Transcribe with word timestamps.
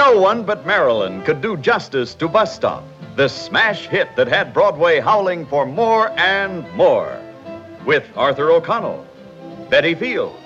No 0.00 0.18
one 0.18 0.44
but 0.44 0.64
Marilyn 0.64 1.22
could 1.24 1.42
do 1.42 1.58
justice 1.58 2.14
to 2.14 2.26
Bus 2.26 2.54
Stop, 2.56 2.84
the 3.16 3.28
smash 3.28 3.86
hit 3.86 4.16
that 4.16 4.28
had 4.28 4.54
Broadway 4.54 4.98
howling 4.98 5.44
for 5.44 5.66
more 5.66 6.08
and 6.18 6.66
more. 6.72 7.20
With 7.84 8.08
Arthur 8.16 8.50
O'Connell, 8.50 9.06
Betty 9.68 9.94
Field, 9.94 10.40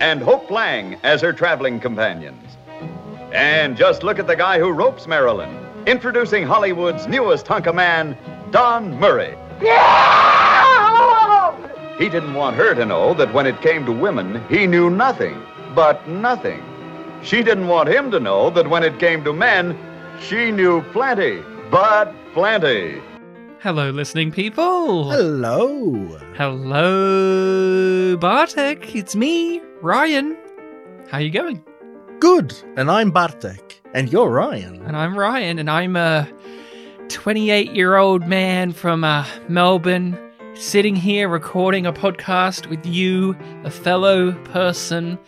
and 0.00 0.20
Hope 0.20 0.50
Lange 0.50 0.98
as 1.02 1.22
her 1.22 1.32
traveling 1.32 1.80
companions. 1.80 2.58
And 3.32 3.74
just 3.74 4.02
look 4.02 4.18
at 4.18 4.26
the 4.26 4.36
guy 4.36 4.58
who 4.58 4.70
ropes 4.70 5.06
Marilyn. 5.06 5.56
Introducing 5.86 6.46
Hollywood's 6.46 7.06
newest 7.06 7.48
hunk 7.48 7.66
of 7.68 7.74
man, 7.74 8.18
Don 8.50 9.00
Murray. 9.00 9.34
He 11.96 12.10
didn't 12.10 12.34
want 12.34 12.56
her 12.56 12.74
to 12.74 12.84
know 12.84 13.14
that 13.14 13.32
when 13.32 13.46
it 13.46 13.62
came 13.62 13.86
to 13.86 13.92
women, 13.92 14.46
he 14.50 14.66
knew 14.66 14.90
nothing, 14.90 15.42
but 15.74 16.06
nothing. 16.06 16.62
She 17.22 17.42
didn't 17.42 17.68
want 17.68 17.88
him 17.88 18.10
to 18.12 18.20
know 18.20 18.48
that 18.50 18.70
when 18.70 18.82
it 18.82 18.98
came 18.98 19.22
to 19.24 19.32
men, 19.32 19.78
she 20.20 20.50
knew 20.50 20.80
plenty, 20.92 21.42
but 21.70 22.14
plenty. 22.32 23.02
Hello, 23.60 23.90
listening 23.90 24.32
people. 24.32 25.10
Hello. 25.10 26.18
Hello, 26.34 28.16
Bartek. 28.16 28.94
It's 28.96 29.14
me, 29.14 29.60
Ryan. 29.82 30.34
How 31.10 31.18
are 31.18 31.20
you 31.20 31.30
going? 31.30 31.62
Good. 32.20 32.54
And 32.76 32.90
I'm 32.90 33.10
Bartek. 33.10 33.82
And 33.92 34.10
you're 34.10 34.30
Ryan. 34.30 34.82
And 34.86 34.96
I'm 34.96 35.18
Ryan, 35.18 35.58
and 35.58 35.68
I'm 35.68 35.96
a 35.96 36.26
28 37.08 37.72
year 37.72 37.96
old 37.96 38.26
man 38.26 38.72
from 38.72 39.04
uh, 39.04 39.26
Melbourne, 39.46 40.18
sitting 40.54 40.96
here 40.96 41.28
recording 41.28 41.84
a 41.84 41.92
podcast 41.92 42.66
with 42.70 42.86
you, 42.86 43.36
a 43.64 43.70
fellow 43.70 44.32
person 44.44 45.18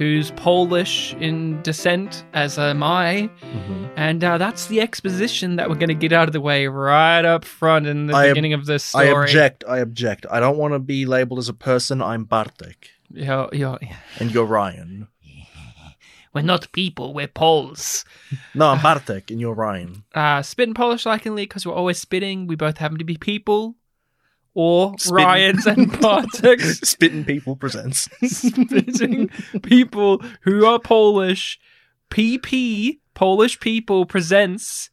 who's 0.00 0.30
Polish 0.30 1.12
in 1.20 1.60
descent, 1.60 2.24
as 2.32 2.58
am 2.58 2.82
I. 2.82 3.28
Mm-hmm. 3.42 3.84
And 3.96 4.24
uh, 4.24 4.38
that's 4.38 4.68
the 4.68 4.80
exposition 4.80 5.56
that 5.56 5.68
we're 5.68 5.74
going 5.74 5.88
to 5.88 5.94
get 5.94 6.10
out 6.10 6.26
of 6.26 6.32
the 6.32 6.40
way 6.40 6.66
right 6.68 7.22
up 7.22 7.44
front 7.44 7.86
in 7.86 8.06
the 8.06 8.16
I 8.16 8.28
ob- 8.28 8.30
beginning 8.30 8.54
of 8.54 8.64
this 8.64 8.82
story. 8.82 9.08
I 9.08 9.20
object. 9.20 9.62
I 9.68 9.76
object. 9.76 10.24
I 10.30 10.40
don't 10.40 10.56
want 10.56 10.72
to 10.72 10.78
be 10.78 11.04
labeled 11.04 11.38
as 11.38 11.50
a 11.50 11.52
person. 11.52 12.00
I'm 12.00 12.24
Bartek. 12.24 12.88
You're, 13.10 13.50
you're, 13.52 13.78
And 14.18 14.32
you're 14.32 14.46
Ryan. 14.46 15.08
we're 16.32 16.40
not 16.40 16.72
people, 16.72 17.12
we're 17.12 17.28
Poles. 17.28 18.06
No, 18.54 18.68
I'm 18.68 18.80
Bartek. 18.80 19.30
And 19.30 19.38
you're 19.38 19.52
Ryan. 19.52 20.04
Uh, 20.14 20.40
spit 20.40 20.66
and 20.66 20.74
Polish 20.74 21.04
likingly 21.04 21.42
because 21.42 21.66
we're 21.66 21.74
always 21.74 21.98
spitting. 21.98 22.46
We 22.46 22.56
both 22.56 22.78
happen 22.78 22.96
to 22.96 23.04
be 23.04 23.18
people. 23.18 23.76
Or. 24.54 24.94
Ryan's 25.10 25.66
and 25.66 25.90
Bartek's 26.00 26.80
Spitting 26.88 27.24
People 27.24 27.56
presents. 27.56 28.08
spitting 28.26 29.28
people 29.62 30.22
who 30.42 30.66
are 30.66 30.78
Polish. 30.80 31.58
PP, 32.10 32.98
Polish 33.14 33.60
People, 33.60 34.04
presents 34.06 34.90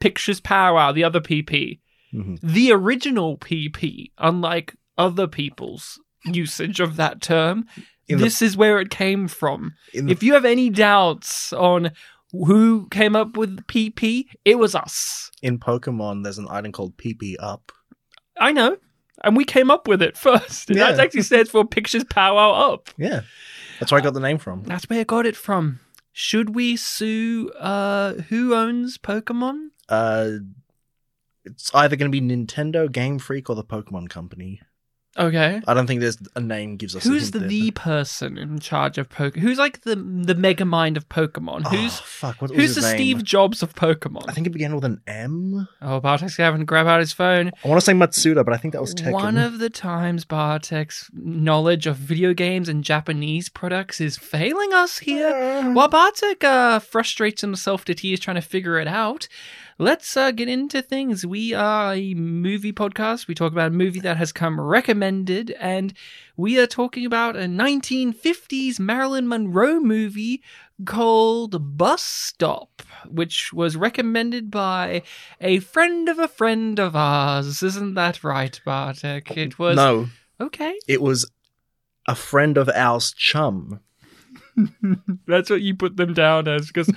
Pictures 0.00 0.40
Powwow, 0.40 0.92
the 0.92 1.04
other 1.04 1.20
PP. 1.20 1.80
Mhm. 2.14 2.38
The 2.42 2.72
original 2.72 3.36
PP, 3.38 4.12
unlike 4.18 4.74
other 4.96 5.26
people's 5.26 5.98
usage 6.26 6.80
of 6.80 6.96
that 6.96 7.20
term, 7.22 7.64
In 8.08 8.18
the- 8.18 8.24
this 8.24 8.42
is 8.42 8.56
where 8.56 8.80
it 8.80 8.90
came 8.90 9.28
from. 9.28 9.72
The, 9.92 10.10
If 10.10 10.22
you 10.22 10.34
have 10.34 10.44
any 10.44 10.70
doubts 10.70 11.52
on 11.52 11.90
who 12.32 12.86
came 12.90 13.16
up 13.16 13.36
with 13.36 13.66
PP, 13.66 14.26
it 14.44 14.58
was 14.58 14.74
us. 14.74 15.30
in 15.42 15.58
Pokemon, 15.58 16.24
there's 16.24 16.38
an 16.38 16.48
item 16.50 16.72
called 16.72 16.96
PP 16.98 17.36
Up. 17.40 17.72
I 18.38 18.52
know. 18.52 18.76
And 19.24 19.36
we 19.36 19.44
came 19.44 19.70
up 19.70 19.88
with 19.88 20.02
it 20.02 20.16
first. 20.16 20.70
Yeah. 20.70 20.92
That 20.92 21.00
actually 21.00 21.22
stands 21.22 21.50
for 21.50 21.64
Pictures 21.64 22.04
Powwow 22.04 22.72
Up. 22.72 22.90
Yeah. 22.96 23.22
That's 23.80 23.92
where 23.92 24.00
I 24.00 24.04
got 24.04 24.14
the 24.14 24.20
name 24.20 24.38
from. 24.38 24.64
That's 24.64 24.88
where 24.88 25.00
I 25.00 25.04
got 25.04 25.26
it 25.26 25.36
from. 25.36 25.80
Should 26.12 26.54
we 26.54 26.76
sue 26.76 27.50
uh 27.58 28.14
who 28.28 28.54
owns 28.54 28.98
Pokemon? 28.98 29.68
Uh, 29.88 30.30
it's 31.44 31.74
either 31.74 31.96
going 31.96 32.10
to 32.10 32.20
be 32.20 32.26
Nintendo, 32.26 32.90
Game 32.90 33.18
Freak, 33.18 33.48
or 33.48 33.56
the 33.56 33.64
Pokemon 33.64 34.08
Company. 34.10 34.60
Okay. 35.18 35.60
I 35.66 35.74
don't 35.74 35.86
think 35.86 36.00
there's 36.00 36.18
a 36.36 36.40
name 36.40 36.76
gives 36.76 36.94
us. 36.94 37.04
a 37.04 37.08
Who's 37.08 37.32
the 37.32 37.40
there. 37.40 37.72
person 37.72 38.38
in 38.38 38.58
charge 38.60 38.98
of 38.98 39.08
Pokemon? 39.08 39.38
Who's 39.40 39.58
like 39.58 39.82
the 39.82 39.96
the 39.96 40.34
mega 40.34 40.64
mind 40.64 40.96
of 40.96 41.08
Pokemon? 41.08 41.62
Oh, 41.66 41.70
Who's 41.70 41.98
fuck? 41.98 42.40
What 42.40 42.50
who's 42.52 42.74
the 42.76 42.82
name? 42.82 42.94
Steve 42.96 43.24
Jobs 43.24 43.62
of 43.62 43.74
Pokemon? 43.74 44.24
I 44.28 44.32
think 44.32 44.46
it 44.46 44.50
began 44.50 44.74
with 44.74 44.84
an 44.84 45.00
M. 45.06 45.68
oh, 45.82 46.00
Bartek's 46.00 46.36
having 46.36 46.60
to 46.60 46.64
grab 46.66 46.86
out 46.86 47.00
his 47.00 47.12
phone. 47.12 47.50
I 47.64 47.68
want 47.68 47.80
to 47.80 47.84
say 47.84 47.92
Matsuda, 47.92 48.44
but 48.44 48.54
I 48.54 48.56
think 48.56 48.72
that 48.74 48.80
was 48.80 48.94
Tekken. 48.94 49.12
One 49.12 49.38
of 49.38 49.58
the 49.58 49.70
times 49.70 50.24
Bartek's 50.24 51.10
knowledge 51.12 51.86
of 51.86 51.96
video 51.96 52.32
games 52.32 52.68
and 52.68 52.84
Japanese 52.84 53.48
products 53.48 54.00
is 54.00 54.16
failing 54.16 54.72
us 54.72 54.98
here. 54.98 55.72
While 55.72 55.88
Bartek 55.88 56.44
uh, 56.44 56.78
frustrates 56.78 57.40
himself 57.40 57.84
to 57.86 57.94
tears 57.94 58.20
trying 58.20 58.36
to 58.36 58.42
figure 58.42 58.78
it 58.78 58.88
out, 58.88 59.28
let's 59.78 60.16
uh, 60.16 60.30
get 60.32 60.48
into 60.48 60.82
things. 60.82 61.24
We 61.24 61.54
are 61.54 61.94
a 61.94 62.14
movie 62.14 62.72
podcast. 62.72 63.26
We 63.28 63.34
talk 63.34 63.52
about 63.52 63.68
a 63.68 63.74
movie 63.74 64.00
that 64.00 64.16
has 64.16 64.32
come 64.32 64.60
recommended, 64.60 65.52
and 65.52 65.94
we 66.36 66.58
are 66.58 66.66
talking 66.66 67.06
about 67.06 67.36
a 67.36 67.40
1950s 67.40 68.78
Marilyn 68.80 69.28
Monroe 69.28 69.80
movie 69.80 70.42
called 70.84 71.76
Bus 71.76 72.02
Stop, 72.02 72.82
which 73.08 73.52
was 73.52 73.76
recommended 73.76 74.50
by 74.50 75.02
a 75.40 75.58
friend 75.60 76.08
of 76.08 76.18
a 76.18 76.28
friend 76.28 76.78
of 76.78 76.94
ours. 76.94 77.62
Isn't 77.62 77.94
that 77.94 78.22
right, 78.22 78.60
Bartek? 78.64 79.36
It 79.36 79.58
was. 79.58 79.76
No, 79.76 80.08
Okay. 80.40 80.78
it 80.86 81.02
was 81.02 81.30
a 82.06 82.14
friend 82.14 82.56
of 82.56 82.68
ours, 82.74 83.12
Chum. 83.16 83.80
That's 85.26 85.50
what 85.50 85.60
you 85.60 85.74
put 85.74 85.96
them 85.96 86.14
down 86.14 86.48
as 86.48 86.66
because 86.68 86.90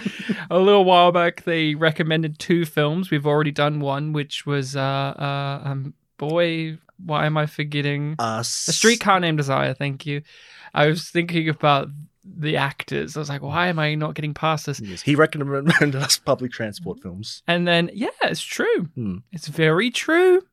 a 0.50 0.60
little 0.60 0.86
while 0.86 1.12
back 1.12 1.44
they 1.44 1.76
recommended 1.76 2.40
two 2.40 2.66
films. 2.66 3.12
We've 3.12 3.28
already 3.28 3.52
done 3.52 3.80
one, 3.80 4.14
which 4.14 4.46
was 4.46 4.76
uh 4.76 4.80
uh 4.82 5.62
um 5.64 5.94
boy, 6.18 6.78
why 7.04 7.26
am 7.26 7.38
I 7.38 7.46
forgetting? 7.46 8.16
Us. 8.20 8.68
A 8.68 8.74
Streetcar 8.74 9.20
Named 9.20 9.38
Desire. 9.38 9.74
Thank 9.74 10.06
you. 10.06 10.22
I 10.74 10.88
was 10.88 11.10
thinking 11.10 11.50
about 11.50 11.90
the 12.24 12.58
actors. 12.58 13.18
I 13.18 13.20
was 13.20 13.30
like, 13.30 13.42
why 13.42 13.68
am 13.68 13.80
I 13.80 13.96
not 13.96 14.14
getting 14.14 14.34
past 14.34 14.68
this? 14.68 14.80
Yes, 14.80 15.02
he 15.02 15.16
recommended 15.16 15.96
us 15.96 16.18
public 16.18 16.52
transport 16.52 17.00
films. 17.00 17.44
And 17.48 17.68
then 17.68 17.90
yeah, 17.94 18.10
it's 18.24 18.42
true. 18.42 18.90
Hmm. 18.96 19.18
It's 19.32 19.48
very 19.48 19.92
true. 19.92 20.44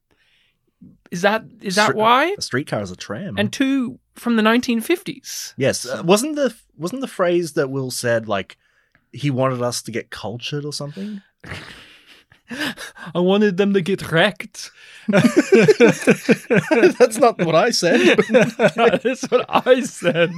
Is 1.10 1.22
that 1.22 1.44
is 1.60 1.76
that 1.76 1.90
Stre- 1.90 1.96
why? 1.96 2.34
A 2.38 2.42
streetcar 2.42 2.82
is 2.82 2.90
a 2.90 2.96
tram. 2.96 3.36
And 3.38 3.52
two 3.52 3.98
from 4.18 4.36
the 4.36 4.42
1950s. 4.42 5.54
yes, 5.56 5.86
uh, 5.86 6.02
wasn't 6.04 6.36
the 6.36 6.54
wasn't 6.76 7.00
the 7.00 7.08
phrase 7.08 7.52
that 7.54 7.70
Will 7.70 7.90
said 7.90 8.28
like 8.28 8.56
he 9.12 9.30
wanted 9.30 9.62
us 9.62 9.82
to 9.82 9.90
get 9.90 10.10
cultured 10.10 10.64
or 10.64 10.72
something? 10.72 11.22
I 12.50 13.20
wanted 13.20 13.56
them 13.56 13.72
to 13.74 13.80
get 13.80 14.10
wrecked. 14.10 14.70
That's 15.08 17.18
not 17.18 17.38
what 17.38 17.54
I 17.54 17.70
said. 17.70 18.18
That's 18.28 19.22
what 19.30 19.46
I 19.48 19.80
said. 19.80 20.30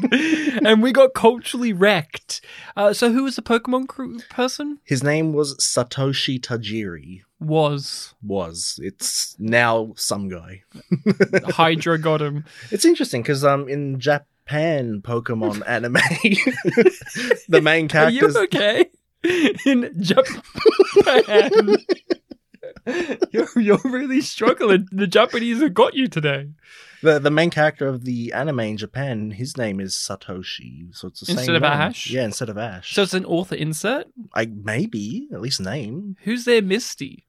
And 0.64 0.82
we 0.82 0.92
got 0.92 1.14
culturally 1.14 1.72
wrecked. 1.72 2.40
Uh, 2.76 2.92
so, 2.92 3.12
who 3.12 3.24
was 3.24 3.36
the 3.36 3.42
Pokemon 3.42 3.88
crew 3.88 4.20
person? 4.30 4.78
His 4.84 5.02
name 5.02 5.32
was 5.32 5.56
Satoshi 5.56 6.40
Tajiri. 6.40 7.22
Was 7.40 8.14
Was 8.22 8.78
it's 8.82 9.34
now 9.38 9.94
some 9.96 10.28
guy. 10.28 10.62
Hydra 11.48 11.98
got 11.98 12.20
him? 12.20 12.44
It's 12.70 12.84
interesting 12.84 13.22
because 13.22 13.44
um 13.44 13.66
in 13.66 13.98
Japan 13.98 15.00
Pokemon 15.00 15.62
anime, 15.66 15.94
the 17.48 17.62
main 17.62 17.88
characters. 17.88 18.36
Are 18.36 18.42
you 18.42 18.48
characters 18.50 18.54
okay? 18.54 18.90
In 19.66 19.92
Japan, 20.00 20.42
you're, 23.30 23.48
you're 23.56 23.80
really 23.84 24.20
struggling. 24.20 24.88
The 24.90 25.06
Japanese 25.06 25.60
have 25.60 25.74
got 25.74 25.94
you 25.94 26.08
today. 26.08 26.48
the, 27.02 27.18
the 27.18 27.30
main 27.30 27.50
character 27.50 27.86
of 27.86 28.04
the 28.04 28.32
anime 28.32 28.60
in 28.60 28.76
Japan, 28.76 29.30
his 29.32 29.56
name 29.56 29.80
is 29.80 29.94
Satoshi, 29.94 30.94
so 30.94 31.08
it's 31.08 31.20
the 31.20 31.32
Instead 31.32 31.46
same 31.46 31.54
of 31.56 31.62
name. 31.62 31.70
Ash? 31.72 32.10
Yeah, 32.10 32.24
instead 32.24 32.48
of 32.48 32.56
Ash. 32.58 32.94
So 32.94 33.02
it's 33.02 33.14
an 33.14 33.24
author 33.26 33.54
insert. 33.56 34.06
I 34.34 34.46
maybe 34.46 35.28
at 35.32 35.40
least 35.40 35.60
name 35.60 36.16
Who's 36.22 36.44
their 36.44 36.62
Misty? 36.62 37.26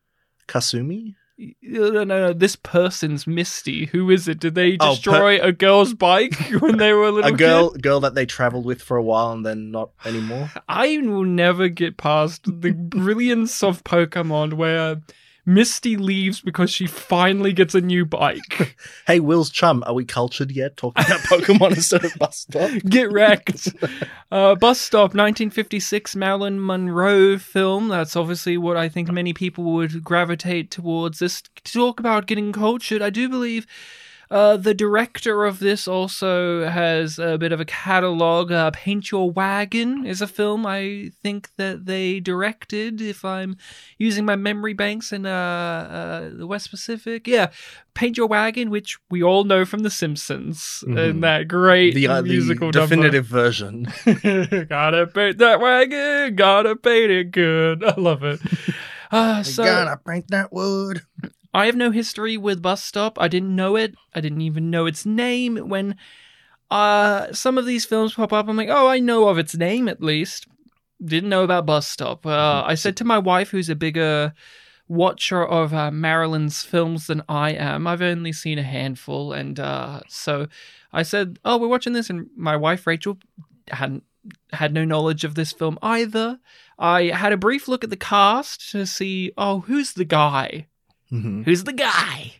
Kasumi. 0.47 1.15
No, 1.37 1.89
no, 1.89 2.03
no. 2.03 2.33
This 2.33 2.55
person's 2.55 3.25
Misty. 3.25 3.87
Who 3.87 4.09
is 4.11 4.27
it? 4.27 4.39
Did 4.39 4.53
they 4.55 4.73
Oh, 4.79 4.89
per- 4.89 4.91
destroy 4.95 5.41
a 5.41 5.51
girl's 5.51 5.93
bike 5.93 6.35
when 6.59 6.77
they 6.77 6.93
were 6.93 7.07
a 7.07 7.11
little 7.11 7.33
a 7.33 7.37
girl 7.37 7.71
kid? 7.71 7.81
girl 7.81 7.99
that 8.01 8.13
they 8.15 8.25
traveled 8.25 8.65
with 8.65 8.81
for 8.81 8.97
a 8.97 9.03
while 9.03 9.31
and 9.31 9.45
then 9.45 9.71
not 9.71 9.89
anymore. 10.05 10.51
I 10.67 10.97
will 10.99 11.23
never 11.23 11.67
get 11.67 11.97
past 11.97 12.43
the 12.45 12.71
brilliance 12.71 13.63
of 13.63 13.83
Pokemon 13.83 14.53
where 14.53 15.01
Misty 15.45 15.97
leaves 15.97 16.41
because 16.41 16.69
she 16.69 16.85
finally 16.85 17.53
gets 17.53 17.75
a 17.75 17.81
new 17.81 18.05
bike. 18.05 18.77
Hey, 19.07 19.19
Will's 19.19 19.49
chum, 19.49 19.83
are 19.85 19.93
we 19.93 20.05
cultured 20.05 20.51
yet? 20.51 20.77
Talking 20.77 21.05
about 21.05 21.19
Pokemon 21.21 21.75
instead 21.75 22.05
of 22.05 22.13
bus 22.15 22.37
stop. 22.37 22.71
Get 22.85 23.11
wrecked. 23.11 23.69
Uh, 24.31 24.55
Bus 24.55 24.79
Stop, 24.79 25.09
1956 25.15 26.15
Marilyn 26.15 26.63
Monroe 26.63 27.37
film. 27.37 27.89
That's 27.89 28.15
obviously 28.15 28.57
what 28.57 28.77
I 28.77 28.89
think 28.89 29.11
many 29.11 29.33
people 29.33 29.65
would 29.73 30.03
gravitate 30.03 30.71
towards 30.71 31.19
this. 31.19 31.41
Talk 31.63 31.99
about 31.99 32.27
getting 32.27 32.51
cultured, 32.51 33.01
I 33.01 33.09
do 33.09 33.27
believe 33.27 33.67
Uh, 34.31 34.55
the 34.55 34.73
director 34.73 35.43
of 35.43 35.59
this 35.59 35.89
also 35.89 36.65
has 36.65 37.19
a 37.19 37.37
bit 37.37 37.51
of 37.51 37.59
a 37.59 37.65
catalog. 37.65 38.49
Uh, 38.49 38.71
Paint 38.71 39.11
Your 39.11 39.29
Wagon 39.29 40.05
is 40.05 40.21
a 40.21 40.27
film 40.27 40.65
I 40.65 41.11
think 41.21 41.49
that 41.57 41.85
they 41.85 42.21
directed, 42.21 43.01
if 43.01 43.25
I'm 43.25 43.57
using 43.97 44.23
my 44.25 44.37
memory 44.37 44.71
banks 44.71 45.11
in 45.11 45.25
uh, 45.25 45.29
uh, 45.29 46.29
the 46.33 46.47
West 46.47 46.69
Pacific. 46.71 47.27
Yeah, 47.27 47.47
Paint 47.93 48.15
Your 48.15 48.27
Wagon, 48.27 48.69
which 48.69 48.97
we 49.09 49.21
all 49.21 49.43
know 49.43 49.65
from 49.65 49.83
The 49.83 49.89
Simpsons, 49.89 50.81
Mhm. 50.87 51.09
and 51.09 51.23
that 51.25 51.49
great 51.49 51.93
The, 51.93 52.07
uh, 52.07 52.21
the 52.21 52.29
musical 52.29 52.67
number. 52.71 52.79
definitive 52.87 53.25
version. 53.25 53.83
gotta 54.69 55.07
paint 55.07 55.39
that 55.39 55.59
wagon, 55.59 56.35
gotta 56.35 56.77
paint 56.77 57.11
it 57.11 57.31
good. 57.31 57.83
I 57.83 57.95
love 57.97 58.23
it. 58.23 58.39
Uh, 59.13 59.43
so 59.43 59.65
Gotta 59.65 59.99
paint 60.07 60.29
that 60.29 60.53
wood. 60.53 61.01
I 61.53 61.65
have 61.65 61.75
no 61.75 61.91
history 61.91 62.37
with 62.37 62.61
Bus 62.61 62.83
Stop. 62.83 63.19
I 63.19 63.27
didn't 63.27 63.55
know 63.55 63.75
it. 63.75 63.95
I 64.13 64.21
didn't 64.21 64.41
even 64.41 64.69
know 64.69 64.85
its 64.85 65.05
name. 65.05 65.57
When 65.57 65.95
uh, 66.69 67.33
some 67.33 67.57
of 67.57 67.65
these 67.65 67.85
films 67.85 68.13
pop 68.13 68.31
up, 68.31 68.47
I'm 68.47 68.57
like, 68.57 68.69
oh, 68.69 68.87
I 68.87 68.99
know 68.99 69.27
of 69.27 69.37
its 69.37 69.55
name 69.55 69.89
at 69.89 70.01
least. 70.01 70.47
Didn't 71.03 71.29
know 71.29 71.43
about 71.43 71.65
Bus 71.65 71.87
Stop. 71.87 72.25
Uh, 72.25 72.63
I 72.65 72.75
said 72.75 72.95
to 72.97 73.03
my 73.03 73.17
wife, 73.17 73.49
who's 73.49 73.69
a 73.69 73.75
bigger 73.75 74.33
watcher 74.87 75.45
of 75.45 75.73
uh, 75.73 75.89
Marilyn's 75.89 76.63
films 76.63 77.07
than 77.07 77.23
I 77.27 77.51
am, 77.51 77.87
I've 77.87 78.01
only 78.01 78.33
seen 78.33 78.59
a 78.59 78.63
handful. 78.63 79.33
And 79.33 79.59
uh, 79.59 80.01
so 80.07 80.47
I 80.93 81.03
said, 81.03 81.39
oh, 81.43 81.57
we're 81.57 81.67
watching 81.67 81.93
this. 81.93 82.09
And 82.09 82.29
my 82.35 82.55
wife, 82.55 82.85
Rachel, 82.85 83.17
hadn't 83.69 84.03
had 84.53 84.73
no 84.73 84.85
knowledge 84.85 85.23
of 85.23 85.35
this 85.35 85.51
film 85.51 85.79
either. 85.81 86.39
I 86.77 87.05
had 87.05 87.33
a 87.33 87.37
brief 87.37 87.67
look 87.67 87.83
at 87.83 87.89
the 87.89 87.97
cast 87.97 88.69
to 88.71 88.85
see, 88.85 89.31
oh, 89.37 89.61
who's 89.61 89.93
the 89.93 90.05
guy? 90.05 90.67
Mhm. 91.11 91.43
who's 91.45 91.63
the 91.63 91.73
guy? 91.73 92.33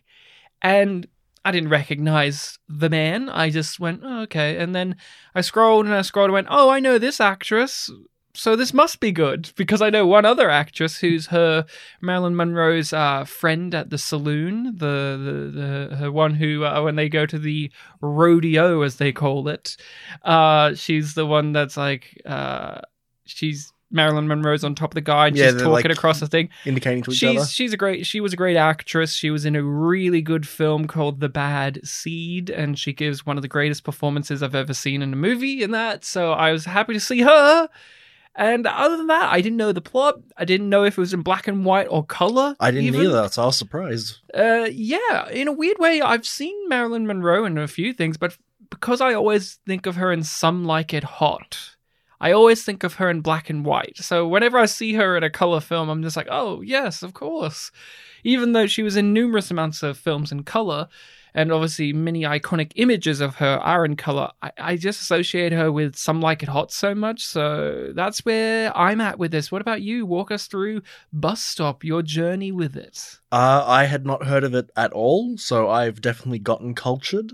And 0.60 1.06
I 1.44 1.50
didn't 1.50 1.70
recognize 1.70 2.58
the 2.68 2.88
man. 2.88 3.28
I 3.28 3.50
just 3.50 3.80
went, 3.80 4.02
oh, 4.04 4.20
okay. 4.22 4.56
And 4.58 4.74
then 4.74 4.96
I 5.34 5.40
scrolled 5.40 5.86
and 5.86 5.94
I 5.94 6.02
scrolled 6.02 6.28
and 6.28 6.34
went, 6.34 6.46
oh, 6.50 6.70
I 6.70 6.78
know 6.80 6.98
this 6.98 7.20
actress. 7.20 7.90
So 8.34 8.56
this 8.56 8.72
must 8.72 9.00
be 9.00 9.12
good 9.12 9.50
because 9.56 9.82
I 9.82 9.90
know 9.90 10.06
one 10.06 10.24
other 10.24 10.48
actress 10.48 10.96
who's 10.98 11.26
her 11.26 11.66
Marilyn 12.00 12.34
Monroe's 12.34 12.92
uh, 12.92 13.24
friend 13.24 13.74
at 13.74 13.90
the 13.90 13.98
saloon, 13.98 14.76
the 14.76 15.50
the, 15.52 15.60
the 15.90 15.96
her 15.96 16.10
one 16.10 16.34
who 16.34 16.64
uh, 16.64 16.80
when 16.82 16.96
they 16.96 17.10
go 17.10 17.26
to 17.26 17.38
the 17.38 17.70
rodeo 18.00 18.80
as 18.82 18.96
they 18.96 19.12
call 19.12 19.48
it, 19.48 19.76
uh, 20.22 20.74
she's 20.74 21.12
the 21.12 21.26
one 21.26 21.52
that's 21.52 21.76
like 21.76 22.22
uh, 22.24 22.80
she's 23.26 23.70
Marilyn 23.92 24.26
Monroe's 24.26 24.64
on 24.64 24.74
top 24.74 24.90
of 24.90 24.94
the 24.94 25.00
guy 25.02 25.28
and 25.28 25.36
Yeah, 25.36 25.50
she's 25.50 25.56
talking 25.58 25.70
like- 25.70 25.84
across 25.84 26.18
the 26.20 26.26
thing 26.26 26.48
Indicating 26.64 27.02
to 27.04 27.10
each 27.12 27.18
she's 27.18 27.36
other. 27.38 27.46
she's 27.46 27.72
a 27.72 27.76
great 27.76 28.06
she 28.06 28.20
was 28.20 28.32
a 28.32 28.36
great 28.36 28.56
actress. 28.56 29.12
She 29.12 29.30
was 29.30 29.44
in 29.44 29.54
a 29.54 29.62
really 29.62 30.22
good 30.22 30.48
film 30.48 30.86
called 30.86 31.20
The 31.20 31.28
Bad 31.28 31.80
Seed, 31.86 32.50
and 32.50 32.78
she 32.78 32.92
gives 32.92 33.24
one 33.26 33.36
of 33.38 33.42
the 33.42 33.48
greatest 33.48 33.84
performances 33.84 34.42
I've 34.42 34.54
ever 34.54 34.74
seen 34.74 35.02
in 35.02 35.12
a 35.12 35.16
movie 35.16 35.62
in 35.62 35.70
that. 35.72 36.04
So 36.04 36.32
I 36.32 36.52
was 36.52 36.64
happy 36.64 36.94
to 36.94 37.00
see 37.00 37.20
her. 37.20 37.68
And 38.34 38.66
other 38.66 38.96
than 38.96 39.08
that, 39.08 39.30
I 39.30 39.42
didn't 39.42 39.58
know 39.58 39.72
the 39.72 39.82
plot. 39.82 40.14
I 40.38 40.46
didn't 40.46 40.70
know 40.70 40.84
if 40.84 40.96
it 40.96 41.00
was 41.00 41.12
in 41.12 41.20
black 41.20 41.46
and 41.48 41.66
white 41.66 41.88
or 41.90 42.02
color. 42.02 42.56
I 42.58 42.70
didn't 42.70 42.86
even. 42.86 43.02
either, 43.02 43.28
so 43.28 43.42
I 43.42 43.46
was 43.46 43.58
surprised. 43.58 44.20
Uh, 44.32 44.68
yeah, 44.72 45.28
in 45.28 45.48
a 45.48 45.52
weird 45.52 45.78
way, 45.78 46.00
I've 46.00 46.26
seen 46.26 46.66
Marilyn 46.66 47.06
Monroe 47.06 47.44
in 47.44 47.58
a 47.58 47.68
few 47.68 47.92
things, 47.92 48.16
but 48.16 48.34
because 48.70 49.02
I 49.02 49.12
always 49.12 49.58
think 49.66 49.84
of 49.84 49.96
her 49.96 50.10
in 50.10 50.22
Some 50.22 50.64
Like 50.64 50.94
It 50.94 51.04
Hot, 51.04 51.76
I 52.22 52.30
always 52.30 52.62
think 52.62 52.84
of 52.84 52.94
her 52.94 53.10
in 53.10 53.20
black 53.20 53.50
and 53.50 53.64
white. 53.64 53.96
So 53.98 54.28
whenever 54.28 54.56
I 54.56 54.66
see 54.66 54.94
her 54.94 55.16
in 55.16 55.24
a 55.24 55.28
color 55.28 55.58
film, 55.58 55.88
I'm 55.88 56.04
just 56.04 56.16
like, 56.16 56.28
oh, 56.30 56.60
yes, 56.60 57.02
of 57.02 57.14
course. 57.14 57.72
Even 58.22 58.52
though 58.52 58.68
she 58.68 58.84
was 58.84 58.96
in 58.96 59.12
numerous 59.12 59.50
amounts 59.50 59.82
of 59.82 59.98
films 59.98 60.30
in 60.30 60.44
color, 60.44 60.86
and 61.34 61.50
obviously 61.50 61.92
many 61.92 62.22
iconic 62.22 62.70
images 62.76 63.20
of 63.20 63.36
her 63.36 63.58
are 63.58 63.84
in 63.84 63.96
color, 63.96 64.30
I, 64.40 64.52
I 64.56 64.76
just 64.76 65.02
associate 65.02 65.50
her 65.50 65.72
with 65.72 65.96
Some 65.96 66.20
Like 66.20 66.44
It 66.44 66.48
Hot 66.48 66.70
so 66.70 66.94
much. 66.94 67.24
So 67.24 67.90
that's 67.92 68.24
where 68.24 68.74
I'm 68.76 69.00
at 69.00 69.18
with 69.18 69.32
this. 69.32 69.50
What 69.50 69.60
about 69.60 69.82
you? 69.82 70.06
Walk 70.06 70.30
us 70.30 70.46
through 70.46 70.82
Bus 71.12 71.42
Stop, 71.42 71.82
your 71.82 72.02
journey 72.02 72.52
with 72.52 72.76
it. 72.76 73.18
Uh, 73.32 73.64
I 73.66 73.86
had 73.86 74.06
not 74.06 74.26
heard 74.26 74.44
of 74.44 74.54
it 74.54 74.70
at 74.76 74.92
all, 74.92 75.36
so 75.38 75.68
I've 75.68 76.00
definitely 76.00 76.38
gotten 76.38 76.76
cultured. 76.76 77.32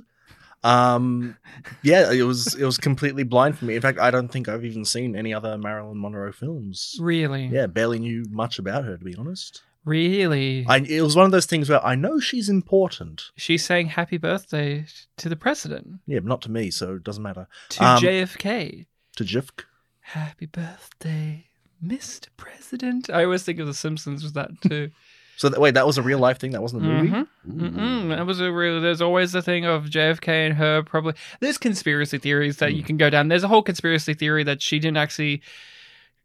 Um, 0.65 1.37
yeah, 1.83 2.11
it 2.11 2.23
was 2.23 2.55
it 2.55 2.65
was 2.65 2.79
completely 2.79 3.23
blind 3.23 3.57
for 3.59 3.65
me. 3.65 3.77
In 3.77 3.83
fact, 3.83 3.99
I 3.99 4.11
don't 4.11 4.29
think 4.29 4.49
I've 4.49 4.65
even 4.65 4.85
seen 4.85 5.15
any 5.17 5.33
other 5.33 5.57
Marilyn 5.57 6.01
Monroe 6.01 6.33
films. 6.33 6.97
Really? 7.01 7.47
Yeah, 7.47 7.67
barely 7.67 7.99
knew 7.99 8.25
much 8.31 8.59
about 8.59 8.85
her 8.85 8.97
to 8.97 9.05
be 9.05 9.15
honest. 9.17 9.63
Really? 9.85 10.67
I 10.69 10.79
it 10.79 11.01
was 11.03 11.17
one 11.17 11.25
of 11.27 11.31
those 11.33 11.47
things 11.47 11.71
where 11.71 11.85
I 11.85 11.95
know 11.95 12.19
she's 12.21 12.49
important. 12.49 13.31
She's 13.37 13.65
saying 13.65 13.87
happy 13.89 14.19
birthday 14.19 14.85
to 15.19 15.29
the 15.29 15.37
president, 15.37 16.01
Yeah, 16.07 16.19
but 16.19 16.29
not 16.29 16.43
to 16.43 16.51
me, 16.51 16.71
so 16.71 16.95
it 16.97 17.05
doesn't 17.05 17.23
matter. 17.23 17.47
to 17.71 17.85
Um, 17.85 18.01
JFK. 18.03 18.87
To 19.17 19.25
JFK. 19.25 19.65
Happy 20.01 20.47
birthday, 20.47 21.47
Mr. 21.85 22.27
President. 22.37 23.09
I 23.11 23.25
always 23.25 23.45
think 23.45 23.59
of 23.61 23.67
The 23.67 23.75
Simpsons 23.75 24.25
with 24.25 24.35
that 24.35 24.51
too. 24.63 24.91
So 25.38 25.49
that, 25.49 25.61
wait, 25.61 25.75
that 25.75 25.87
was 25.87 25.99
a 25.99 26.02
real 26.02 26.19
life 26.19 26.38
thing. 26.38 26.50
That 26.50 26.62
wasn't 26.62 26.82
a 26.82 26.87
movie. 26.87 27.08
Mhm. 27.11 27.29
Mm-mm. 27.49 28.08
That 28.08 28.26
was 28.26 28.40
a 28.40 28.50
real. 28.50 28.81
There's 28.81 29.00
always 29.00 29.31
the 29.31 29.40
thing 29.40 29.64
of 29.64 29.85
JFK 29.88 30.46
and 30.46 30.55
her. 30.56 30.82
Probably 30.82 31.14
there's 31.38 31.58
conspiracy 31.58 32.19
theories 32.19 32.56
that 32.56 32.75
you 32.75 32.82
can 32.82 32.96
go 32.96 33.08
down. 33.08 33.29
There's 33.29 33.44
a 33.44 33.49
whole 33.49 33.62
conspiracy 33.62 34.14
theory 34.14 34.43
that 34.43 34.61
she 34.61 34.81
didn't 34.81 34.96
actually 34.96 35.40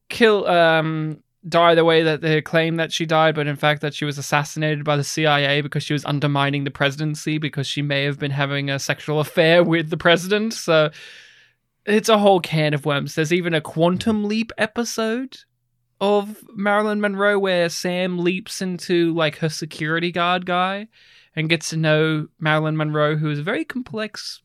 kill, 0.09 0.47
um, 0.47 1.21
die 1.47 1.75
the 1.75 1.85
way 1.85 2.01
that 2.01 2.21
they 2.21 2.41
claim 2.41 2.77
that 2.77 2.91
she 2.91 3.05
died, 3.05 3.35
but 3.35 3.45
in 3.45 3.55
fact 3.55 3.81
that 3.81 3.93
she 3.93 4.03
was 4.03 4.17
assassinated 4.17 4.83
by 4.83 4.97
the 4.97 5.03
CIA 5.03 5.61
because 5.61 5.83
she 5.83 5.93
was 5.93 6.05
undermining 6.05 6.63
the 6.63 6.71
presidency 6.71 7.37
because 7.37 7.67
she 7.67 7.83
may 7.83 8.05
have 8.05 8.17
been 8.17 8.31
having 8.31 8.67
a 8.69 8.79
sexual 8.79 9.19
affair 9.19 9.63
with 9.63 9.91
the 9.91 9.97
president. 9.97 10.53
So 10.53 10.89
it's 11.85 12.09
a 12.09 12.17
whole 12.17 12.39
can 12.39 12.73
of 12.73 12.85
worms. 12.85 13.13
There's 13.13 13.31
even 13.33 13.53
a 13.53 13.61
quantum 13.61 14.23
leap 14.23 14.51
episode 14.57 15.37
of 16.03 16.43
Marilyn 16.53 16.99
Monroe 16.99 17.39
where 17.39 17.69
Sam 17.69 18.19
leaps 18.19 18.61
into 18.61 19.13
like 19.13 19.37
her 19.37 19.49
security 19.49 20.11
guard 20.11 20.45
guy 20.45 20.87
and 21.35 21.49
gets 21.49 21.69
to 21.69 21.77
know 21.77 22.27
Marilyn 22.39 22.75
Monroe, 22.77 23.15
who 23.15 23.29
is 23.31 23.39
a 23.39 23.43
very 23.43 23.63
complex 23.63 24.41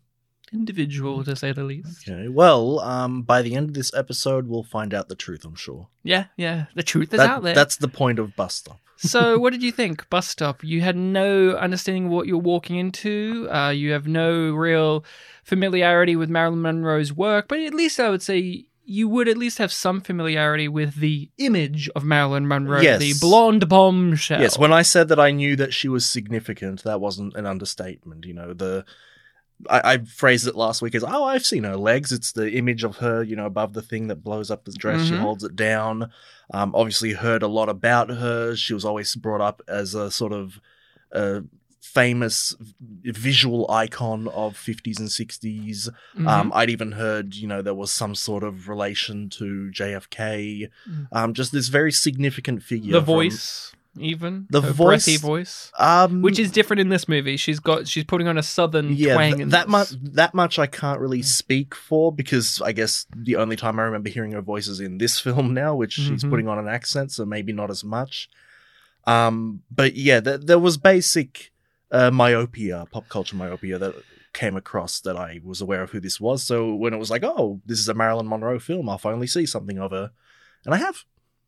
individual 0.52 1.24
to 1.24 1.36
say 1.36 1.52
the 1.52 1.64
least. 1.64 2.08
Okay. 2.08 2.28
Well, 2.28 2.80
um, 2.80 3.22
by 3.22 3.42
the 3.42 3.54
end 3.54 3.68
of 3.70 3.74
this 3.74 3.92
episode, 3.94 4.46
we'll 4.48 4.62
find 4.62 4.94
out 4.94 5.08
the 5.08 5.14
truth. 5.14 5.44
I'm 5.44 5.54
sure. 5.56 5.88
Yeah, 6.02 6.26
yeah. 6.36 6.66
The 6.74 6.82
truth 6.82 7.12
is 7.12 7.18
That- 7.18 7.28
out 7.30 7.42
there. 7.42 7.54
That's 7.54 7.76
the 7.76 7.88
point 7.88 8.18
of 8.18 8.34
Bus 8.36 8.54
Stop. 8.54 8.78
so, 8.96 9.38
what 9.42 9.52
did 9.52 9.62
you 9.62 9.72
think, 9.72 10.08
Bus 10.08 10.28
Stop? 10.28 10.64
You 10.64 10.80
had 10.80 10.96
no 10.96 11.50
understanding 11.50 12.06
of 12.06 12.12
what 12.12 12.26
you're 12.26 12.38
walking 12.38 12.76
into. 12.76 13.48
Uh, 13.50 13.70
you 13.70 13.92
have 13.92 14.06
no 14.08 14.52
real 14.52 15.04
familiarity 15.44 16.16
with 16.16 16.30
Marilyn 16.30 16.62
Monroe's 16.62 17.12
work, 17.12 17.48
but 17.48 17.58
at 17.60 17.74
least 17.74 18.00
I 18.00 18.08
would 18.10 18.22
say 18.22 18.66
you 18.90 19.06
would 19.06 19.28
at 19.28 19.36
least 19.36 19.58
have 19.58 19.70
some 19.70 20.00
familiarity 20.00 20.66
with 20.66 20.94
the 20.94 21.28
image 21.36 21.90
of 21.94 22.04
Marilyn 22.04 22.48
Monroe, 22.48 22.80
Yes. 22.80 22.98
the 23.00 23.12
blonde 23.20 23.68
bombshell. 23.68 24.40
Yes, 24.40 24.58
when 24.58 24.72
I 24.72 24.80
said 24.80 25.08
that 25.08 25.20
I 25.20 25.30
knew 25.30 25.56
that 25.56 25.74
she 25.74 25.88
was 25.88 26.06
significant, 26.06 26.84
that 26.84 26.98
wasn't 27.00 27.34
an 27.34 27.44
understatement. 27.44 28.24
You 28.24 28.32
know, 28.32 28.54
the 28.54 28.86
I, 29.68 29.80
I 29.94 29.98
phrased 29.98 30.46
it 30.46 30.54
last 30.54 30.80
week 30.80 30.94
as, 30.94 31.04
"Oh, 31.04 31.24
I've 31.24 31.44
seen 31.44 31.64
her 31.64 31.76
legs." 31.76 32.12
It's 32.12 32.32
the 32.32 32.52
image 32.52 32.82
of 32.84 32.98
her, 32.98 33.22
you 33.22 33.36
know, 33.36 33.44
above 33.46 33.74
the 33.74 33.82
thing 33.82 34.06
that 34.08 34.22
blows 34.22 34.50
up 34.50 34.64
the 34.64 34.72
dress. 34.72 35.04
She 35.06 35.14
Mhm. 35.14 35.18
holds 35.20 35.44
it 35.44 35.54
down. 35.56 36.10
Um, 36.54 36.72
obviously, 36.74 37.12
heard 37.12 37.42
a 37.42 37.48
lot 37.48 37.68
about 37.68 38.08
her. 38.08 38.56
She 38.56 38.72
was 38.72 38.84
always 38.84 39.14
brought 39.16 39.40
up 39.42 39.60
as 39.68 39.94
a 39.94 40.10
sort 40.10 40.32
of 40.32 40.60
uh, 41.12 41.40
famous 41.80 42.54
visual 43.02 43.70
icon 43.70 44.28
of 44.28 44.54
50s 44.56 44.98
and 44.98 45.08
60s. 45.08 45.88
Mhm. 46.16 46.26
Um, 46.28 46.52
I'd 46.54 46.70
even 46.70 46.92
heard, 46.92 47.34
you 47.34 47.46
know, 47.46 47.62
there 47.62 47.74
was 47.74 47.90
some 47.90 48.14
sort 48.14 48.42
of 48.44 48.68
relation 48.68 49.28
to 49.30 49.70
JFK. 49.72 50.68
Mm. 50.88 51.06
Um, 51.12 51.34
just 51.34 51.52
this 51.52 51.68
very 51.68 51.92
significant 51.92 52.62
figure. 52.62 52.92
the 52.92 52.98
from- 53.00 53.06
voice, 53.06 53.72
even 53.98 54.46
The 54.50 54.60
voice- 54.60 55.04
breathy 55.06 55.16
voice, 55.16 55.72
um, 55.78 56.22
which 56.22 56.38
is 56.38 56.50
different 56.52 56.80
in 56.80 56.88
this 56.88 57.08
movie. 57.08 57.36
She's 57.36 57.58
got 57.58 57.88
she's 57.88 58.04
putting 58.04 58.28
on 58.28 58.38
a 58.38 58.42
southern 58.42 58.92
yeah, 58.94 59.14
twang. 59.14 59.36
th- 59.38 59.48
that 59.48 59.68
much. 59.68 59.88
That 60.02 60.34
much 60.34 60.58
I 60.58 60.66
can't 60.66 61.00
really 61.00 61.22
speak 61.22 61.74
for 61.74 62.12
because 62.12 62.60
I 62.64 62.72
guess 62.72 63.06
the 63.16 63.36
only 63.36 63.56
time 63.56 63.78
I 63.80 63.82
remember 63.84 64.08
hearing 64.10 64.32
her 64.32 64.42
voice 64.42 64.68
is 64.68 64.78
in 64.80 64.98
this 64.98 65.18
film 65.26 65.52
now, 65.54 65.74
which 65.74 65.94
she's 65.94 66.22
Mhm. 66.22 66.30
putting 66.30 66.48
on 66.48 66.58
an 66.58 66.68
accent, 66.68 67.12
so 67.12 67.24
maybe 67.24 67.52
not 67.52 67.70
as 67.70 67.82
much. 67.82 68.28
Um, 69.06 69.62
but 69.70 69.96
yeah, 69.96 70.20
th- 70.20 70.42
there 70.42 70.58
was 70.58 70.76
basic 70.76 71.50
uh, 71.90 72.10
myopia, 72.10 72.86
pop 72.90 73.08
culture 73.08 73.36
myopia 73.36 73.78
that 73.78 73.94
came 74.32 74.56
across 74.56 75.00
that 75.00 75.16
I 75.16 75.40
was 75.44 75.60
aware 75.60 75.82
of 75.82 75.90
who 75.90 76.00
this 76.00 76.20
was. 76.20 76.42
So 76.42 76.74
when 76.74 76.94
it 76.94 76.98
was 76.98 77.10
like, 77.10 77.24
oh, 77.24 77.60
this 77.66 77.78
is 77.78 77.88
a 77.88 77.94
Marilyn 77.94 78.28
Monroe 78.28 78.58
film, 78.58 78.88
I'll 78.88 78.98
finally 78.98 79.26
see 79.26 79.46
something 79.46 79.78
of 79.78 79.90
her, 79.90 80.10
and 80.64 80.74
I 80.74 80.78
have. 80.78 81.04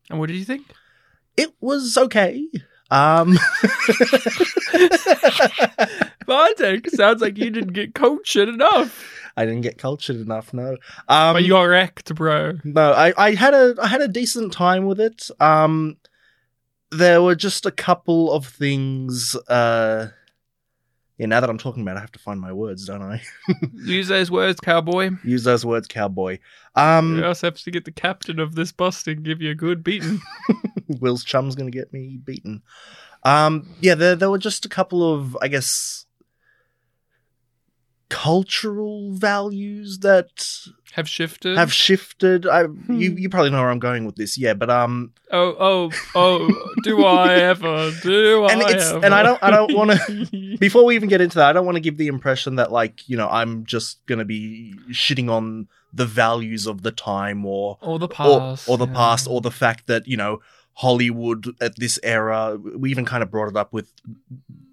And 0.09 0.19
what 0.19 0.27
did 0.27 0.37
you 0.37 0.45
think? 0.45 0.67
It 1.37 1.53
was 1.61 1.97
okay. 1.97 2.47
Um, 2.89 3.37
Bartek, 6.25 6.89
sounds 6.89 7.21
like 7.21 7.37
you 7.37 7.49
didn't 7.49 7.71
get 7.73 7.95
cultured 7.95 8.49
enough. 8.49 9.07
I 9.37 9.45
didn't 9.45 9.61
get 9.61 9.77
cultured 9.77 10.17
enough. 10.17 10.53
No, 10.53 10.77
um, 11.07 11.33
but 11.33 11.43
you 11.43 11.49
got 11.51 11.63
wrecked, 11.63 12.13
bro. 12.13 12.57
No, 12.65 12.91
I, 12.91 13.13
I 13.17 13.33
had 13.33 13.53
a 13.53 13.75
I 13.81 13.87
had 13.87 14.01
a 14.01 14.09
decent 14.09 14.51
time 14.51 14.85
with 14.85 14.99
it. 14.99 15.29
Um 15.39 15.95
there 16.91 17.21
were 17.21 17.35
just 17.35 17.65
a 17.65 17.71
couple 17.71 18.33
of 18.33 18.45
things 18.45 19.37
uh 19.47 20.09
Yeah, 21.21 21.27
now 21.27 21.39
that 21.39 21.51
I'm 21.51 21.59
talking 21.59 21.83
about 21.83 21.97
it, 21.97 21.99
I 21.99 22.01
have 22.01 22.11
to 22.13 22.19
find 22.19 22.41
my 22.41 22.51
words, 22.51 22.87
don't 22.87 23.03
I? 23.03 23.21
Use 23.75 24.07
those 24.07 24.31
words, 24.31 24.59
cowboy. 24.59 25.11
Use 25.23 25.43
those 25.43 25.63
words, 25.63 25.87
cowboy. 25.87 26.39
Um, 26.73 27.15
You 27.19 27.25
also 27.25 27.45
have 27.45 27.59
to 27.59 27.69
get 27.69 27.85
the 27.85 27.91
captain 27.91 28.39
of 28.39 28.55
this 28.55 28.71
bus 28.71 29.03
to 29.03 29.13
give 29.13 29.39
you 29.39 29.51
a 29.51 29.53
good 29.53 29.83
beating. 29.83 30.19
Will's 30.87 31.23
chum's 31.23 31.53
gonna 31.53 31.69
get 31.69 31.93
me 31.93 32.17
beaten. 32.17 32.63
Um, 33.21 33.69
yeah, 33.81 33.93
there 33.93 34.15
there 34.15 34.31
were 34.31 34.39
just 34.39 34.65
a 34.65 34.69
couple 34.69 35.13
of, 35.13 35.37
I 35.43 35.47
guess, 35.47 36.07
cultural 38.09 39.13
values 39.13 39.99
that 39.99 40.43
have 40.93 41.07
shifted. 41.09 41.57
have 41.57 41.71
shifted. 41.71 42.45
I 42.47 42.63
Hmm. 42.65 42.99
you 42.99 43.11
you 43.15 43.29
probably 43.29 43.49
know 43.51 43.61
where 43.61 43.69
I'm 43.69 43.79
going 43.79 44.05
with 44.05 44.15
this, 44.15 44.37
yeah. 44.37 44.53
But 44.53 44.69
um, 44.69 45.13
oh, 45.31 45.55
oh, 45.59 45.91
oh! 46.15 46.73
Do 46.83 47.03
I 47.05 47.35
ever? 47.35 47.91
Do 48.03 48.45
And 48.49 48.61
I 48.63 48.69
it's- 48.71 48.91
ever? 48.91 49.05
and 49.05 49.13
I 49.13 49.23
don't- 49.23 49.41
I 49.43 49.49
don't 49.51 49.73
wanna- 49.73 49.99
before 50.59 50.83
we 50.85 50.95
even 50.95 51.09
get 51.09 51.21
into 51.21 51.35
that, 51.37 51.49
I 51.49 51.53
don't 51.53 51.65
want 51.65 51.75
to 51.77 51.81
give 51.81 51.97
the 51.97 52.07
impression 52.07 52.55
that 52.55 52.71
like 52.71 53.07
you 53.09 53.15
know 53.17 53.27
I'm 53.29 53.65
just 53.65 54.05
gonna 54.05 54.25
be 54.25 54.75
shitting 54.91 55.29
on 55.29 55.67
the 55.93 56.05
values 56.05 56.67
of 56.67 56.83
the 56.83 56.91
time 56.91 57.45
or 57.45 57.77
or 57.81 57.99
the 57.99 58.07
past, 58.07 58.67
or 58.69 58.77
the 58.77 58.87
yeah. 58.87 58.93
past 58.93 59.27
or 59.29 59.41
the 59.41 59.51
fact 59.51 59.87
that 59.87 60.07
you 60.07 60.17
know 60.17 60.41
Hollywood 60.75 61.53
at 61.61 61.75
this 61.77 61.99
era. 62.03 62.57
We 62.77 62.89
even 62.91 63.05
kind 63.05 63.23
of 63.23 63.29
brought 63.31 63.49
it 63.49 63.57
up 63.57 63.71
with 63.73 63.91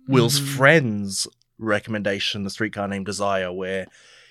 Will's 0.07 0.41
Mhm. 0.41 0.57
friends 0.57 1.27
recommendation, 1.59 2.45
The 2.45 2.51
Streetcar 2.51 2.87
Named 2.89 3.05
Desire, 3.07 3.53
where 3.53 3.87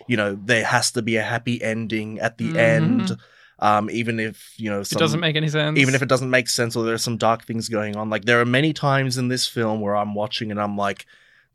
you 0.07 0.17
know 0.17 0.37
there 0.41 0.63
has 0.65 0.91
to 0.91 1.01
be 1.01 1.15
a 1.17 1.23
happy 1.23 1.61
ending 1.61 2.19
at 2.19 2.37
the 2.37 2.51
Mhm. 2.51 2.57
end, 2.59 3.17
um, 3.59 3.89
even 3.89 4.19
if 4.19 4.53
you 4.57 4.69
know 4.69 4.81
It 4.81 4.89
doesn't 4.91 5.19
make 5.19 5.35
any 5.35 5.49
sense. 5.49 5.77
even 5.77 5.93
if 5.95 6.01
it 6.01 6.09
doesn't 6.09 6.29
make 6.29 6.47
sense 6.49 6.75
or 6.75 6.85
there 6.85 6.93
are 6.95 6.97
some 7.09 7.17
dark 7.17 7.43
things 7.45 7.69
going 7.69 7.95
on. 7.95 8.09
Like 8.09 8.25
there 8.25 8.39
are 8.41 8.45
many 8.45 8.73
times 8.73 9.17
in 9.17 9.27
this 9.27 9.47
film 9.47 9.81
where 9.81 9.95
I'm 9.95 10.13
watching 10.15 10.51
and 10.51 10.59
I'm 10.61 10.77
like, 10.77 11.05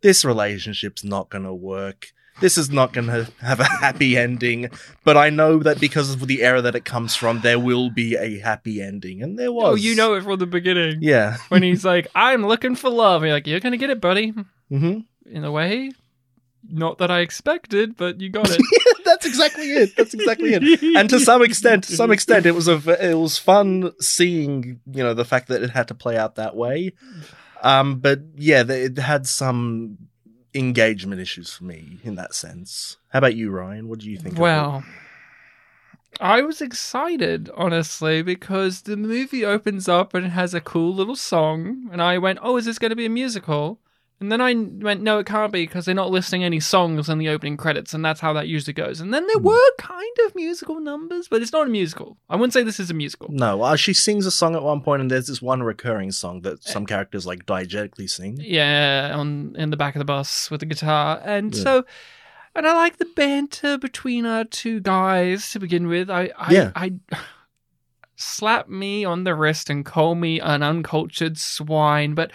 this 0.02 0.25
relationship's 0.25 1.04
not 1.04 1.28
gonna 1.30 1.54
work. 1.54 2.12
This 2.40 2.56
is 2.56 2.71
not 2.71 2.94
going 2.94 3.09
to 3.09 3.30
have 3.40 3.61
a 3.61 3.64
happy 3.64 4.16
ending, 4.16 4.71
but 5.04 5.18
I 5.18 5.28
know 5.28 5.59
that 5.59 5.78
because 5.78 6.11
of 6.14 6.26
the 6.26 6.42
era 6.42 6.62
that 6.62 6.75
it 6.75 6.85
comes 6.87 7.14
from, 7.14 7.40
there 7.42 7.59
will 7.61 7.90
be 7.90 8.16
a 8.16 8.38
happy 8.40 8.80
ending, 8.80 9.23
and 9.23 9.38
there 9.38 9.52
was. 9.52 9.64
Oh, 9.71 9.75
you 9.75 9.94
know 9.94 10.14
it 10.14 10.25
from 10.25 10.38
the 10.38 10.47
beginning. 10.47 11.02
yeah. 11.02 11.37
When 11.50 11.62
he's 11.62 11.85
like, 11.85 12.09
"I'm 12.14 12.44
looking 12.47 12.75
for 12.75 12.88
love," 12.88 13.21
and 13.23 13.28
you're 13.28 13.37
like, 13.37 13.47
"You're 13.47 13.61
gonna 13.61 13.76
get 13.76 13.90
it, 13.90 14.00
buddy." 14.00 14.32
hmm 14.71 15.00
In 15.26 15.44
a 15.44 15.52
way, 15.52 15.92
not 16.73 16.99
that 16.99 17.11
I 17.11 17.21
expected, 17.21 17.97
but 17.97 18.21
you 18.21 18.31
got 18.31 18.50
it. 18.50 18.61
That's 19.05 19.26
exactly 19.26 19.64
it. 19.64 19.95
That's 19.97 20.14
exactly 20.14 20.55
it. 20.55 20.97
And 20.97 21.09
to 21.11 21.21
some 21.21 21.43
extent, 21.43 21.85
to 21.85 21.97
some 21.97 22.11
extent, 22.11 22.47
it 22.47 22.52
was 22.52 22.67
a 22.69 23.11
it 23.11 23.14
was 23.14 23.38
fun 23.38 23.93
seeing 24.00 24.81
you 24.91 25.02
know 25.02 25.14
the 25.14 25.25
fact 25.25 25.49
that 25.49 25.62
it 25.62 25.71
had 25.71 25.88
to 25.88 25.95
play 25.95 26.17
out 26.17 26.37
that 26.37 26.57
way. 26.57 26.93
Um, 27.62 27.97
but 28.00 28.21
yeah, 28.35 28.64
it 28.67 28.99
had 28.99 29.26
some 29.26 29.99
engagement 30.55 31.21
issues 31.21 31.52
for 31.52 31.64
me 31.64 31.99
in 32.02 32.14
that 32.17 32.35
sense. 32.35 32.97
How 33.09 33.19
about 33.19 33.37
you, 33.37 33.50
Ryan? 33.50 33.88
What 33.88 34.00
do 34.00 34.11
you 34.11 34.17
think? 34.17 34.35
of 34.35 34.38
it? 34.38 34.43
Well, 34.43 34.85
I 36.21 36.43
was 36.43 36.61
excited, 36.61 37.50
honestly, 37.55 38.23
because 38.23 38.83
the 38.83 38.97
movie 38.97 39.45
opens 39.45 39.88
up 39.88 40.14
and 40.14 40.26
it 40.26 40.31
has 40.31 40.55
a 40.55 40.61
cool 40.61 40.95
little 40.95 41.17
song, 41.17 41.88
and 41.93 42.02
I 42.02 42.19
went, 42.19 42.38
"Oh, 42.43 42.57
is 42.57 42.64
this 42.64 42.79
going 42.79 42.91
to 42.91 42.97
be 42.97 43.07
a 43.07 43.11
musical?" 43.11 43.81
And 44.21 44.31
then 44.31 44.40
I 44.40 44.54
went, 44.54 45.02
"No, 45.02 45.19
it 45.19 45.26
can't 45.26 45.52
be 45.52 45.66
because 45.66 45.85
they're 45.85 45.97
not 45.97 46.12
listing 46.12 46.45
any 46.45 46.61
songs 46.61 47.09
in 47.09 47.19
the 47.19 47.28
opening 47.28 47.57
credits, 47.57 47.92
and 47.92 48.04
that's 48.04 48.21
how 48.21 48.33
that 48.35 48.47
usually 48.47 48.73
goes." 48.73 49.00
And 49.00 49.12
then 49.12 49.26
there 49.26 49.38
Hmm. 49.38 49.47
were 49.47 49.71
kind 49.78 50.16
of 50.26 50.37
musical 50.37 50.78
numbers, 50.78 51.26
but 51.28 51.42
it's 51.42 51.50
not 51.52 51.66
a 51.66 51.71
musical. 51.71 52.19
I 52.31 52.37
wouldn't 52.37 52.52
say 52.52 52.62
this 52.62 52.78
is 52.78 52.88
a 52.88 52.95
musical. 52.95 53.28
no, 53.33 53.62
uh, 53.62 53.75
she 53.75 53.92
sings 53.92 54.25
a 54.25 54.31
song 54.31 54.54
at 54.54 54.62
one 54.62 54.81
point, 54.81 55.00
and 55.02 55.11
there's 55.11 55.26
this 55.26 55.42
one 55.42 55.64
recurring 55.64 56.12
song 56.12 56.42
that 56.42 56.62
some 56.62 56.87
characters 56.87 57.26
like 57.26 57.47
diegetically 57.47 58.09
sing. 58.09 58.38
Yeah, 58.40 59.12
on 59.16 59.57
in 59.59 59.71
the 59.71 59.76
back 59.76 59.97
of 59.97 59.99
the 59.99 60.04
bus 60.04 60.50
with 60.52 60.61
the 60.61 60.66
guitar, 60.66 61.21
and 61.25 61.52
Yeah. 61.52 61.62
so, 61.62 61.85
and 62.54 62.64
I 62.64 62.75
like 62.75 62.99
the 62.99 63.07
banter 63.16 63.76
between 63.76 64.25
our 64.25 64.45
two 64.45 64.78
guys 64.78 65.50
to 65.50 65.59
begin 65.59 65.88
with. 65.88 66.09
I, 66.11 66.31
I, 66.38 66.52
Yeah. 66.52 66.71
I, 66.76 66.92
slap 68.16 68.69
me 68.69 69.04
on 69.04 69.25
the 69.25 69.35
wrist 69.35 69.69
and 69.69 69.85
call 69.85 70.14
me 70.14 70.38
an 70.38 70.62
uncultured 70.62 71.38
swine, 71.38 72.14
but, 72.14 72.31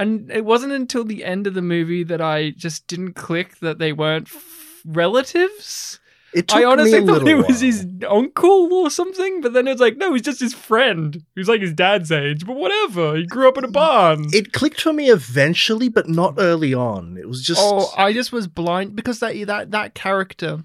and 0.00 0.30
it 0.30 0.44
wasn't 0.44 0.72
until 0.72 1.04
the 1.04 1.24
end 1.24 1.46
of 1.46 1.54
the 1.54 1.62
movie 1.62 2.02
that 2.04 2.20
I 2.20 2.50
just 2.50 2.86
didn't 2.86 3.12
click 3.14 3.58
that 3.58 3.78
they 3.78 3.92
weren't 3.92 4.28
f- 4.28 4.80
relatives. 4.84 6.00
It 6.32 6.46
took 6.48 6.58
I 6.58 6.64
honestly 6.64 7.00
me 7.00 7.04
a 7.04 7.06
thought 7.06 7.26
it 7.28 7.34
was 7.34 7.46
while. 7.46 7.58
his 7.58 7.86
uncle 8.08 8.72
or 8.72 8.88
something, 8.88 9.40
but 9.40 9.52
then 9.52 9.66
it's 9.66 9.80
like, 9.80 9.96
no, 9.96 10.12
he's 10.12 10.22
just 10.22 10.38
his 10.40 10.54
friend 10.54 11.24
who's 11.34 11.48
like 11.48 11.60
his 11.60 11.74
dad's 11.74 12.12
age, 12.12 12.46
but 12.46 12.54
whatever. 12.56 13.16
He 13.16 13.26
grew 13.26 13.48
up 13.48 13.58
in 13.58 13.64
a 13.64 13.70
barn. 13.70 14.26
It 14.32 14.52
clicked 14.52 14.80
for 14.80 14.92
me 14.92 15.10
eventually, 15.10 15.88
but 15.88 16.08
not 16.08 16.34
early 16.38 16.72
on. 16.72 17.16
It 17.18 17.28
was 17.28 17.42
just 17.42 17.60
Oh, 17.62 17.92
I 17.96 18.12
just 18.12 18.32
was 18.32 18.46
blind 18.46 18.94
because 18.94 19.18
that 19.18 19.34
that 19.46 19.72
that 19.72 19.94
character 19.94 20.64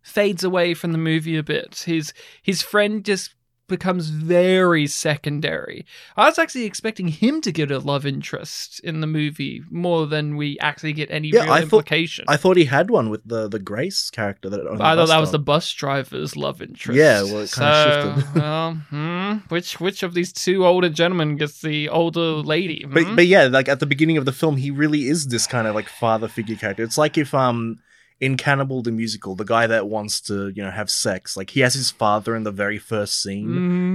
fades 0.00 0.42
away 0.42 0.74
from 0.74 0.92
the 0.92 0.98
movie 0.98 1.36
a 1.36 1.42
bit. 1.42 1.84
His 1.86 2.12
his 2.42 2.62
friend 2.62 3.04
just 3.04 3.34
becomes 3.66 4.08
very 4.10 4.86
secondary. 4.86 5.86
I 6.16 6.26
was 6.26 6.38
actually 6.38 6.64
expecting 6.64 7.08
him 7.08 7.40
to 7.42 7.52
get 7.52 7.70
a 7.70 7.78
love 7.78 8.04
interest 8.06 8.80
in 8.80 9.00
the 9.00 9.06
movie 9.06 9.62
more 9.70 10.06
than 10.06 10.36
we 10.36 10.58
actually 10.58 10.92
get 10.92 11.10
any 11.10 11.28
Yeah, 11.28 11.44
real 11.44 11.52
I 11.52 11.64
thought- 11.64 11.90
I 12.28 12.36
thought 12.36 12.56
he 12.56 12.64
had 12.66 12.90
one 12.90 13.10
with 13.10 13.22
the 13.26 13.48
the 13.48 13.58
Grace 13.58 14.10
character 14.10 14.48
that. 14.50 14.60
I 14.60 14.94
thought 14.94 15.08
that 15.08 15.20
was 15.20 15.32
the 15.32 15.38
bus 15.38 15.70
driver's 15.72 16.36
love 16.36 16.60
interest. 16.62 16.96
Yeah, 16.98 17.22
well, 17.22 17.40
it 17.42 17.52
kinda 17.52 17.72
so, 17.72 18.14
shifted. 18.20 18.34
well, 18.42 18.74
hmm, 18.90 19.32
which 19.48 19.80
which 19.80 20.02
of 20.02 20.14
these 20.14 20.32
two 20.32 20.66
older 20.66 20.88
gentlemen 20.88 21.36
gets 21.36 21.60
the 21.60 21.88
older 21.88 22.20
lady? 22.20 22.84
But 22.88 23.04
hmm? 23.04 23.16
but 23.16 23.26
yeah, 23.26 23.44
like 23.44 23.68
at 23.68 23.80
the 23.80 23.86
beginning 23.86 24.16
of 24.16 24.24
the 24.24 24.32
film, 24.32 24.56
he 24.56 24.70
really 24.70 25.08
is 25.08 25.28
this 25.28 25.46
kind 25.46 25.66
of 25.66 25.74
like 25.74 25.88
father 25.88 26.28
figure 26.28 26.56
character. 26.56 26.82
It's 26.82 26.98
like 26.98 27.16
if 27.18 27.34
um 27.34 27.78
in 28.24 28.36
Cannibal 28.36 28.82
the 28.82 28.90
musical, 28.92 29.34
the 29.34 29.44
guy 29.56 29.66
that 29.66 29.86
wants 29.88 30.20
to 30.28 30.48
you 30.56 30.62
know 30.64 30.70
have 30.80 30.90
sex, 30.90 31.36
like 31.36 31.50
he 31.50 31.60
has 31.60 31.74
his 31.74 31.90
father 31.90 32.34
in 32.38 32.42
the 32.44 32.50
very 32.64 32.78
first 32.78 33.22
scene. 33.22 33.48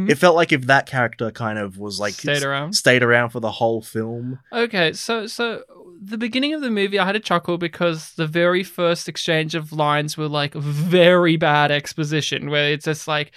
Mhm. 0.07 0.09
It 0.11 0.15
felt 0.23 0.35
like 0.35 0.51
if 0.51 0.63
that 0.67 0.85
character 0.85 1.31
kind 1.31 1.57
of 1.59 1.77
was 1.77 1.99
like 1.99 2.13
Stayed 2.13 2.43
around. 2.43 2.73
stayed 2.73 3.03
around 3.03 3.29
for 3.29 3.39
the 3.39 3.51
whole 3.59 3.81
film. 3.81 4.39
Okay, 4.53 4.93
so 4.93 5.27
so 5.27 5.63
the 6.01 6.17
beginning 6.17 6.53
of 6.53 6.61
the 6.61 6.69
movie, 6.69 6.97
I 6.99 7.05
had 7.05 7.15
a 7.15 7.19
chuckle 7.19 7.57
because 7.57 8.13
the 8.13 8.27
very 8.27 8.63
first 8.63 9.09
exchange 9.09 9.53
of 9.55 9.73
lines 9.73 10.17
were 10.17 10.29
like 10.29 10.53
very 10.53 11.35
bad 11.37 11.71
exposition, 11.71 12.49
where 12.49 12.71
it's 12.73 12.85
just 12.85 13.07
like, 13.07 13.31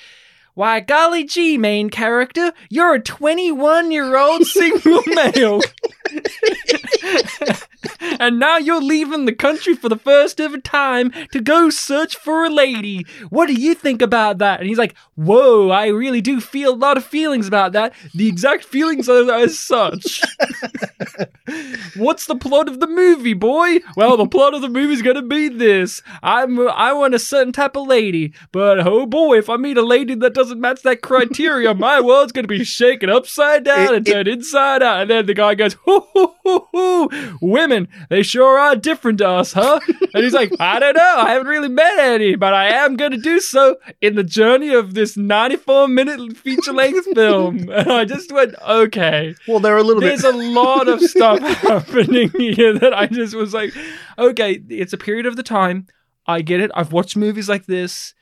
"Why, 0.54 0.80
golly 0.80 1.24
gee, 1.24 1.58
main 1.58 1.90
character, 1.90 2.52
you're 2.68 2.94
a 2.94 3.00
21 3.00 3.90
year 3.90 4.16
old 4.16 4.46
single 4.46 5.02
male." 5.06 5.60
and 8.20 8.38
now 8.38 8.56
you're 8.56 8.82
leaving 8.82 9.24
the 9.24 9.32
country 9.32 9.74
for 9.74 9.88
the 9.88 9.96
first 9.96 10.40
ever 10.40 10.58
time 10.58 11.12
to 11.32 11.40
go 11.40 11.70
search 11.70 12.16
for 12.16 12.44
a 12.44 12.50
lady. 12.50 13.06
What 13.30 13.46
do 13.46 13.54
you 13.54 13.74
think 13.74 14.02
about 14.02 14.38
that? 14.38 14.60
And 14.60 14.68
he's 14.68 14.78
like, 14.78 14.94
Whoa, 15.14 15.70
I 15.70 15.88
really 15.88 16.20
do 16.20 16.40
feel 16.40 16.74
a 16.74 16.76
lot 16.76 16.96
of 16.96 17.04
feelings 17.04 17.48
about 17.48 17.72
that. 17.72 17.94
The 18.14 18.28
exact 18.28 18.64
feelings 18.64 19.08
are 19.08 19.30
as 19.32 19.58
such. 19.58 20.22
What's 21.96 22.26
the 22.26 22.36
plot 22.36 22.68
of 22.68 22.80
the 22.80 22.86
movie, 22.86 23.34
boy? 23.34 23.78
Well, 23.96 24.16
the 24.16 24.26
plot 24.26 24.54
of 24.54 24.62
the 24.62 24.68
movie 24.68 24.94
is 24.94 25.02
gonna 25.02 25.22
be 25.22 25.48
this. 25.48 26.02
I'm 26.22 26.68
I 26.68 26.92
want 26.92 27.14
a 27.14 27.18
certain 27.18 27.52
type 27.52 27.76
of 27.76 27.86
lady, 27.86 28.32
but 28.52 28.86
oh 28.86 29.06
boy, 29.06 29.38
if 29.38 29.50
I 29.50 29.56
meet 29.56 29.76
a 29.76 29.82
lady 29.82 30.14
that 30.16 30.34
doesn't 30.42 30.60
match 30.60 30.82
that 30.82 31.00
criteria, 31.02 31.72
my 31.74 32.00
world's 32.00 32.32
gonna 32.32 32.48
be 32.48 32.64
shaken 32.64 33.08
upside 33.08 33.62
down 33.64 33.80
It- 33.80 33.96
and 33.96 34.08
it- 34.08 34.12
turned 34.12 34.28
inside 34.28 34.82
out. 34.82 35.02
And 35.02 35.10
then 35.10 35.26
the 35.26 35.34
guy 35.34 35.54
goes, 35.54 35.74
hoo, 35.84 36.00
hoo, 36.12 36.34
hoo, 36.44 36.66
hoo. 36.72 37.08
Women, 37.40 37.86
they 38.10 38.22
sure 38.22 38.58
are 38.58 38.74
different 38.74 39.18
to 39.18 39.28
us, 39.28 39.52
huh? 39.52 39.78
And 40.14 40.24
he's 40.24 40.32
like, 40.34 40.52
I 40.58 40.78
don't 40.80 40.96
know, 40.96 41.14
I 41.18 41.30
haven't 41.30 41.46
really 41.46 41.68
met 41.68 41.98
any, 41.98 42.34
but 42.34 42.54
I 42.54 42.66
am 42.68 42.96
gonna 42.96 43.16
do 43.18 43.38
so 43.40 43.76
in 44.00 44.16
the 44.16 44.24
journey 44.24 44.74
of 44.74 44.94
this 44.94 45.16
94 45.16 45.86
minute 45.88 46.36
feature 46.36 46.72
length 46.72 47.06
film. 47.14 47.68
And 47.70 47.92
I 47.92 48.04
just 48.04 48.32
went, 48.32 48.54
okay. 48.68 49.34
Well, 49.46 49.60
they're 49.60 49.76
a 49.76 49.82
little 49.82 50.00
bit 50.00 50.08
There's 50.20 50.22
bit. 50.22 50.34
a 50.34 50.50
lot 50.50 50.88
of 50.88 51.00
stuff 51.00 51.38
happening 51.62 52.30
here 52.30 52.76
that 52.78 52.92
I 52.92 53.06
just 53.06 53.34
was 53.34 53.54
like, 53.54 53.72
okay, 54.18 54.60
it's 54.68 54.92
a 54.92 54.98
period 54.98 55.26
of 55.26 55.36
the 55.36 55.42
time. 55.42 55.86
I 56.26 56.42
get 56.42 56.60
it. 56.60 56.70
I've 56.74 56.92
watched 56.92 57.16
movies 57.16 57.48
like 57.48 57.66
this. 57.66 58.14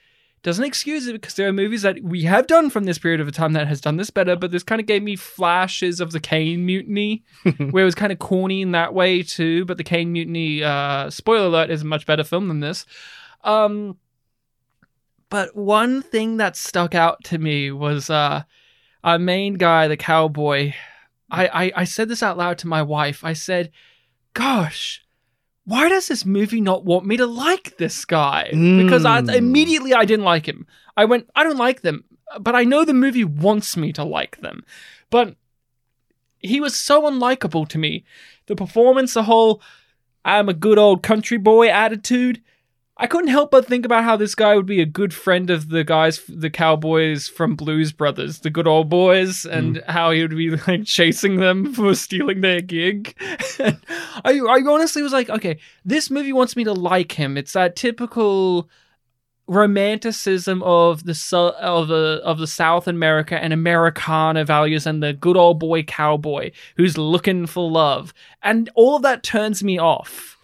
Doesn't 0.42 0.64
excuse 0.64 1.06
it 1.06 1.12
because 1.12 1.35
there 1.35 1.49
are 1.49 1.52
movies 1.52 1.82
that 1.82 2.02
we 2.02 2.23
have 2.23 2.47
done 2.47 2.70
from 2.70 2.85
this 2.85 2.99
period 2.99 3.20
of 3.20 3.28
a 3.28 3.32
time 3.32 3.52
that 3.52 3.68
has 3.68 3.80
done 3.80 3.99
this 3.99 4.09
better, 4.09 4.37
but 4.37 4.50
this 4.50 4.62
kind 4.62 4.80
of 4.80 4.87
gave 4.87 5.02
me 5.02 5.14
flashes 5.14 6.00
of 6.00 6.12
the 6.12 6.20
Caine 6.20 6.64
Mutiny, 6.64 7.25
where 7.70 7.82
it 7.82 7.85
was 7.85 7.94
kind 7.94 8.11
of 8.11 8.18
corny 8.18 8.62
in 8.62 8.73
that 8.73 8.94
way 8.94 9.23
too. 9.23 9.66
But 9.66 9.76
the 9.76 9.85
Caine 9.85 10.12
Mutiny, 10.12 10.62
uh, 10.62 11.11
spoiler 11.11 11.47
alert, 11.47 11.70
is 11.70 11.82
a 11.82 11.87
much 11.87 12.06
better 12.06 12.25
film 12.25 12.49
than 12.49 12.61
this. 12.61 12.87
Um, 13.44 13.99
but 15.28 15.54
one 15.54 16.00
thing 16.00 16.38
that 16.38 16.56
stuck 16.56 16.94
out 16.94 17.23
to 17.25 17.38
me 17.38 17.70
was 17.70 18.09
uh, 18.09 18.44
our 19.04 19.18
main 19.18 19.54
guy, 19.54 19.88
the 19.88 19.97
cowboy. 19.97 20.73
I, 21.30 21.47
I, 21.49 21.73
I 21.76 21.85
said 21.85 22.09
this 22.09 22.23
out 22.23 22.38
loud 22.38 22.56
to 22.59 22.66
my 22.66 22.82
wife. 22.82 23.25
I 23.25 23.35
said, 23.35 23.70
Gosh, 24.32 25.04
why 25.70 25.88
does 25.88 26.08
this 26.08 26.24
movie 26.26 26.60
not 26.60 26.84
want 26.84 27.04
me 27.06 27.16
to 27.16 27.26
like 27.26 27.76
this 27.76 28.04
guy? 28.04 28.44
Because 28.80 29.04
I, 29.04 29.20
Mm. 29.22 29.34
immediately 29.36 29.92
I 29.94 30.04
didn't 30.04 30.24
like 30.34 30.46
him. 30.46 30.66
I 30.96 31.04
went, 31.04 31.24
I 31.36 31.44
don't 31.44 31.56
like 31.68 31.80
them, 31.82 32.04
but 32.46 32.54
I 32.60 32.64
know 32.64 32.84
the 32.84 32.92
movie 33.04 33.24
wants 33.24 33.76
me 33.76 33.92
to 33.92 34.04
like 34.04 34.38
them. 34.38 34.64
But 35.10 35.36
he 36.38 36.60
was 36.60 36.74
so 36.74 37.02
unlikable 37.10 37.68
to 37.68 37.78
me. 37.78 38.04
The 38.46 38.56
performance, 38.56 39.14
the 39.14 39.22
whole 39.24 39.62
I'm 40.24 40.48
a 40.48 40.54
good 40.66 40.78
old 40.78 41.02
country 41.02 41.38
boy 41.38 41.68
attitude. 41.68 42.42
I 43.02 43.07
couldn't 43.07 43.30
help 43.30 43.50
but 43.50 43.64
think 43.64 43.87
about 43.87 44.04
how 44.04 44.19
this 44.19 44.35
guy 44.35 44.54
would 44.54 44.66
be 44.66 44.83
a 44.83 44.87
good 44.87 45.14
friend 45.14 45.49
of 45.49 45.71
the 45.71 45.85
guys, 45.85 46.21
the 46.28 46.50
cowboys 46.50 47.28
from 47.28 47.57
Blues 47.57 47.92
Brothers, 47.92 48.40
the 48.40 48.50
good 48.50 48.66
old 48.66 48.90
boys, 48.90 49.45
mm. 49.45 49.52
and 49.52 49.83
how 49.88 50.11
he 50.11 50.21
would 50.21 50.37
be 50.37 50.50
like 50.50 50.85
chasing 50.85 51.37
them 51.37 51.73
for 51.73 51.95
stealing 51.95 52.42
their 52.42 52.61
gig. 52.61 53.16
I, 53.59 54.38
I 54.38 54.62
honestly 54.69 55.00
was 55.00 55.14
like, 55.14 55.30
okay, 55.30 55.59
this 55.83 56.11
movie 56.11 56.35
wants 56.35 56.57
me 56.57 56.64
to 56.64 56.75
like 56.75 57.12
him. 57.12 57.38
It's 57.38 57.54
that 57.54 57.75
typical 57.75 58.69
romanticism 59.47 60.62
of 60.62 61.04
the 61.04 61.54
of 61.59 61.88
the 61.88 62.21
of 62.23 62.38
the 62.38 62.47
South 62.47 62.87
America 62.87 63.42
and 63.42 63.54
Americana 63.54 64.45
values 64.45 64.87
and 64.87 65.02
the 65.02 65.14
good 65.14 65.38
old 65.38 65.59
boy 65.59 65.83
cowboy 65.85 66.50
who's 66.76 66.99
looking 66.99 67.47
for 67.47 67.71
love, 67.71 68.12
and 68.42 68.69
all 68.75 68.97
of 68.97 69.02
that 69.02 69.23
turns 69.23 69.64
me 69.64 69.78
off 69.78 70.37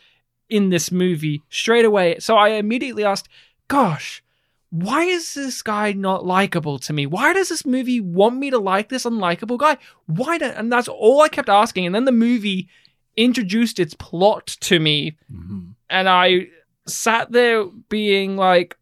in 0.49 0.71
this 0.71 0.91
movie 0.93 1.43
straight 1.51 1.85
away. 1.85 2.17
So 2.21 2.37
I 2.37 2.51
immediately 2.51 3.05
asked, 3.05 3.29
"Gosh." 3.69 4.23
Why 4.71 5.05
is 5.05 5.33
this 5.35 5.63
guy 5.63 5.93
not 5.93 6.27
likable 6.27 6.79
to 6.81 6.93
me? 6.93 7.07
Why 7.07 7.33
does 7.33 7.49
this 7.49 7.65
movie 7.65 8.01
want 8.01 8.37
me 8.37 8.51
to 8.51 8.59
like 8.59 8.89
this 8.89 9.05
unlikable 9.05 9.59
guy? 9.59 9.79
Why 10.07 10.39
don't, 10.39 10.55
and 10.57 10.71
that's 10.73 10.89
all 10.89 11.21
I 11.23 11.29
kept 11.29 11.49
asking. 11.49 11.87
And 11.87 11.95
then 11.95 12.05
the 12.05 12.13
movie 12.13 12.69
introduced 13.17 13.79
its 13.79 13.95
plot 13.95 14.47
to 14.61 14.81
me 14.81 15.17
Mhm. 15.33 15.75
and 15.89 16.09
I 16.09 16.49
sat 16.85 17.31
there 17.31 17.65
being 17.89 18.37
like, 18.37 18.77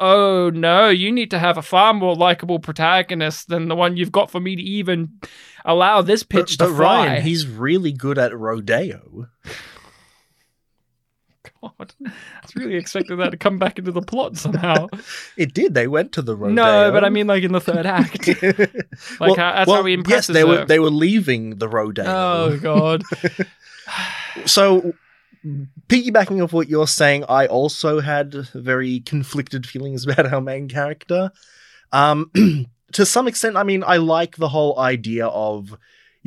"Oh 0.00 0.50
no, 0.50 0.88
you 0.88 1.10
need 1.12 1.30
to 1.30 1.38
have 1.38 1.56
a 1.56 1.62
far 1.62 1.94
more 1.94 2.16
likable 2.16 2.58
protagonist 2.58 3.48
than 3.48 3.68
the 3.68 3.76
one 3.76 3.96
you've 3.96 4.12
got 4.12 4.30
for 4.32 4.40
me 4.40 4.56
to 4.56 4.62
even 4.62 5.20
allow 5.64 6.02
this 6.02 6.24
pitch 6.24 6.58
but, 6.58 6.64
to 6.66 6.70
but 6.72 6.76
fly." 6.76 7.06
Ryan, 7.06 7.22
he's 7.22 7.46
really 7.46 7.92
good 7.92 8.18
at 8.18 8.36
rodeo. 8.36 9.28
God, 11.62 11.92
I 12.04 12.10
was 12.42 12.56
really 12.56 12.74
expecting 12.76 13.16
that 13.18 13.30
to 13.30 13.36
come 13.36 13.58
back 13.58 13.78
into 13.78 13.92
the 13.92 14.02
plot 14.02 14.36
somehow. 14.36 14.86
It 15.36 15.54
did. 15.54 15.74
They 15.74 15.86
went 15.86 16.12
to 16.12 16.22
the 16.22 16.34
rodeo. 16.36 16.54
no, 16.54 16.90
but 16.92 17.04
I 17.04 17.10
mean, 17.10 17.26
like 17.26 17.42
in 17.44 17.52
the 17.52 17.60
third 17.60 17.86
act. 17.86 18.26
like 19.20 19.36
how- 19.36 19.52
that's 19.52 19.70
how 19.70 19.84
he 19.84 19.92
Yes, 19.92 19.98
impresses 19.98 20.34
they 20.34 20.44
were 20.44 20.64
they 20.64 20.78
were 20.78 20.90
leaving 20.90 21.56
the 21.56 21.68
rodeo. 21.68 22.04
oh 22.06 22.58
God. 22.58 23.04
So, 24.46 24.92
piggybacking 25.88 26.42
off 26.42 26.52
what 26.52 26.68
you're 26.68 26.86
saying, 26.86 27.24
I 27.28 27.46
also 27.46 28.00
had 28.00 28.34
very 28.54 29.00
conflicted 29.00 29.66
feelings 29.66 30.04
about 30.06 30.32
our 30.32 30.40
main 30.40 30.68
character. 30.68 31.30
Um, 31.92 32.30
to 32.92 33.06
some 33.06 33.26
extent, 33.28 33.56
I 33.56 33.62
mean, 33.62 33.82
I 33.86 33.96
like 33.96 34.36
the 34.36 34.48
whole 34.48 34.78
idea 34.78 35.26
of, 35.26 35.76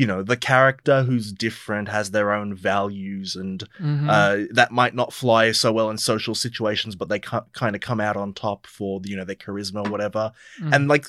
you 0.02 0.08
know, 0.08 0.22
the 0.24 0.38
character 0.52 0.98
who's 1.04 1.32
different 1.32 1.88
has 1.98 2.10
their 2.10 2.30
own 2.40 2.50
values 2.72 3.36
and 3.36 3.58
Mhm. 3.80 4.08
uh, 4.16 4.48
that 4.60 4.72
might 4.72 4.96
not 5.02 5.14
fly 5.14 5.52
so 5.52 5.70
well 5.78 5.90
in 5.92 5.98
social 6.12 6.36
situations, 6.46 6.96
but 6.96 7.08
they 7.10 7.20
kind 7.20 7.76
of 7.78 7.82
come 7.90 8.00
out 8.08 8.18
on 8.18 8.34
top 8.34 8.66
for 8.78 8.92
you 9.10 9.16
know 9.18 9.26
their 9.26 9.36
charisma 9.46 9.86
or 9.86 9.92
whatever. 9.92 10.24
Mhm. 10.60 10.74
And 10.74 10.82
like 10.94 11.06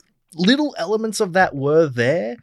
little 0.51 0.75
elements 0.85 1.19
of 1.21 1.33
that 1.39 1.55
were 1.55 1.87
there, 1.89 2.37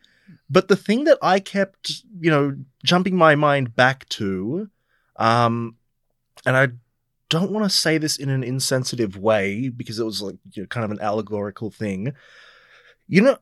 but 0.49 0.67
the 0.69 0.75
thing 0.87 1.03
that 1.03 1.19
I 1.21 1.39
kept 1.39 1.83
you 2.25 2.31
know 2.33 2.55
jumping 2.83 3.15
my 3.27 3.35
mind 3.35 3.75
back 3.75 4.07
to, 4.17 4.69
um, 5.17 5.75
and 6.47 6.55
I 6.57 6.65
don't 7.35 7.51
want 7.51 7.63
to 7.69 7.77
say 7.85 7.99
this 7.99 8.15
in 8.17 8.29
an 8.29 8.43
insensitive 8.43 9.15
way 9.29 9.69
because 9.69 9.99
it 9.99 10.03
was 10.11 10.19
like 10.21 10.37
you 10.53 10.63
know, 10.63 10.67
kind 10.67 10.83
of 10.85 10.89
an 10.91 10.99
allegorical 11.09 11.69
thing. 11.69 12.13
You 13.11 13.21
know, 13.21 13.37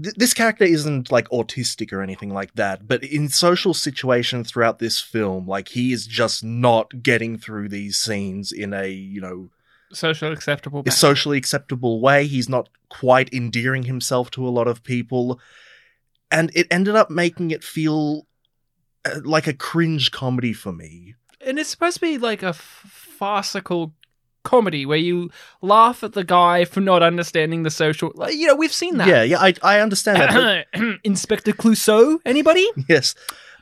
th- 0.00 0.14
this 0.14 0.32
character 0.32 0.62
isn't 0.62 1.10
like 1.10 1.28
autistic 1.30 1.92
or 1.92 2.00
anything 2.00 2.32
like 2.32 2.54
that, 2.54 2.86
but 2.86 3.02
in 3.02 3.28
social 3.28 3.74
situations 3.74 4.48
throughout 4.48 4.78
this 4.78 5.00
film, 5.00 5.48
like 5.48 5.70
he 5.70 5.92
is 5.92 6.06
just 6.06 6.44
not 6.44 7.02
getting 7.02 7.36
through 7.36 7.70
these 7.70 7.96
scenes 7.98 8.52
in 8.52 8.72
a, 8.72 8.88
you 8.88 9.20
know, 9.20 9.50
social 9.92 10.32
acceptable. 10.32 10.84
a 10.86 10.92
socially 10.92 11.36
acceptable 11.36 12.00
way. 12.00 12.28
He's 12.28 12.48
not 12.48 12.68
quite 12.88 13.34
endearing 13.34 13.82
himself 13.82 14.30
to 14.32 14.46
a 14.46 14.50
lot 14.50 14.68
of 14.68 14.84
people. 14.84 15.40
And 16.30 16.52
it 16.54 16.68
ended 16.70 16.94
up 16.94 17.10
making 17.10 17.50
it 17.50 17.64
feel 17.64 18.28
uh, 19.04 19.18
like 19.24 19.48
a 19.48 19.52
cringe 19.52 20.12
comedy 20.12 20.52
for 20.52 20.72
me. 20.72 21.16
and 21.44 21.58
it's 21.58 21.70
supposed 21.70 21.96
to 21.96 22.00
be 22.00 22.16
like 22.16 22.44
a 22.44 22.50
f- 22.50 22.84
farcical 23.18 23.92
comedy 24.42 24.86
where 24.86 24.98
you 24.98 25.30
laugh 25.62 26.02
at 26.02 26.12
the 26.12 26.24
guy 26.24 26.64
for 26.64 26.80
not 26.80 27.02
understanding 27.02 27.62
the 27.62 27.70
social. 27.70 28.12
You 28.30 28.46
know, 28.46 28.54
we've 28.54 28.72
seen 28.72 28.96
that. 28.98 29.08
Yeah, 29.08 29.22
yeah, 29.22 29.38
I, 29.40 29.54
I 29.62 29.80
understand 29.80 30.18
that. 30.20 30.66
but- 30.72 30.82
Inspector 31.04 31.52
Clouseau. 31.52 32.18
Anybody? 32.24 32.66
yes. 32.88 33.14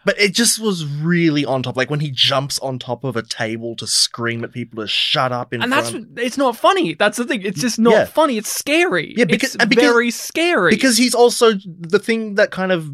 But 0.04 0.20
it 0.20 0.34
just 0.34 0.58
was 0.60 0.84
really 0.86 1.44
on 1.44 1.62
top. 1.62 1.76
Like 1.76 1.90
when 1.90 2.00
he 2.00 2.10
jumps 2.10 2.58
on 2.60 2.78
top 2.78 3.04
of 3.04 3.16
a 3.16 3.22
table 3.22 3.76
to 3.76 3.86
scream 3.86 4.44
at 4.44 4.52
people 4.52 4.82
to 4.82 4.88
shut 4.88 5.32
up 5.32 5.52
in 5.52 5.62
and 5.62 5.72
that's 5.72 5.92
it's 6.16 6.38
not 6.38 6.56
funny. 6.56 6.94
That's 6.94 7.16
the 7.18 7.24
thing. 7.24 7.42
It's 7.42 7.60
just 7.60 7.78
not 7.78 7.92
Yeah. 7.92 8.04
funny. 8.06 8.36
It's 8.38 8.50
scary. 8.52 9.14
Yeah, 9.16 9.24
because- 9.24 9.54
it's 9.54 9.64
because- 9.66 9.82
very 9.84 10.10
scary. 10.10 10.70
because 10.70 10.96
he's 10.96 11.14
also 11.14 11.52
the 11.80 11.98
thing 11.98 12.34
that 12.36 12.50
kind 12.50 12.72
of 12.72 12.90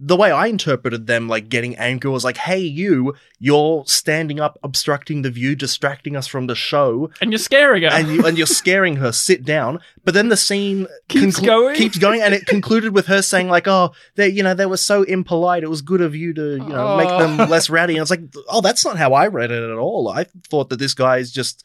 the 0.00 0.16
way 0.16 0.30
I 0.30 0.46
interpreted 0.46 1.06
them, 1.06 1.28
like 1.28 1.48
getting 1.48 1.76
angry 1.76 2.10
was 2.10 2.24
like, 2.24 2.36
"Hey, 2.36 2.58
you, 2.60 3.14
you're 3.38 3.84
standing 3.86 4.40
up, 4.40 4.58
obstructing 4.62 5.22
the 5.22 5.30
view, 5.30 5.54
distracting 5.54 6.16
us 6.16 6.26
from 6.26 6.46
the 6.48 6.54
show, 6.54 7.10
and 7.20 7.30
you're 7.32 7.38
scaring 7.38 7.82
her. 7.84 7.88
and 7.90 8.08
you 8.08 8.26
and 8.26 8.36
you're 8.36 8.46
scaring 8.46 8.96
her. 8.96 9.12
Sit 9.12 9.44
down." 9.44 9.78
But 10.04 10.14
then 10.14 10.28
the 10.28 10.36
scene 10.36 10.86
Keeps 11.08 11.38
going? 11.40 11.76
keeps 11.76 11.98
going, 11.98 12.20
and 12.20 12.34
it 12.34 12.46
concluded 12.46 12.94
with 12.94 13.06
her 13.06 13.22
saying, 13.22 13.48
"Like, 13.48 13.66
oh, 13.68 13.92
they, 14.16 14.28
you 14.28 14.42
know, 14.42 14.54
they 14.54 14.66
were 14.66 14.76
so 14.76 15.02
impolite. 15.02 15.62
It 15.62 15.70
was 15.70 15.82
good 15.82 16.00
of 16.00 16.14
you 16.14 16.32
to, 16.34 16.45
you 16.52 16.68
know, 16.68 16.96
make 16.96 17.08
Oh. 17.08 17.18
them 17.36 17.48
less 17.50 17.68
rowdy." 17.70 17.94
And 17.94 18.02
it's 18.02 18.10
like, 18.10 18.22
"Oh, 18.48 18.60
that's 18.60 18.84
not 18.84 18.96
how 18.98 19.12
I 19.14 19.26
read 19.28 19.50
it 19.50 19.62
at 19.62 19.76
all. 19.78 20.08
I 20.08 20.24
thought 20.48 20.68
that 20.70 20.78
this 20.78 20.94
guy 20.94 21.18
is 21.18 21.32
just." 21.32 21.64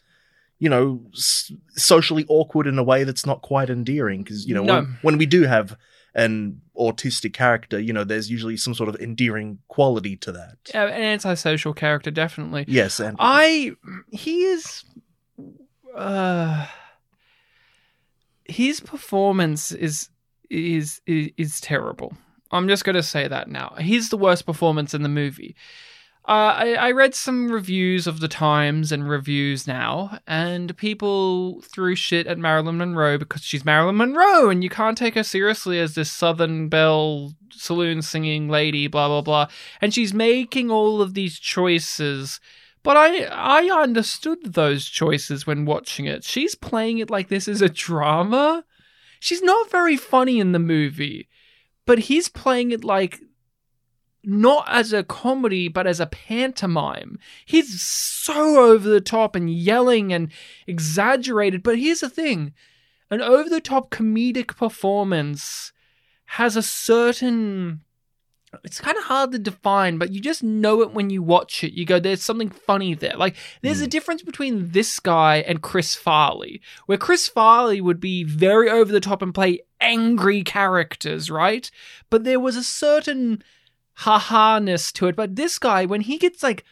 You 0.60 0.70
know, 0.70 1.02
s- 1.15 1.52
socially 1.76 2.24
awkward 2.30 2.67
in 2.67 2.78
a 2.78 2.84
way 2.84 3.04
that's 3.04 3.26
not 3.26 3.41
quite 3.41 3.72
endearing. 3.72 4.22
Because 4.22 4.46
you 4.46 4.54
know, 4.54 4.63
No. 4.63 4.76
when, 4.76 4.98
when 5.02 5.17
we 5.17 5.26
do 5.26 5.41
have 5.46 5.76
an 6.13 6.62
autistic 6.78 7.34
character, 7.34 7.80
you 7.80 7.91
know, 7.91 8.04
there's 8.04 8.30
usually 8.30 8.58
some 8.58 8.76
sort 8.76 8.88
of 8.88 8.96
endearing 9.02 9.58
quality 9.70 10.15
to 10.17 10.32
that. 10.34 10.58
Yeah, 10.72 10.84
an 10.86 11.02
antisocial 11.02 11.74
character, 11.74 12.12
definitely. 12.12 12.65
Yes, 12.67 13.00
and 13.00 13.17
I 13.20 13.72
he 14.12 14.44
is 14.44 14.84
uh 15.96 16.67
his 18.46 18.80
performance 18.82 19.72
is 19.72 20.10
is 20.52 21.02
is, 21.08 21.32
is 21.38 21.62
terrible. 21.62 22.13
I'm 22.52 22.68
just 22.68 22.84
going 22.84 22.96
to 22.96 23.04
say 23.04 23.28
that 23.28 23.50
now. 23.50 23.76
He's 23.80 24.10
the 24.10 24.18
worst 24.18 24.46
performance 24.46 24.94
in 24.94 25.04
the 25.04 25.10
movie. 25.10 25.56
Uh, 26.28 26.54
I, 26.56 26.74
I 26.74 26.92
read 26.92 27.16
some 27.16 27.52
reviews 27.52 28.06
of 28.06 28.20
the 28.20 28.28
Times 28.28 28.92
and 28.92 29.10
reviews 29.10 29.66
now, 29.66 30.20
and 30.28 30.78
people 30.78 31.62
threw 31.62 31.96
shit 31.96 32.28
at 32.28 32.38
Marilyn 32.38 32.78
Monroe 32.78 33.18
because 33.18 33.42
she's 33.42 33.66
Marilyn 33.66 33.98
Monroe, 33.98 34.50
and 34.50 34.64
you 34.64 34.70
can't 34.70 34.98
take 34.98 35.16
her 35.16 35.24
seriously 35.24 35.80
as 35.80 35.96
this 35.96 36.12
Southern 36.12 36.70
Belle 36.70 37.34
saloon 37.52 38.04
singing 38.04 38.50
lady, 38.50 38.86
blah 38.88 39.08
blah 39.08 39.22
blah. 39.22 39.48
And 39.82 39.94
she's 39.94 40.14
making 40.14 40.70
all 40.70 41.02
of 41.02 41.16
these 41.16 41.40
choices 41.40 42.40
but 42.84 42.98
I 42.98 43.26
I 43.26 43.82
understood 43.82 44.54
those 44.54 44.86
choices 44.86 45.46
when 45.46 45.66
watching 45.66 46.06
it. 46.06 46.24
She's 46.24 46.56
playing 46.56 46.98
it 46.98 47.10
like 47.10 47.28
this 47.28 47.48
is 47.48 47.62
a 47.62 47.70
drama. 47.70 48.64
She's 49.20 49.44
not 49.44 49.70
very 49.70 49.98
funny 49.98 50.40
in 50.40 50.52
the 50.52 50.60
movie, 50.60 51.30
but 51.86 52.00
he's 52.00 52.30
playing 52.30 52.72
it 52.72 52.84
like 52.84 53.20
not 54.24 54.65
as 54.67 54.94
a 54.94 55.04
comedy 55.04 55.67
but 55.67 55.88
as 55.88 56.00
a 56.00 56.06
pantomime. 56.06 57.17
He's 57.46 57.82
so 57.82 58.72
over 58.72 58.88
the 58.88 59.02
top 59.02 59.36
and 59.36 59.50
yelling 59.50 60.13
and 60.13 60.32
exaggerated, 60.67 61.63
but 61.63 61.80
here's 61.80 62.02
the 62.02 62.10
thing. 62.10 62.54
An 63.10 63.22
over 63.22 63.50
the 63.50 63.62
top 63.62 63.89
comedic 63.89 64.56
performance 64.56 65.74
has 66.26 66.56
a 66.56 66.63
certain 66.63 67.82
it's 68.63 68.82
kind 68.82 68.98
of 68.98 69.06
hard 69.06 69.32
to 69.32 69.39
define, 69.39 69.98
but 69.98 70.12
you 70.12 70.20
just 70.20 70.44
know 70.44 70.82
it 70.82 70.91
when 70.91 71.10
you 71.10 71.24
watch 71.24 71.63
it. 71.63 71.74
You 71.74 71.86
go, 71.86 72.00
there's 72.00 72.24
something 72.24 72.50
funny 72.50 72.94
there. 72.94 73.15
Like, 73.15 73.38
there's 73.62 73.82
a 73.82 73.86
hmm. 73.86 73.89
difference 73.89 74.24
between 74.24 74.72
this 74.72 75.00
guy 75.00 75.38
and 75.38 75.62
Chris 75.62 75.96
Farley, 75.96 76.62
where 76.86 76.98
Chris 76.98 77.28
Farley 77.28 77.80
would 77.80 78.00
be 78.00 78.24
very 78.24 78.70
over 78.70 78.91
the 78.91 79.00
top 79.00 79.22
and 79.22 79.34
play 79.34 79.62
angry 79.82 80.44
characters, 80.44 81.30
right? 81.30 81.70
But 82.10 82.24
there 82.24 82.39
was 82.39 82.56
a 82.56 82.63
certain 82.63 83.44
ha-ha-ness 83.96 84.91
to 84.94 85.08
it. 85.08 85.15
But 85.15 85.36
this 85.36 85.60
guy, 85.60 85.86
when 85.86 86.02
he 86.02 86.17
gets 86.17 86.41
like 86.44 86.63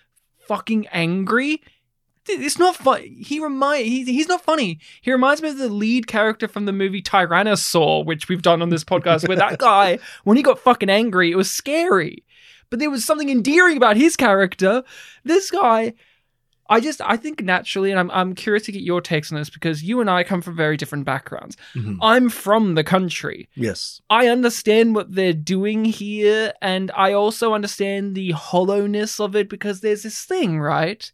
fucking 0.47 0.87
angry, 0.87 1.61
it's 2.27 2.59
not 2.59 2.75
fun. 2.75 3.01
He 3.01 3.39
remind 3.39 3.85
he, 3.85 4.03
he's 4.05 4.27
not 4.27 4.41
funny. 4.41 4.79
He 5.01 5.11
reminds 5.11 5.41
me 5.41 5.49
of 5.49 5.57
the 5.57 5.69
lead 5.69 6.07
character 6.07 6.47
from 6.47 6.65
the 6.65 6.73
movie 6.73 7.01
Tyrannosaur, 7.01 8.05
which 8.05 8.29
we've 8.29 8.41
done 8.41 8.61
on 8.61 8.69
this 8.69 8.83
podcast, 8.83 9.27
where 9.27 9.37
that 9.37 9.57
guy, 9.59 9.99
when 10.23 10.37
he 10.37 10.43
got 10.43 10.59
fucking 10.59 10.89
angry, 10.89 11.31
it 11.31 11.37
was 11.37 11.49
scary. 11.49 12.23
But 12.69 12.79
there 12.79 12.91
was 12.91 13.03
something 13.03 13.29
endearing 13.29 13.77
about 13.77 13.97
his 13.97 14.15
character. 14.15 14.83
This 15.23 15.49
guy, 15.49 15.93
I 16.69 16.79
just 16.79 17.01
I 17.01 17.17
think 17.17 17.43
naturally, 17.43 17.89
and 17.91 17.99
I'm 17.99 18.11
I'm 18.11 18.35
curious 18.35 18.63
to 18.65 18.71
get 18.71 18.83
your 18.83 19.01
takes 19.01 19.31
on 19.31 19.37
this 19.39 19.49
because 19.49 19.81
you 19.83 19.99
and 20.01 20.09
I 20.09 20.23
come 20.23 20.41
from 20.41 20.55
very 20.55 20.77
different 20.77 21.03
backgrounds. 21.05 21.57
Mhm. 21.75 21.97
I'm 22.01 22.29
from 22.29 22.75
the 22.75 22.83
country. 22.83 23.49
Yes. 23.55 24.01
I 24.09 24.27
understand 24.27 24.93
what 24.95 25.13
they're 25.15 25.33
doing 25.33 25.85
here, 25.85 26.53
and 26.61 26.91
I 26.95 27.13
also 27.13 27.53
understand 27.53 28.13
the 28.15 28.31
hollowness 28.31 29.19
of 29.19 29.35
it 29.35 29.49
because 29.49 29.81
there's 29.81 30.03
this 30.03 30.23
thing, 30.23 30.59
right? 30.59 31.11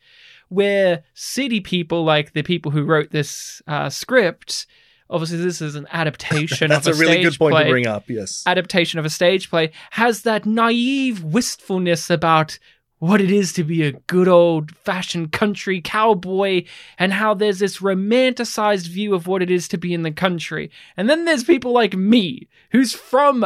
Where 0.50 1.04
city 1.14 1.62
people, 1.62 2.04
like 2.04 2.34
the 2.34 2.44
people 2.44 2.72
who 2.72 2.84
wrote 2.84 3.12
this 3.12 3.62
uh, 3.68 3.90
script, 3.90 4.68
obviously 5.10 5.38
this 5.38 5.62
is 5.62 5.76
an 5.76 5.88
adaptation 5.92 6.70
That's 6.70 6.86
of 6.88 6.94
a 6.94 6.98
a, 6.98 7.00
really 7.00 7.24
good 7.24 7.38
point 7.38 7.54
play, 7.54 7.64
to 7.64 7.70
bring 7.70 7.88
up. 7.88 8.10
Yes. 8.10 8.44
adaptation 8.46 9.00
of 9.00 9.06
a 9.06 9.10
stage 9.10 9.50
play, 9.50 9.72
has 9.92 10.22
that 10.24 10.46
naive 10.46 11.24
wistfulness 11.24 12.10
about 12.10 12.60
what 13.06 13.22
it 13.22 13.30
is 13.30 13.54
to 13.54 13.64
be 13.64 13.84
a 13.84 13.92
good 13.92 14.28
old 14.28 14.76
fashioned 14.78 15.32
country 15.32 15.80
cowboy 15.80 16.64
and 16.98 17.14
how 17.14 17.36
there's 17.36 17.60
this 17.60 17.78
romanticized 17.78 18.88
view 18.88 19.14
of 19.14 19.28
what 19.28 19.44
it 19.44 19.52
is 19.52 19.68
to 19.68 19.78
be 19.78 19.94
in 19.94 20.02
the 20.02 20.12
country. 20.12 20.72
And 20.98 21.08
then 21.08 21.26
there's 21.26 21.44
people 21.44 21.72
like 21.72 21.94
me 21.94 22.48
who's 22.72 22.94
from 22.94 23.46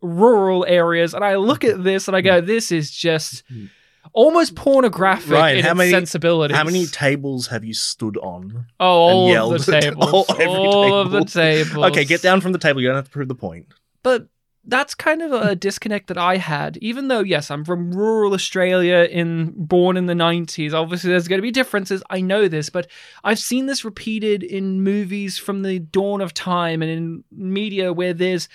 rural 0.00 0.64
areas 0.66 1.12
and 1.12 1.22
I 1.22 1.36
look 1.36 1.64
at 1.64 1.84
this 1.84 2.08
and 2.08 2.16
I 2.16 2.22
go, 2.22 2.38
mm-hmm. 2.38 2.46
this 2.46 2.72
is 2.72 2.90
just 2.90 3.46
mm-hmm. 3.52 3.66
almost 4.14 4.54
pornographic 4.54 5.32
Ryan, 5.32 5.58
in 5.58 5.64
how 5.64 5.72
its 5.72 5.78
many- 5.78 5.90
sensibilities. 5.90 6.56
How 6.56 6.64
many 6.64 6.86
tables 6.86 7.48
have 7.48 7.62
you 7.62 7.74
stood 7.74 8.16
on? 8.16 8.66
Oh, 8.80 8.86
all 8.86 9.54
of 9.54 9.66
the 9.66 9.72
tables. 9.80 10.12
All- 10.12 10.26
all 10.48 10.94
of 10.94 11.10
the 11.10 11.24
table. 11.24 11.70
tables. 11.70 11.86
Okay, 11.90 12.06
get 12.06 12.22
down 12.22 12.40
from 12.40 12.52
the 12.52 12.58
table. 12.58 12.80
You 12.80 12.88
don't 12.88 12.96
have 12.96 13.04
to 13.04 13.10
prove 13.10 13.28
the 13.28 13.34
point. 13.34 13.66
but 14.02 14.28
that's 14.66 14.94
kind 14.94 15.22
of 15.22 15.32
a 15.32 15.54
disconnect 15.54 16.08
that 16.08 16.18
I 16.18 16.36
had. 16.36 16.76
Even 16.78 17.08
though, 17.08 17.20
yes, 17.20 17.50
I'm 17.50 17.64
from 17.64 17.92
rural 17.92 18.34
Australia, 18.34 19.06
in 19.10 19.52
born 19.56 19.96
in 19.96 20.06
the 20.06 20.14
'90s. 20.14 20.72
Obviously, 20.72 21.10
there's 21.10 21.28
going 21.28 21.38
to 21.38 21.42
be 21.42 21.50
differences. 21.50 22.02
I 22.10 22.20
know 22.20 22.48
this, 22.48 22.70
but 22.70 22.88
I've 23.22 23.38
seen 23.38 23.66
this 23.66 23.84
repeated 23.84 24.42
in 24.42 24.82
movies 24.82 25.38
from 25.38 25.62
the 25.62 25.78
dawn 25.78 26.20
of 26.20 26.34
time 26.34 26.82
and 26.82 26.90
in 26.90 27.24
media 27.30 27.92
where 27.92 28.14
there's 28.14 28.48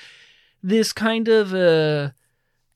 this 0.63 0.91
kind 0.91 1.27
of 1.27 1.53
uh, 1.53 2.11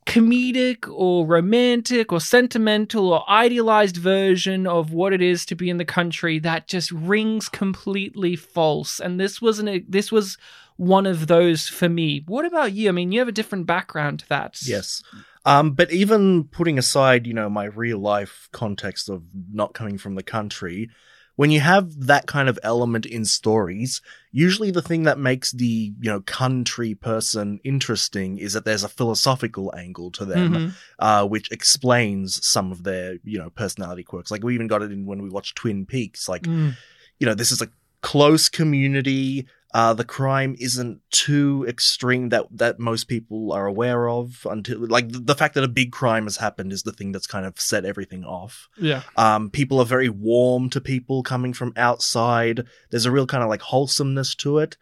comedic 0.06 0.88
or 0.92 1.26
romantic 1.26 2.12
or 2.12 2.20
sentimental 2.20 3.14
or 3.14 3.30
idealized 3.30 3.98
version 3.98 4.68
of 4.68 4.92
what 4.92 5.14
it 5.14 5.22
is 5.22 5.46
to 5.46 5.56
be 5.56 5.70
in 5.70 5.78
the 5.78 5.86
country 5.86 6.40
that 6.40 6.68
just 6.68 6.92
rings 6.92 7.50
completely 7.50 8.36
false. 8.36 9.00
And 9.00 9.20
this 9.20 9.42
wasn't. 9.42 9.92
This 9.92 10.12
was 10.12 10.38
one 10.78 11.06
of 11.06 11.28
those 11.28 11.68
for 11.68 11.90
me. 11.90 12.24
What 12.28 12.46
about 12.46 12.74
you? 12.74 12.90
I 12.90 12.92
mean, 12.92 13.12
you 13.12 13.20
have 13.20 13.28
a 13.28 13.32
different 13.34 13.66
background 13.68 14.20
to 14.20 14.30
that. 14.30 14.60
Yes. 14.66 15.04
Um, 15.46 15.72
but 15.72 15.92
even 15.92 16.46
putting 16.46 16.78
aside, 16.78 17.28
you 17.28 17.34
know, 17.34 17.50
my 17.50 17.66
real 17.66 18.00
life 18.00 18.48
context 18.52 19.10
of 19.10 19.24
not 19.52 19.74
coming 19.74 19.98
from 19.98 20.16
the 20.16 20.24
country, 20.24 20.90
when 21.36 21.50
you 21.52 21.60
have 21.60 22.06
that 22.08 22.28
kind 22.28 22.48
of 22.48 22.60
element 22.64 23.06
in 23.08 23.26
stories, 23.26 24.02
usually 24.32 24.70
the 24.72 24.84
thing 24.84 25.04
that 25.04 25.18
makes 25.18 25.52
the, 25.52 25.66
you 26.00 26.10
know, 26.10 26.22
country 26.22 26.94
person 26.94 27.60
interesting 27.64 28.38
is 28.38 28.54
that 28.54 28.66
there's 28.66 28.84
a 28.84 28.90
philosophical 28.90 29.74
angle 29.76 30.12
to 30.12 30.26
them, 30.26 30.54
Mhm. 30.54 30.72
uh, 31.00 31.26
which 31.28 31.52
explains 31.52 32.46
some 32.46 32.72
of 32.72 32.84
their, 32.84 33.18
you 33.24 33.40
know, 33.40 33.50
personality 33.50 34.04
quirks. 34.04 34.30
Like 34.32 34.44
we 34.44 34.54
even 34.54 34.68
got 34.68 34.84
it 34.84 34.92
in 34.92 35.06
when 35.08 35.22
we 35.24 35.30
watched 35.30 35.56
Twin 35.56 35.86
Peaks. 35.88 36.30
Like, 36.30 36.44
Mm. 36.44 36.78
you 37.20 37.26
know, 37.26 37.34
this 37.34 37.52
is 37.52 37.62
a 37.64 37.70
close 38.02 38.48
community. 38.48 39.48
Uh, 39.74 39.92
the 39.92 40.06
crime 40.06 40.56
isn't 40.60 41.02
too 41.10 41.66
extreme 41.68 42.30
that 42.30 42.46
that 42.52 42.80
most 42.80 43.06
people 43.06 43.52
are 43.52 43.66
aware 43.66 44.08
of 44.08 44.46
until 44.50 44.88
like 44.88 45.12
the, 45.12 45.18
the 45.18 45.34
fact 45.34 45.56
that 45.56 45.64
a 45.64 45.68
big 45.68 45.92
crime 45.92 46.26
has 46.26 46.38
happened 46.38 46.72
is 46.72 46.84
the 46.84 46.92
thing 46.92 47.12
that's 47.12 47.26
kind 47.26 47.44
of 47.44 47.60
set 47.60 47.84
everything 47.84 48.24
off. 48.24 48.70
Yeah. 48.78 49.02
Um, 49.18 49.50
people 49.50 49.80
are 49.80 49.86
very 49.86 50.10
warm 50.10 50.70
to 50.70 50.80
people 50.80 51.24
coming 51.24 51.54
from 51.54 51.74
outside. 51.76 52.66
There's 52.92 53.08
a 53.08 53.12
real 53.12 53.26
kind 53.26 53.42
of 53.42 53.50
like 53.50 53.62
wholesomeness 53.62 54.36
to 54.36 54.60
it, 54.60 54.78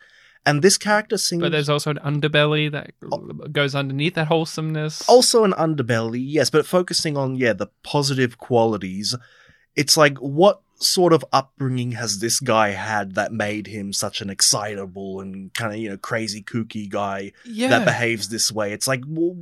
and 0.45 0.61
this 0.61 0.77
character 0.77 1.17
seems 1.17 1.41
But 1.41 1.53
there's 1.53 1.69
also 1.69 1.91
an 1.91 1.99
underbelly 2.03 2.69
that 2.71 2.91
goes 3.53 3.75
underneath 3.75 4.15
that 4.15 4.27
wholesomeness. 4.27 5.07
also 5.07 5.45
an 5.45 5.53
underbelly, 5.53 6.21
yes, 6.21 6.49
but 6.49 6.65
focusing 6.65 7.15
on 7.15 7.35
yeah 7.35 7.53
the 7.53 7.67
positive 7.83 8.37
qualities. 8.37 9.15
It's 9.75 9.95
like 9.95 10.17
what 10.17 10.61
sort 10.81 11.13
of 11.13 11.23
upbringing 11.31 11.91
has 11.93 12.19
this 12.19 12.39
guy 12.39 12.69
had 12.69 13.15
that 13.15 13.31
made 13.31 13.67
him 13.67 13.93
such 13.93 14.21
an 14.21 14.29
excitable 14.29 15.21
and 15.21 15.53
kind 15.53 15.73
of 15.73 15.79
you 15.79 15.89
know 15.89 15.97
crazy 15.97 16.41
kooky 16.41 16.89
guy 16.89 17.31
yeah. 17.45 17.69
that 17.69 17.85
behaves 17.85 18.29
this 18.29 18.51
way? 18.51 18.73
It's 18.73 18.87
like 18.87 19.03
well, 19.07 19.35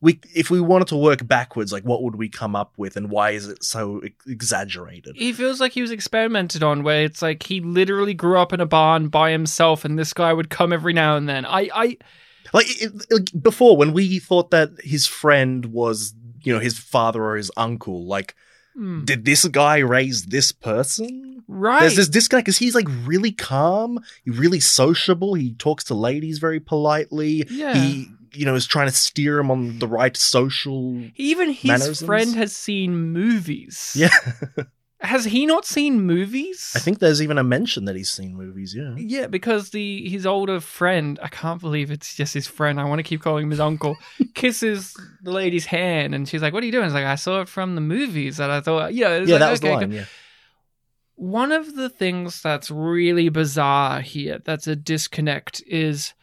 we 0.00 0.20
if 0.34 0.50
we 0.50 0.60
wanted 0.60 0.88
to 0.88 0.96
work 0.96 1.26
backwards, 1.26 1.72
like 1.72 1.82
what 1.84 2.02
would 2.02 2.16
we 2.16 2.28
come 2.28 2.54
up 2.54 2.74
with, 2.76 2.96
and 2.96 3.10
why 3.10 3.30
is 3.30 3.48
it 3.48 3.64
so 3.64 4.00
ex- 4.04 4.26
exaggerated? 4.26 5.16
he 5.16 5.32
feels 5.32 5.60
like 5.60 5.72
he 5.72 5.82
was 5.82 5.90
experimented 5.90 6.62
on 6.62 6.82
where 6.82 7.04
it's 7.04 7.22
like 7.22 7.42
he 7.42 7.60
literally 7.60 8.14
grew 8.14 8.38
up 8.38 8.52
in 8.52 8.60
a 8.60 8.66
barn 8.66 9.08
by 9.08 9.30
himself 9.30 9.84
and 9.84 9.98
this 9.98 10.12
guy 10.12 10.32
would 10.32 10.50
come 10.50 10.72
every 10.72 10.92
now 10.92 11.16
and 11.16 11.28
then. 11.28 11.44
I 11.46 11.68
I 11.74 11.96
Like 12.52 12.66
it, 12.80 12.92
it- 13.10 13.42
before, 13.42 13.76
when 13.76 13.92
we 13.92 14.18
thought 14.18 14.50
that 14.50 14.70
his 14.82 15.06
friend 15.06 15.66
was 15.66 16.14
you 16.42 16.52
know 16.52 16.60
his 16.60 16.78
father 16.78 17.24
or 17.24 17.36
his 17.36 17.50
uncle, 17.56 18.06
like 18.06 18.36
hmm, 18.76 19.04
did 19.04 19.24
this 19.24 19.44
guy 19.48 19.78
raise 19.78 20.26
this 20.26 20.52
person? 20.52 21.44
right. 21.48 21.80
There's 21.80 21.96
this 21.96 22.08
disconnect 22.08 22.46
because 22.46 22.58
he's 22.58 22.74
like 22.74 22.88
really 23.04 23.32
calm, 23.32 24.00
really 24.26 24.60
sociable. 24.60 25.34
He 25.34 25.54
talks 25.54 25.84
to 25.84 25.94
ladies 25.94 26.38
very 26.38 26.60
politely. 26.60 27.44
yeah. 27.48 27.74
He, 27.74 28.08
you 28.32 28.44
know, 28.44 28.54
is 28.54 28.66
trying 28.66 28.88
to 28.88 28.94
steer 28.94 29.38
him 29.38 29.50
on 29.50 29.78
the 29.78 29.88
right 29.88 30.16
social. 30.16 31.02
Even 31.16 31.50
his 31.50 31.64
mannerisms? 31.64 32.06
friend 32.06 32.34
has 32.34 32.54
seen 32.54 33.12
movies. 33.12 33.92
Yeah, 33.96 34.10
Has 35.06 35.24
he 35.24 35.46
not 35.46 35.64
seen 35.64 36.00
movies? 36.00 36.72
I 36.74 36.80
think 36.80 36.98
there's 36.98 37.22
even 37.22 37.38
a 37.38 37.44
mention 37.44 37.84
that 37.84 37.96
he's 37.96 38.10
seen 38.10 38.36
movies. 38.36 38.74
Yeah, 38.74 38.94
Yeah, 38.96 39.26
because 39.28 39.70
the 39.70 40.08
his 40.08 40.26
older 40.26 40.60
friend, 40.60 41.18
I 41.22 41.28
can't 41.28 41.60
believe 41.60 41.90
it's 41.90 42.14
just 42.14 42.34
his 42.34 42.46
friend. 42.46 42.80
I 42.80 42.84
want 42.84 42.98
to 42.98 43.02
keep 43.02 43.22
calling 43.22 43.44
him 43.44 43.50
his 43.50 43.60
uncle. 43.60 43.96
kisses 44.34 44.94
the 45.22 45.30
lady's 45.30 45.66
hand, 45.66 46.14
and 46.14 46.28
she's 46.28 46.42
like, 46.42 46.52
"What 46.52 46.62
are 46.62 46.66
you 46.66 46.72
doing?" 46.72 46.86
It's 46.86 46.94
like, 46.94 47.04
"I 47.04 47.14
saw 47.14 47.40
it 47.40 47.48
from 47.48 47.74
the 47.74 47.80
movies." 47.80 48.36
that 48.36 48.50
I 48.50 48.60
thought, 48.60 48.94
yeah, 48.94 49.10
it's 49.10 49.28
yeah, 49.28 49.34
like, 49.34 49.40
that 49.40 49.50
was 49.50 49.60
the 49.60 49.70
line. 49.70 49.92
Yeah, 49.92 50.04
One 51.14 51.52
of 51.52 51.74
the 51.74 51.88
things 51.88 52.42
that's 52.42 52.70
really 52.70 53.28
bizarre 53.28 54.00
here, 54.00 54.40
that's 54.44 54.66
a 54.66 54.76
disconnect, 54.76 55.62
is 55.66 56.14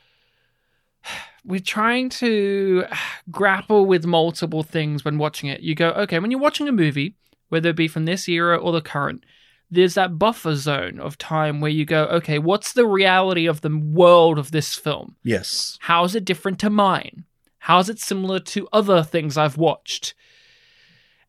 we're 1.46 1.60
trying 1.60 2.10
to 2.10 2.86
grapple 3.32 3.86
with 3.86 4.06
multiple 4.06 4.64
things 4.64 5.06
when 5.06 5.18
watching 5.18 5.50
it. 5.50 5.62
You 5.62 5.76
go, 5.76 5.90
okay, 5.92 6.20
when 6.20 6.32
you're 6.32 6.40
watching 6.40 6.68
a 6.68 6.72
movie, 6.72 7.16
whether 7.54 7.70
it 7.70 7.78
be 7.78 7.88
from 7.88 8.04
this 8.04 8.28
era 8.28 8.58
or 8.58 8.74
the 8.74 8.82
current, 8.82 9.24
there's 9.72 9.94
that 9.94 10.20
buffer 10.20 10.56
zone 10.56 11.00
of 11.00 11.18
time 11.18 11.62
where 11.62 11.72
you 11.72 11.86
go, 11.86 12.04
okay, 12.08 12.38
what's 12.40 12.74
the 12.74 12.86
reality 12.86 13.46
of 13.48 13.62
the 13.62 13.76
world 13.78 14.38
of 14.38 14.52
this 14.52 14.76
film? 14.76 15.16
yes, 15.24 15.78
How 15.82 16.04
is 16.04 16.14
it 16.16 16.26
different 16.26 16.60
to 16.60 16.70
mine? 16.70 17.24
How 17.60 17.80
is 17.80 17.88
it 17.90 18.00
similar 18.00 18.40
to 18.40 18.68
other 18.74 19.02
things 19.04 19.38
I've 19.38 19.58
watched? 19.58 20.14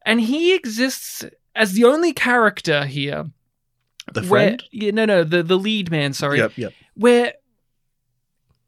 And 0.05 0.21
he 0.21 0.53
exists 0.55 1.25
as 1.55 1.73
the 1.75 1.85
only 1.85 2.13
character 2.13 2.85
here 2.87 3.31
the 4.13 4.21
where- 4.23 4.49
friend. 4.49 4.63
yeah, 4.73 4.91
no, 4.91 5.05
no, 5.07 5.25
the 5.25 5.43
the 5.43 5.57
lead 5.57 5.91
man. 5.91 6.13
Sorry, 6.13 6.39
Yep, 6.39 6.53
yep. 6.59 6.73
where 6.95 7.35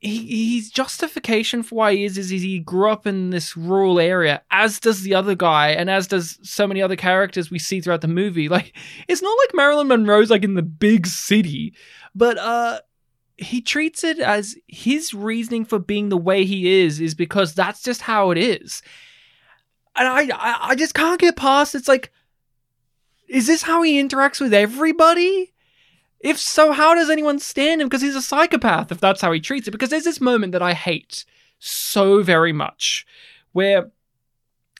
he, 0.07 0.57
his 0.57 0.71
justification 0.71 1.63
for 1.63 1.75
why 1.77 1.95
he 1.95 2.05
is 2.05 2.17
is 2.17 2.31
he 2.31 2.59
grew 2.59 2.91
up 2.91 3.07
in 3.07 3.31
this 3.31 3.57
rural 3.57 3.99
area, 3.99 4.43
as 4.51 4.81
does 4.81 5.03
the 5.03 5.15
other 5.15 5.35
guy, 5.35 5.71
and 5.71 5.91
as 5.91 6.07
does 6.07 6.39
so 6.43 6.67
many 6.67 6.83
other 6.83 6.97
characters 6.97 7.51
we 7.51 7.59
see 7.59 7.81
throughout 7.81 8.01
the 8.01 8.09
movie. 8.09 8.49
Like 8.57 8.75
it's 9.09 9.21
not 9.21 9.37
like 9.45 9.55
Marilyn 9.55 9.89
Monroe's 9.89 10.31
like 10.31 10.45
in 10.45 10.55
the 10.55 10.63
big 10.63 11.07
city, 11.07 11.75
but 12.15 12.39
uh. 12.39 12.81
He 13.39 13.61
treats 13.61 14.03
it 14.03 14.19
as 14.19 14.57
his 14.67 15.13
reasoning 15.13 15.67
for 15.67 15.79
being 15.79 16.09
the 16.09 16.17
way 16.17 16.47
he 16.47 16.81
is 16.81 17.03
is 17.03 17.15
because 17.15 17.53
that's 17.53 17.83
just 17.83 18.01
how 18.01 18.31
it 18.31 18.39
is, 18.39 18.81
and 19.95 20.09
I, 20.09 20.35
I, 20.35 20.59
I 20.71 20.75
just 20.75 20.95
can't 20.95 21.21
get 21.21 21.37
past. 21.37 21.75
It's 21.75 21.87
like, 21.87 22.11
is 23.29 23.47
this 23.47 23.61
how 23.61 23.83
he 23.83 24.03
interacts 24.03 24.41
with 24.41 24.55
everybody? 24.55 25.53
If 26.27 26.41
so, 26.41 26.73
how 26.73 26.97
does 26.97 27.09
anyone 27.09 27.39
stand 27.39 27.81
him? 27.81 27.87
Because 27.87 28.03
he's 28.03 28.17
a 28.17 28.21
psychopath 28.21 28.91
if 28.91 28.99
that's 28.99 29.21
how 29.21 29.31
he 29.31 29.39
treats 29.39 29.69
it. 29.69 29.71
Because 29.71 29.91
there's 29.91 30.03
this 30.03 30.21
moment 30.21 30.51
that 30.51 30.63
I 30.63 30.73
hate 30.73 31.25
so 31.61 32.21
very 32.21 32.53
much 32.53 33.07
where 33.53 33.93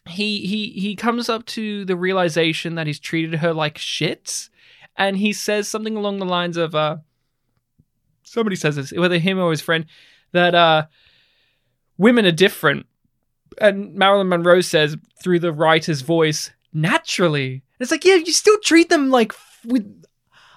he 0.09 0.45
he 0.45 0.71
he 0.71 0.97
comes 0.97 1.29
up 1.29 1.47
to 1.47 1.85
the 1.85 1.95
realization 1.95 2.75
that 2.75 2.89
he's 2.89 2.99
treated 2.99 3.39
her 3.39 3.55
like 3.55 3.79
shit 3.79 4.49
and 4.97 5.19
he 5.19 5.33
says 5.33 5.69
something 5.69 5.97
along 5.97 6.19
the 6.19 6.25
lines 6.25 6.57
of 6.57 6.75
uh 6.75 6.97
somebody 8.25 8.57
says 8.57 8.77
this 8.77 8.93
whether 8.93 9.19
him 9.19 9.39
or 9.39 9.51
his 9.51 9.61
friend 9.61 9.87
that 10.33 10.55
uh 10.55 10.87
women 11.97 12.27
are 12.27 12.33
different 12.33 12.87
and 13.59 13.95
Marilyn 13.95 14.29
Monroe 14.29 14.61
says 14.61 14.97
through 15.23 15.41
the 15.41 15.53
writer's 15.53 16.03
voice 16.03 16.51
naturally 16.73 17.63
it's 17.81 17.91
like 17.91 18.05
yeah 18.05 18.17
you 18.17 18.33
still 18.33 18.59
treat 18.59 18.89
them 18.91 19.11
like 19.11 19.33
with 19.65 20.05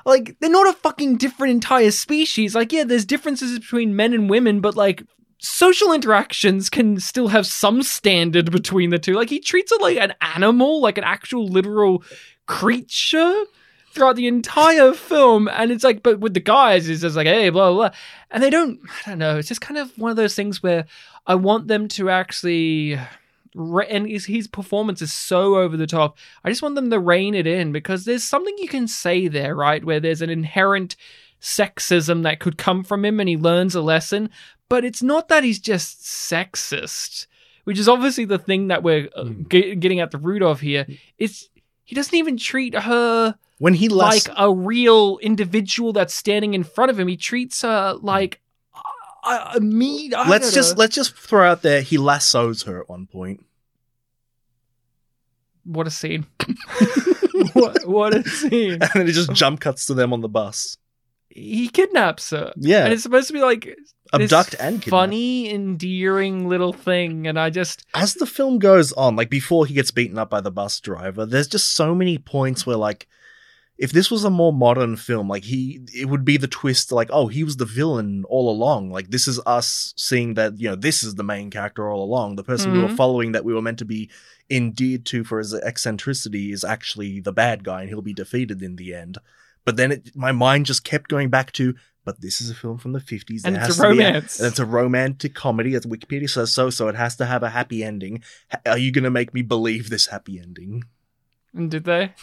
like 0.06 0.36
they're 0.40 0.50
not 0.50 0.68
a 0.68 0.78
fucking 0.78 1.18
different 1.18 1.52
entire 1.52 1.92
species 1.92 2.56
like 2.56 2.72
yeah 2.72 2.84
there's 2.84 3.06
differences 3.06 3.58
between 3.58 3.96
men 3.96 4.14
and 4.14 4.30
women 4.30 4.62
but 4.62 4.76
like 4.76 5.04
social 5.40 5.94
interactions 5.94 6.70
can 6.70 7.00
still 7.00 7.30
have 7.30 7.46
some 7.46 7.82
standard 7.82 8.52
between 8.52 8.90
the 8.90 9.00
two 9.00 9.14
like 9.14 9.30
he 9.30 9.40
treats 9.40 9.72
it 9.72 9.82
like 9.82 9.98
an 9.98 10.14
animal 10.22 10.82
like 10.82 10.98
an 10.98 11.04
actual 11.04 11.48
literal 11.48 12.04
creature 12.46 13.46
throughout 13.92 14.16
the 14.16 14.28
entire 14.28 14.94
film. 14.94 15.48
And 15.48 15.72
it's 15.72 15.84
like, 15.84 16.04
but 16.04 16.20
with 16.20 16.34
the 16.34 16.40
guys, 16.40 16.88
it's 16.90 17.02
just 17.02 17.16
like, 17.16 17.28
hey, 17.28 17.50
blah, 17.50 17.72
blah, 17.72 17.90
blah. 17.90 17.98
And 18.32 18.44
they 18.44 18.50
don't, 18.50 18.80
I 19.06 19.12
don't 19.12 19.20
know, 19.20 19.38
it's 19.38 19.48
just 19.48 19.62
kind 19.62 19.78
of 19.78 19.96
one 19.98 20.12
of 20.12 20.18
those 20.18 20.36
things 20.36 20.62
where 20.62 20.86
I 21.28 21.36
want 21.36 21.68
them 21.68 21.88
to 21.90 22.10
actually. 22.10 23.00
And 23.56 24.08
his, 24.08 24.26
his 24.26 24.48
performance 24.48 25.02
is 25.02 25.12
so 25.14 25.56
over 25.56 25.76
the 25.76 25.88
top. 25.88 26.18
I 26.44 26.50
just 26.50 26.62
want 26.62 26.76
them 26.76 26.90
to 26.92 27.00
rein 27.00 27.34
it 27.36 27.48
in 27.48 27.72
because 27.72 28.06
there's 28.06 28.24
something 28.24 28.56
you 28.58 28.68
can 28.68 28.88
say 28.88 29.28
there, 29.28 29.56
right? 29.56 29.84
Where 29.84 30.00
there's 30.00 30.22
an 30.22 30.30
inherent 30.30 30.96
sexism 31.42 32.24
that 32.24 32.40
could 32.40 32.58
come 32.58 32.84
from 32.84 33.06
him 33.06 33.20
and 33.20 33.30
he 33.30 33.38
learns 33.38 33.76
a 33.76 33.82
lesson. 33.82 34.30
But 34.68 34.86
it's 34.86 35.02
not 35.02 35.30
that 35.30 35.44
he's 35.44 35.60
just 35.60 36.02
sexist, 36.02 37.26
which 37.64 37.80
is 37.80 37.90
obviously 37.90 38.26
the 38.26 38.38
thing 38.38 38.68
that 38.68 38.84
we're 38.84 39.10
uh, 39.16 39.24
Mm. 39.24 39.48
ge- 39.48 39.80
getting 39.80 40.00
at 40.00 40.12
the 40.12 40.18
root 40.18 40.42
of 40.44 40.60
here. 40.60 40.86
It's 41.18 41.50
he 41.84 41.96
doesn't 41.96 42.14
even 42.14 42.38
treat 42.38 42.76
her 42.76 43.36
When 43.58 43.74
he 43.74 43.90
last, 43.90 44.28
like 44.28 44.38
a 44.38 44.54
real 44.54 45.18
individual 45.24 45.92
that's 45.92 46.14
standing 46.14 46.54
in 46.54 46.64
front 46.64 46.92
of 46.92 47.00
him. 47.00 47.08
He 47.08 47.18
treats 47.18 47.64
her 47.64 47.96
like 48.00 48.42
a, 49.24 49.52
a 49.56 49.60
me. 49.60 50.12
I 50.14 50.30
let's 50.30 50.54
just 50.54 50.76
know. 50.76 50.82
let's 50.82 50.96
just 50.96 51.16
throw 51.16 51.50
out 51.50 51.62
there 51.62 51.82
he 51.82 51.98
lassos 51.98 52.64
her 52.64 52.82
at 52.82 52.90
one 52.90 53.08
point. 53.08 53.46
what 55.64 55.88
a 55.88 55.92
scene. 55.92 56.26
what, 57.54 57.86
what 57.88 58.16
a 58.16 58.24
scene. 58.28 58.74
And 58.74 58.92
then 58.94 59.08
it 59.08 59.14
just 59.14 59.34
jump 59.34 59.60
cuts 59.60 59.86
to 59.86 59.94
them 59.94 60.14
on 60.14 60.22
the 60.22 60.30
bus. 60.30 60.78
He 61.30 61.70
kidnaps 61.70 62.32
her. 62.32 62.54
Yeah. 62.58 62.86
And 62.86 62.94
it's 62.94 63.04
supposed 63.04 63.28
to 63.28 63.34
be 63.34 63.42
like 63.42 63.66
this 63.66 63.94
Abduct 64.12 64.56
and 64.60 64.82
kidnap. 64.82 64.90
funny, 64.90 65.50
endearing 65.50 66.50
little 66.50 66.74
thing. 66.74 67.28
And 67.28 67.40
I 67.40 67.52
just 67.52 67.86
As 67.94 68.16
the 68.16 68.26
film 68.26 68.58
goes 68.58 68.92
on, 68.94 69.16
like 69.16 69.30
before 69.30 69.66
he 69.66 69.74
gets 69.76 69.92
beaten 69.92 70.18
up 70.18 70.30
by 70.30 70.42
the 70.42 70.52
bus 70.52 70.80
driver, 70.80 71.26
there's 71.26 71.48
just 71.48 71.74
so 71.74 71.94
many 71.94 72.18
points 72.18 72.66
where 72.66 72.78
like 72.78 73.08
if 73.80 73.92
this 73.94 74.12
was 74.12 74.24
a 74.26 74.30
more 74.30 74.52
modern 74.52 74.98
film, 74.98 75.30
like 75.30 75.46
he 75.46 75.80
it 75.96 76.06
would 76.10 76.26
be 76.26 76.36
the 76.38 76.48
twist 76.50 76.92
like, 76.92 77.10
oh, 77.14 77.28
he 77.28 77.44
was 77.46 77.56
the 77.58 77.66
villain 77.66 78.26
all 78.28 78.52
along. 78.52 78.92
Like 78.92 79.10
this 79.10 79.26
is 79.28 79.40
us 79.46 79.94
seeing 79.96 80.34
that, 80.34 80.60
you 80.60 80.68
know, 80.70 80.76
this 80.76 81.02
is 81.02 81.16
the 81.16 81.24
main 81.24 81.50
character 81.50 81.90
all 81.90 82.04
along. 82.04 82.36
The 82.36 82.44
person 82.44 82.74
we 82.74 82.80
were 82.80 82.90
Mhm. 82.90 82.96
following 82.98 83.32
that 83.32 83.46
we 83.46 83.54
were 83.54 83.62
meant 83.62 83.80
to 83.80 83.86
be 83.86 84.10
endeared 84.50 85.06
to 85.06 85.24
for 85.24 85.40
his 85.40 85.54
eccentricity 85.54 86.52
is 86.52 86.64
actually 86.66 87.22
the 87.22 87.32
bad 87.32 87.64
guy 87.64 87.82
and 87.82 87.90
he'll 87.90 88.02
be 88.02 88.14
defeated 88.14 88.62
in 88.62 88.76
the 88.76 88.94
end. 88.94 89.18
But 89.66 89.78
then 89.78 89.92
it, 89.94 90.16
my 90.16 90.32
mind 90.34 90.66
just 90.66 90.84
kept 90.84 91.10
going 91.10 91.30
back 91.30 91.52
to, 91.54 91.76
but 92.04 92.20
this 92.22 92.42
is 92.42 92.50
a 92.50 92.56
film 92.56 92.80
from 92.80 92.92
the 92.94 93.00
50s. 93.00 93.46
and 93.46 93.56
it's 93.56 93.78
a 93.80 93.88
romance. 93.88 94.40
and 94.40 94.48
it's 94.48 94.60
a 94.60 94.66
romantic 94.66 95.36
comedy, 95.36 95.74
as 95.76 95.86
Wikipedia 95.86 96.30
says 96.30 96.52
so, 96.52 96.70
so 96.70 96.88
it 96.90 96.96
has 96.96 97.16
to 97.18 97.26
have 97.26 97.44
a 97.44 97.50
happy 97.52 97.84
ending. 97.84 98.24
H- 98.54 98.62
Are 98.66 98.78
you 98.78 98.92
going 98.92 99.04
to 99.04 99.12
make 99.12 99.34
me 99.34 99.42
believe 99.42 99.90
this 99.90 100.08
happy 100.08 100.38
ending? 100.40 100.84
and 101.54 101.70
did 101.72 101.84
they? 101.86 102.14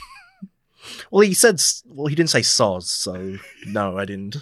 Well, 1.11 1.23
he 1.23 1.35
said, 1.35 1.61
well, 1.87 2.07
he 2.07 2.15
didn't 2.15 2.31
say 2.31 2.41
soz, 2.41 2.85
so 2.85 3.37
no, 3.67 3.99
I 3.99 4.05
didn't. 4.05 4.37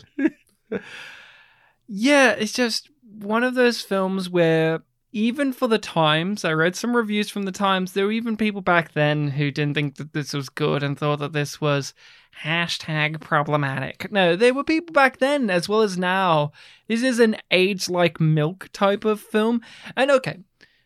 Yeah, 1.86 2.30
it's 2.32 2.52
just 2.52 2.90
one 3.18 3.44
of 3.44 3.54
those 3.54 3.82
films 3.82 4.28
where 4.30 4.82
even 5.12 5.52
for 5.52 5.68
the 5.68 5.78
times, 5.78 6.44
I 6.44 6.52
read 6.52 6.74
some 6.74 6.96
reviews 6.96 7.30
from 7.30 7.44
the 7.44 7.52
times, 7.52 7.92
there 7.92 8.06
were 8.06 8.12
even 8.12 8.36
people 8.36 8.62
back 8.62 8.92
then 8.94 9.28
who 9.28 9.52
didn't 9.52 9.74
think 9.74 9.94
that 9.96 10.12
this 10.12 10.32
was 10.32 10.48
good 10.48 10.82
and 10.82 10.98
thought 10.98 11.20
that 11.20 11.32
this 11.32 11.60
was 11.60 11.94
hashtag 12.42 13.20
problematic. 13.20 14.10
No, 14.10 14.34
there 14.34 14.52
were 14.52 14.64
people 14.64 14.92
back 14.92 15.18
then 15.18 15.50
as 15.50 15.68
well 15.68 15.82
as 15.82 15.96
now. 15.96 16.50
This 16.88 17.04
is 17.04 17.20
an 17.20 17.36
age 17.52 17.88
like 17.88 18.20
milk 18.20 18.68
type 18.72 19.04
of 19.04 19.20
film. 19.20 19.60
And 19.96 20.10
okay, 20.10 20.38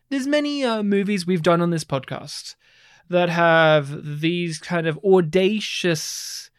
there's 0.09 0.27
many 0.27 0.63
uh, 0.63 0.83
movies 0.83 1.25
we've 1.25 1.41
done 1.41 1.61
on 1.61 1.71
this 1.71 1.83
podcast 1.83 2.55
that 3.09 3.29
have 3.29 4.21
these 4.21 4.59
kind 4.59 4.87
of 4.87 4.99
audacious, 5.03 6.49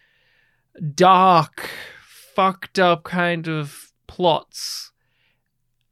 dark, 0.95 1.71
fucked 2.35 2.79
up 2.79 3.05
kind 3.05 3.49
of 3.49 3.93
plots, 4.07 4.93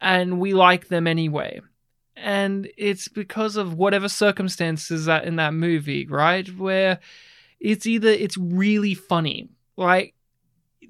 and 0.00 0.40
we 0.40 0.54
like 0.54 0.88
them 0.88 1.06
anyway. 1.06 1.60
And 2.16 2.68
it's 2.76 3.06
because 3.06 3.56
of 3.56 3.74
whatever 3.74 4.08
circumstances 4.08 5.04
that 5.04 5.24
in 5.24 5.36
that 5.36 5.54
movie, 5.54 6.06
right? 6.06 6.48
Where 6.56 6.98
it's 7.60 7.86
either 7.86 8.08
it's 8.08 8.36
really 8.36 8.94
funny, 8.94 9.48
like 9.76 10.14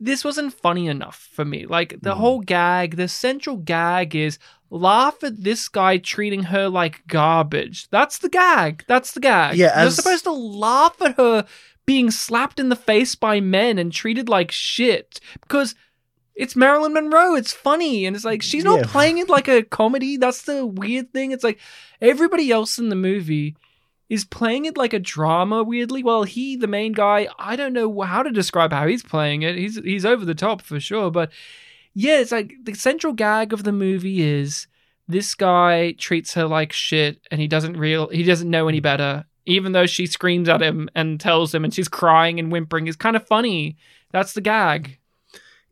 this 0.01 0.25
wasn't 0.25 0.53
funny 0.55 0.87
enough 0.87 1.29
for 1.33 1.45
me. 1.45 1.67
Like 1.67 1.99
the 2.03 2.15
Mhm. 2.15 2.19
whole 2.19 2.41
gag, 2.41 2.97
the 2.97 3.09
central 3.09 3.57
gag 3.57 4.15
is 4.15 4.39
laugh 4.71 5.23
at 5.25 5.43
this 5.43 5.69
guy 5.69 5.97
treating 5.99 6.45
her 6.45 6.69
like 6.69 7.07
garbage. 7.07 7.89
That's 7.91 8.19
the 8.19 8.29
gag. 8.29 8.85
That's 8.87 9.13
the 9.13 9.21
gag. 9.21 9.57
Yeah, 9.57 9.81
You're 9.83 9.91
supposed 9.91 10.25
to 10.25 10.33
laugh 10.33 11.01
at 11.01 11.17
her 11.17 11.47
being 11.87 12.11
slapped 12.11 12.61
in 12.61 12.69
the 12.69 12.77
face 12.77 13.15
by 13.15 13.41
men 13.41 13.79
and 13.79 13.93
treated 13.93 14.29
like 14.29 14.51
shit 14.53 15.21
because 15.41 15.75
it's 16.35 16.55
Marilyn 16.55 16.93
Monroe. 16.93 17.35
It's 17.35 17.53
funny. 17.53 18.05
And 18.07 18.15
it's 18.15 18.25
like, 18.27 18.43
she's 18.43 18.63
not 18.63 18.81
Yeah. 18.81 18.87
playing 18.87 19.19
it 19.19 19.29
like 19.29 19.49
a 19.49 19.63
comedy. 19.63 20.17
That's 20.19 20.43
the 20.43 20.65
weird 20.67 21.13
thing. 21.13 21.33
It's 21.33 21.43
like 21.43 21.59
everybody 22.01 22.51
else 22.53 22.79
in 22.79 22.91
the 22.91 22.95
movie 22.95 23.57
is 24.09 24.25
playing 24.25 24.65
it 24.65 24.77
like 24.77 24.93
a 24.93 24.99
drama 24.99 25.63
weirdly. 25.63 26.03
Well, 26.03 26.23
he, 26.23 26.57
the 26.57 26.67
main 26.67 26.93
guy, 26.93 27.29
I 27.39 27.57
don't 27.57 27.73
know 27.73 28.01
how 28.03 28.23
to 28.23 28.31
describe 28.31 28.73
how 28.73 28.87
he's 28.87 29.03
playing 29.03 29.43
it. 29.43 29.57
He's, 29.57 29.77
he's 29.77 30.07
over 30.07 30.25
the 30.25 30.35
top 30.35 30.63
for 30.63 30.81
sure. 30.81 31.11
But 31.11 31.31
yeah, 31.95 32.19
it's 32.19 32.33
like 32.33 32.55
the 32.63 32.75
central 32.75 33.13
gag 33.13 33.53
of 33.53 33.65
the 33.65 33.73
movie 33.73 34.23
is 34.23 34.67
this 35.07 35.35
guy 35.35 35.93
treats 35.93 36.35
her 36.35 36.47
like 36.47 36.73
shit 36.73 37.21
and 37.31 37.41
he 37.41 37.49
doesn't 37.49 37.77
real, 37.77 38.09
he 38.09 38.23
doesn't 38.23 38.51
know 38.51 38.69
any 38.69 38.81
better. 38.81 39.27
Even 39.47 39.73
though 39.73 39.87
she 39.87 40.07
screams 40.07 40.49
at 40.49 40.61
him 40.61 40.91
and 40.95 41.19
tells 41.19 41.55
him 41.55 41.65
and 41.65 41.73
she's 41.73 41.89
crying 41.89 42.39
and 42.39 42.53
whimpering 42.53 42.87
is 42.87 42.97
kind 42.97 43.17
of 43.17 43.27
funny. 43.27 43.79
That's 44.13 44.35
the 44.35 44.43
gag. 44.43 44.99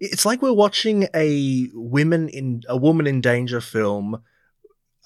It's 0.01 0.25
like 0.25 0.41
we're 0.41 0.53
watching 0.53 1.09
a 1.15 1.69
women 1.75 2.29
in 2.31 2.63
a 2.69 2.77
woman 2.77 3.07
in 3.07 3.21
danger 3.21 3.61
film, 3.61 4.23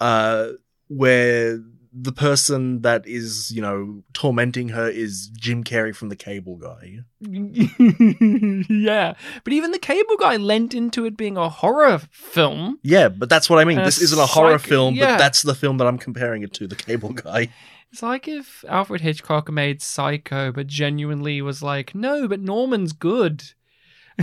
uh, 0.00 0.50
where 0.88 1.60
the 1.92 2.12
person 2.12 2.82
that 2.82 3.06
is 3.06 3.50
you 3.50 3.60
know 3.60 4.02
tormenting 4.12 4.70
her 4.70 4.88
is 4.88 5.28
Jim 5.28 5.64
Carrey 5.64 5.94
from 5.94 6.08
The 6.08 6.16
Cable 6.16 6.56
Guy. 6.56 7.00
yeah. 8.68 9.14
But 9.44 9.52
even 9.52 9.72
the 9.72 9.78
cable 9.78 10.16
guy 10.18 10.36
lent 10.36 10.74
into 10.74 11.04
it 11.04 11.16
being 11.16 11.36
a 11.36 11.48
horror 11.48 11.98
film. 12.10 12.78
Yeah, 12.82 13.08
but 13.08 13.28
that's 13.28 13.50
what 13.50 13.58
I 13.58 13.64
mean. 13.64 13.78
Uh, 13.78 13.84
this 13.84 14.00
isn't 14.00 14.18
a 14.18 14.26
horror 14.26 14.58
psych- 14.58 14.68
film, 14.68 14.94
yeah. 14.94 15.12
but 15.12 15.18
that's 15.18 15.42
the 15.42 15.54
film 15.54 15.78
that 15.78 15.86
I'm 15.86 15.98
comparing 15.98 16.42
it 16.42 16.52
to. 16.54 16.66
The 16.66 16.76
Cable 16.76 17.12
Guy. 17.12 17.48
It's 17.92 18.02
like 18.02 18.28
if 18.28 18.64
Alfred 18.68 19.00
Hitchcock 19.00 19.50
made 19.50 19.82
Psycho, 19.82 20.52
but 20.52 20.68
genuinely 20.68 21.42
was 21.42 21.62
like, 21.62 21.94
no, 21.94 22.28
but 22.28 22.40
Norman's 22.40 22.92
good. 22.92 23.52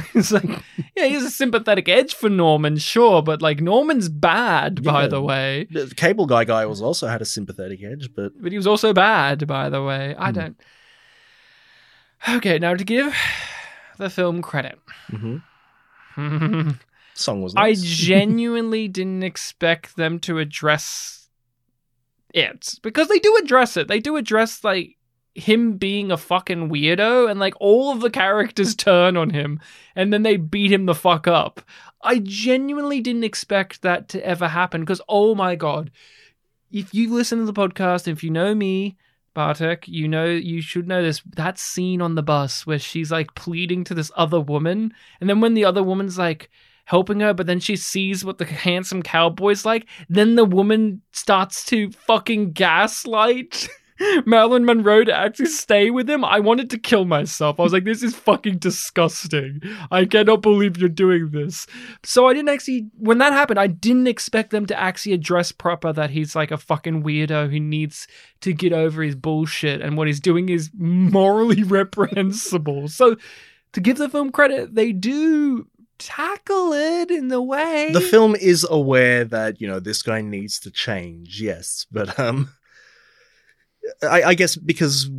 it's 0.14 0.32
like, 0.32 0.50
yeah, 0.96 1.06
he 1.06 1.14
has 1.14 1.24
a 1.24 1.32
sympathetic 1.32 1.88
edge 1.90 2.14
for 2.14 2.30
Norman, 2.30 2.78
sure, 2.78 3.22
but 3.22 3.42
like 3.42 3.62
Norman's 3.62 4.10
bad, 4.10 4.84
by 4.84 5.04
Yeah. 5.04 5.08
the 5.08 5.22
way. 5.22 5.68
The 5.72 5.94
Cable 5.96 6.26
Guy 6.26 6.44
guy 6.44 6.66
was 6.66 6.82
also 6.82 7.08
had 7.08 7.22
a 7.22 7.26
sympathetic 7.26 7.84
edge, 7.84 8.10
but 8.16 8.34
But 8.42 8.52
he 8.52 8.58
was 8.58 8.68
also 8.68 8.94
bad, 8.94 9.48
by 9.48 9.70
the 9.70 9.84
way. 9.84 10.16
I 10.18 10.30
Hmm. 10.30 10.36
don't. 10.36 10.58
Okay, 12.30 12.60
now 12.60 12.74
to 12.76 12.84
give 12.84 13.16
the 13.98 14.10
film 14.10 14.42
credit. 14.42 14.80
mhm. 15.12 15.42
song 17.14 17.42
was 17.42 17.54
I 17.56 17.74
genuinely 17.78 18.88
didn't 18.88 19.24
expect 19.24 19.96
them 19.96 20.20
to 20.22 20.40
address 20.40 21.30
it 22.34 22.76
because 22.84 23.08
they 23.08 23.20
do 23.20 23.38
address 23.42 23.78
it. 23.78 23.88
They 23.88 24.00
do 24.00 24.18
address 24.18 24.64
like 24.64 24.97
him 25.38 25.78
being 25.78 26.12
a 26.12 26.18
fucking 26.18 26.70
weirdo 26.70 27.30
and 27.30 27.40
like 27.40 27.54
all 27.60 27.92
of 27.92 28.02
the 28.02 28.10
characters 28.10 28.76
turn 28.76 29.16
on 29.16 29.30
him 29.30 29.60
and 29.96 30.12
then 30.12 30.24
they 30.24 30.36
beat 30.36 30.72
him 30.72 30.86
the 30.86 30.96
fuck 30.96 31.28
up. 31.28 31.62
I 32.02 32.20
genuinely 32.20 33.02
didn't 33.02 33.24
expect 33.24 33.82
that 33.84 34.10
to 34.10 34.26
ever 34.26 34.48
happen 34.48 34.82
because 34.82 35.02
oh 35.08 35.36
my 35.36 35.56
god. 35.56 35.92
If 36.70 36.94
you 36.94 37.14
listen 37.14 37.40
to 37.40 37.46
the 37.46 37.54
podcast, 37.54 38.08
if 38.08 38.24
you 38.24 38.30
know 38.30 38.54
me, 38.54 38.98
Bartek, 39.34 39.88
you 39.88 40.08
know 40.08 40.26
you 40.26 40.62
should 40.62 40.88
know 40.88 41.02
this. 41.02 41.22
That 41.36 41.58
scene 41.58 42.02
on 42.02 42.16
the 42.16 42.24
bus 42.24 42.66
where 42.66 42.80
she's 42.80 43.12
like 43.12 43.36
pleading 43.36 43.84
to 43.86 43.94
this 43.94 44.12
other 44.16 44.42
woman, 44.42 44.94
and 45.22 45.30
then 45.30 45.40
when 45.40 45.54
the 45.54 45.64
other 45.64 45.84
woman's 45.84 46.18
like 46.18 46.50
helping 46.86 47.20
her, 47.20 47.34
but 47.34 47.48
then 47.48 47.60
she 47.60 47.76
sees 47.76 48.26
what 48.26 48.38
the 48.38 48.46
handsome 48.46 49.04
cowboy's 49.04 49.66
like, 49.66 49.86
then 50.10 50.36
the 50.36 50.46
woman 50.46 51.02
starts 51.12 51.64
to 51.66 51.92
fucking 51.92 52.52
gaslight 52.52 53.70
Marilyn 54.26 54.66
Monroe 54.66 55.04
to 55.04 55.14
actually 55.14 55.48
stay 55.48 55.90
with 55.90 56.10
him. 56.10 56.24
I 56.24 56.40
wanted 56.40 56.70
to 56.72 56.78
kill 56.78 57.06
myself. 57.06 57.60
I 57.60 57.64
was 57.64 57.74
like, 57.74 57.84
this 57.86 58.04
is 58.04 58.16
fucking 58.16 58.58
disgusting. 58.58 59.62
I 59.92 60.06
cannot 60.06 60.42
believe 60.42 60.78
you're 60.78 60.90
doing 60.90 61.32
this. 61.32 61.68
So 62.04 62.28
I 62.28 62.34
didn't 62.34 62.50
actually, 62.50 62.88
when 62.98 63.18
that 63.20 63.34
happened, 63.34 63.60
I 63.60 63.68
didn't 63.68 64.08
expect 64.08 64.52
them 64.52 64.66
to 64.68 64.80
actually 64.80 65.14
address 65.14 65.52
proper 65.52 65.92
that 65.94 66.10
he's 66.10 66.36
like 66.36 66.52
a 66.52 66.58
fucking 66.58 67.04
weirdo 67.04 67.50
who 67.50 67.60
needs 67.60 68.08
to 68.42 68.54
get 68.54 68.74
over 68.74 69.02
his 69.02 69.16
bullshit 69.16 69.82
and 69.82 69.98
what 69.98 70.08
he's 70.08 70.20
doing 70.20 70.50
is 70.50 70.70
morally 70.78 71.64
reprehensible. 72.18 72.88
So 72.88 73.16
to 73.74 73.82
give 73.82 73.98
the 73.98 74.10
film 74.10 74.32
credit, 74.32 74.76
they 74.76 74.92
do 74.92 75.68
tackle 76.00 76.74
it 76.74 77.10
in 77.10 77.28
the 77.30 77.42
way. 77.42 77.90
the 77.92 78.00
film 78.00 78.36
is 78.36 78.64
aware 78.70 79.26
that 79.26 79.60
you 79.60 79.68
know 79.68 79.80
this 79.80 80.04
guy 80.04 80.22
needs 80.22 80.60
to 80.60 80.70
change 80.70 81.42
yes 81.42 81.88
but 81.92 82.20
um 82.20 82.48
i, 84.04 84.24
I 84.24 84.34
guess 84.34 84.56
because 84.56 85.10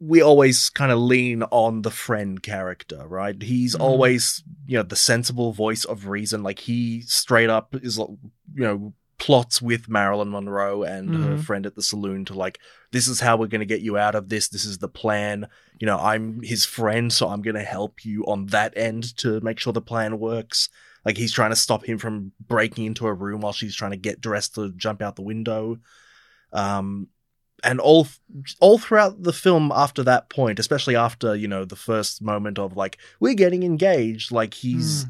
we 0.00 0.20
always 0.20 0.68
kind 0.70 0.90
of 0.90 0.98
lean 0.98 1.44
on 1.44 1.82
the 1.82 1.90
friend 1.90 2.42
character, 2.42 3.06
right? 3.06 3.40
He's 3.40 3.76
Mhm. 3.76 3.80
always, 3.80 4.42
you 4.66 4.76
know, 4.76 4.82
the 4.82 4.96
sensible 4.96 5.52
voice 5.52 5.84
of 5.84 6.08
reason. 6.08 6.42
Like 6.42 6.58
he 6.58 7.02
straight 7.02 7.48
up 7.48 7.76
is, 7.76 7.98
you 7.98 8.18
know, 8.52 8.94
plots 9.18 9.62
with 9.62 9.88
Marilyn 9.88 10.30
Monroe 10.32 10.82
and 10.82 11.14
her 11.14 11.36
Mhm. 11.36 11.44
friend 11.44 11.66
at 11.66 11.76
the 11.76 11.82
saloon 11.82 12.24
to 12.24 12.34
like, 12.34 12.58
this 12.90 13.06
is 13.06 13.20
how 13.20 13.36
we're 13.36 13.46
going 13.46 13.60
to 13.60 13.64
get 13.64 13.80
you 13.82 13.96
out 13.96 14.16
of 14.16 14.28
this. 14.28 14.48
This 14.48 14.64
is 14.64 14.78
the 14.78 14.88
plan. 14.88 15.46
You 15.78 15.86
know, 15.86 15.98
I'm 15.98 16.42
his 16.42 16.64
friend, 16.64 17.12
so 17.12 17.28
I'm 17.28 17.40
going 17.42 17.54
to 17.54 17.62
help 17.62 18.04
you 18.04 18.24
on 18.26 18.46
that 18.46 18.72
end 18.76 19.16
to 19.18 19.40
make 19.40 19.60
sure 19.60 19.72
the 19.72 19.80
plan 19.80 20.18
works. 20.18 20.68
Like 21.04 21.16
he's 21.16 21.32
trying 21.32 21.50
to 21.50 21.56
stop 21.56 21.84
him 21.84 21.98
from 21.98 22.32
breaking 22.40 22.86
into 22.86 23.06
a 23.06 23.14
room 23.14 23.42
while 23.42 23.52
she's 23.52 23.76
trying 23.76 23.92
to 23.92 23.96
get 23.96 24.20
dressed 24.20 24.56
to 24.56 24.72
jump 24.72 25.00
out 25.00 25.14
the 25.14 25.22
window. 25.22 25.78
Um, 26.52 27.06
and 27.62 27.80
all 27.80 28.08
all 28.60 28.78
throughout 28.78 29.22
the 29.22 29.32
film 29.32 29.70
after 29.74 30.02
that 30.02 30.28
point, 30.30 30.58
especially 30.58 30.96
after 30.96 31.34
you 31.34 31.48
know 31.48 31.64
the 31.64 31.76
first 31.76 32.20
moment 32.22 32.58
of 32.58 32.76
like 32.76 32.98
we're 33.20 33.34
getting 33.34 33.62
engaged, 33.62 34.32
like 34.32 34.54
he's 34.54 35.06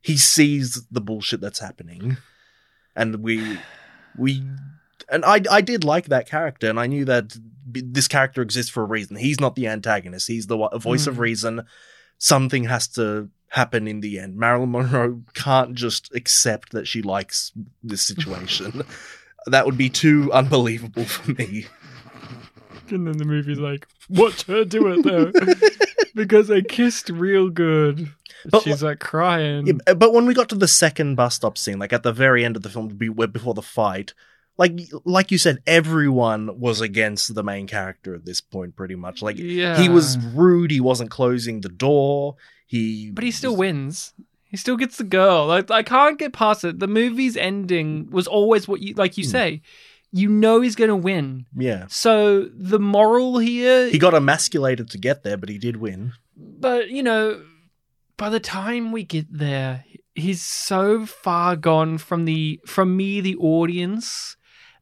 he 0.00 0.16
sees 0.16 0.86
the 0.90 1.00
bullshit 1.00 1.40
that's 1.40 1.60
happening, 1.60 2.16
and 2.96 3.16
we 3.16 3.58
we 4.16 4.42
and 5.08 5.24
I 5.24 5.40
I 5.50 5.60
did 5.60 5.84
like 5.84 6.06
that 6.06 6.28
character, 6.28 6.68
and 6.68 6.78
I 6.80 6.86
knew 6.86 7.04
that 7.04 7.36
this 7.66 8.08
character 8.08 8.42
exists 8.42 8.70
for 8.70 8.82
a 8.82 8.86
reason. 8.86 9.16
He's 9.16 9.40
not 9.40 9.54
the 9.56 9.66
antagonist; 9.68 10.28
he's 10.28 10.46
the 10.46 10.68
voice 10.78 11.06
of 11.06 11.16
Mm. 11.16 11.20
reason. 11.20 11.62
Something 12.18 12.64
has 12.64 12.86
to 12.88 13.28
happen 13.48 13.86
in 13.88 14.00
the 14.00 14.18
end. 14.18 14.36
Marilyn 14.36 14.70
Monroe 14.70 15.22
can't 15.34 15.74
just 15.74 16.14
accept 16.14 16.72
that 16.72 16.86
she 16.86 17.02
likes 17.02 17.52
this 17.82 18.02
situation. 18.02 18.82
that 19.46 19.66
would 19.66 19.76
be 19.78 19.88
too 19.90 20.32
unbelievable 20.32 21.04
for 21.04 21.32
me. 21.32 21.66
And 22.90 23.06
then 23.06 23.16
the 23.16 23.24
movie's 23.24 23.58
like, 23.58 23.86
watch 24.08 24.44
her 24.44 24.64
do 24.64 24.88
it 24.88 25.02
though. 25.02 25.32
because 26.14 26.48
they 26.48 26.62
kissed 26.62 27.08
real 27.10 27.48
good. 27.48 28.12
But 28.50 28.62
She's 28.62 28.82
like 28.82 29.00
crying. 29.00 29.66
Yeah, 29.66 29.94
but 29.94 30.12
when 30.12 30.26
we 30.26 30.34
got 30.34 30.50
to 30.50 30.54
the 30.54 30.68
second 30.68 31.14
bus 31.14 31.34
stop 31.36 31.56
scene, 31.56 31.78
like 31.78 31.92
at 31.92 32.02
the 32.02 32.12
very 32.12 32.44
end 32.44 32.56
of 32.56 32.62
the 32.62 32.68
film, 32.68 32.88
before 32.88 33.54
the 33.54 33.62
fight, 33.62 34.12
like 34.58 34.78
like 35.04 35.30
you 35.30 35.38
said, 35.38 35.58
everyone 35.66 36.60
was 36.60 36.80
against 36.80 37.34
the 37.34 37.42
main 37.42 37.66
character 37.66 38.14
at 38.14 38.24
this 38.26 38.40
point, 38.40 38.76
pretty 38.76 38.96
much. 38.96 39.22
Like 39.22 39.38
yeah. 39.38 39.80
he 39.80 39.88
was 39.88 40.18
rude. 40.18 40.70
He 40.70 40.80
wasn't 40.80 41.10
closing 41.10 41.62
the 41.62 41.68
door. 41.70 42.36
He, 42.66 43.10
But 43.10 43.24
he 43.24 43.30
still 43.30 43.52
was- 43.52 43.58
wins. 43.58 44.14
He 44.54 44.58
still 44.58 44.76
gets 44.76 44.98
the 44.98 45.04
girl. 45.18 45.46
Like 45.48 45.68
I 45.72 45.82
can't 45.82 46.16
get 46.16 46.32
past 46.32 46.62
it. 46.62 46.78
The 46.78 46.86
movie's 46.86 47.36
ending 47.36 48.08
was 48.10 48.28
always 48.28 48.68
what 48.68 48.80
you 48.80 48.94
like 48.94 49.18
you 49.18 49.24
Hmm. 49.24 49.30
say. 49.30 49.62
You 50.12 50.28
know 50.28 50.60
he's 50.60 50.76
gonna 50.76 50.94
win. 51.10 51.46
Yeah, 51.56 51.86
So 51.88 52.48
the 52.54 52.78
moral 52.78 53.38
here 53.38 53.88
he 53.88 53.98
got 53.98 54.14
emasculated 54.14 54.88
to 54.90 54.98
get 54.98 55.24
there, 55.24 55.36
but 55.36 55.48
he 55.48 55.58
did 55.58 55.76
win. 55.78 56.12
but 56.36 56.88
you 56.88 57.02
know, 57.02 57.42
by 58.16 58.28
the 58.30 58.38
time 58.38 58.92
we 58.92 59.02
get 59.02 59.26
there, 59.28 59.84
he's 60.14 60.40
so 60.40 61.04
far 61.04 61.56
gone 61.56 61.98
from 61.98 62.24
the 62.24 62.60
from 62.64 62.96
me, 62.96 63.20
the 63.20 63.34
audience, 63.36 64.36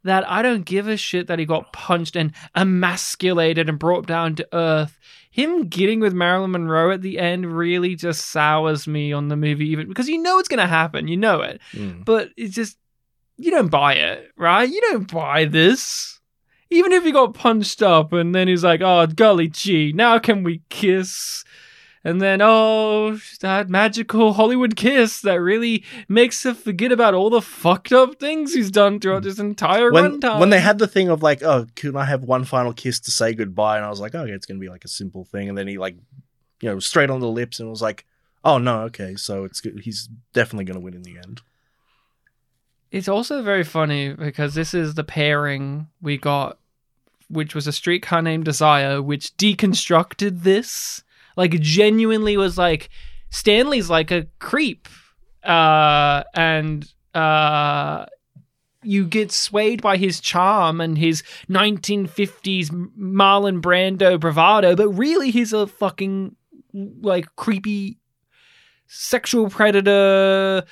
that 0.05 0.23
I 0.31 0.43
don't 0.43 0.67
give 0.67 0.87
a 0.87 0.99
shit 0.99 1.29
that 1.29 1.39
he 1.39 1.47
got 1.47 1.73
punched 1.73 2.15
and 2.15 2.33
emasculated 2.55 3.69
and 3.71 3.79
brought 3.79 4.07
down 4.07 4.35
to 4.37 4.47
earth. 4.53 4.99
Him 5.33 5.67
getting 5.69 5.99
with 5.99 6.13
Marilyn 6.13 6.53
Monroe 6.53 6.93
at 6.93 7.03
the 7.03 7.19
end 7.19 7.57
really 7.57 7.97
just 7.97 8.27
sours 8.31 8.87
me 8.87 9.13
on 9.13 9.29
the 9.29 9.37
movie, 9.37 9.69
even 9.71 9.89
because 9.89 10.09
you 10.09 10.19
know 10.19 10.39
it's 10.39 10.49
gonna 10.49 10.67
happen, 10.69 11.09
you 11.09 11.17
know 11.17 11.41
it, 11.41 11.61
Mm. 11.73 12.05
but 12.05 12.29
it's 12.37 12.55
just 12.55 12.77
you 13.39 13.51
don't 13.51 13.71
buy 13.71 13.95
it, 13.95 14.31
right? 14.37 14.69
You 14.69 14.81
don't 14.93 15.11
buy 15.11 15.47
this. 15.47 16.21
Even 16.71 16.93
if 16.93 17.03
he 17.03 17.13
got 17.13 17.35
punched 17.35 17.83
up 17.83 18.13
and 18.13 18.35
then 18.35 18.47
he's 18.47 18.63
like, 18.63 18.81
oh, 18.83 19.07
golly 19.07 19.49
gee, 19.49 19.93
now 19.93 20.19
can 20.19 20.43
we 20.45 20.63
kiss? 20.69 21.45
And 22.05 22.21
then, 22.21 22.41
oh, 22.43 23.17
that 23.41 23.69
magical 23.69 24.33
Hollywood 24.33 24.75
kiss 24.75 25.21
that 25.21 25.41
really 25.41 25.85
makes 26.09 26.43
her 26.43 26.53
forget 26.53 26.91
about 26.91 27.15
all 27.15 27.31
the 27.31 27.41
fucked 27.41 27.93
up 27.93 28.19
things 28.19 28.53
he's 28.55 28.73
done 28.73 28.99
throughout 28.99 29.23
this 29.23 29.39
entire 29.39 29.93
When 29.93 30.21
runtime. 30.21 30.41
when 30.41 30.51
they 30.51 30.61
had 30.61 30.79
the 30.81 30.89
thing 30.89 31.09
of 31.09 31.23
like, 31.23 31.45
oh, 31.45 31.67
can 31.77 31.97
I 31.97 32.05
have 32.07 32.25
one 32.25 32.45
final 32.45 32.73
kiss 32.73 32.99
to 33.01 33.13
say 33.13 33.35
goodbye? 33.35 33.77
And 33.77 33.87
I 33.87 33.89
was 33.89 34.01
like, 34.01 34.17
okay, 34.17 34.33
it's 34.33 34.47
gonna 34.47 34.59
be 34.59 34.69
like 34.69 34.85
a 34.85 34.89
simple 34.89 35.25
thing. 35.25 35.49
And 35.49 35.57
then 35.57 35.69
he 35.69 35.79
like, 35.79 35.97
you 36.61 36.71
know, 36.71 36.81
straight 36.81 37.09
on 37.11 37.21
the 37.21 37.29
lips 37.29 37.61
and 37.61 37.71
was 37.71 37.83
like, 37.83 38.05
oh 38.45 38.59
no, 38.59 38.81
okay, 38.83 39.15
so 39.15 39.45
it's 39.45 39.61
good. 39.61 39.79
he's 39.85 40.09
definitely 40.33 40.65
gonna 40.65 40.81
win 40.81 40.95
in 40.95 41.03
the 41.03 41.19
end. 41.19 41.41
It's 42.91 43.09
also 43.09 43.43
very 43.43 43.65
funny 43.65 44.13
because 44.13 44.55
this 44.55 44.75
is 44.75 44.95
the 44.95 45.05
pairing 45.05 45.87
we 46.03 46.19
got, 46.19 46.59
which 47.31 47.55
was 47.55 47.67
a 47.67 47.73
streetcar 47.73 48.21
named 48.23 48.45
Desire, 48.45 49.01
which 49.01 49.37
deconstructed 49.37 50.43
this. 50.43 51.03
Like, 51.37 51.61
genuinely 51.61 52.37
was 52.37 52.59
like, 52.59 52.91
Stanley's 53.31 53.91
like 53.91 54.11
a 54.11 54.27
creep. 54.39 54.89
Uh, 55.43 56.23
and, 56.35 56.87
uh, 57.15 58.07
you 58.85 59.07
get 59.07 59.31
swayed 59.31 59.81
by 59.81 59.97
his 59.97 60.21
charm 60.21 60.81
and 60.81 60.99
his 60.99 61.23
1950s 61.49 62.69
Marlon 62.99 63.61
Brando 63.61 64.19
bravado, 64.19 64.75
but 64.75 64.89
really 64.89 65.31
he's 65.31 65.53
a 65.53 65.67
fucking, 65.67 66.35
like, 66.73 67.27
creepy 67.37 67.99
sexual 68.87 69.49
predator 69.49 70.65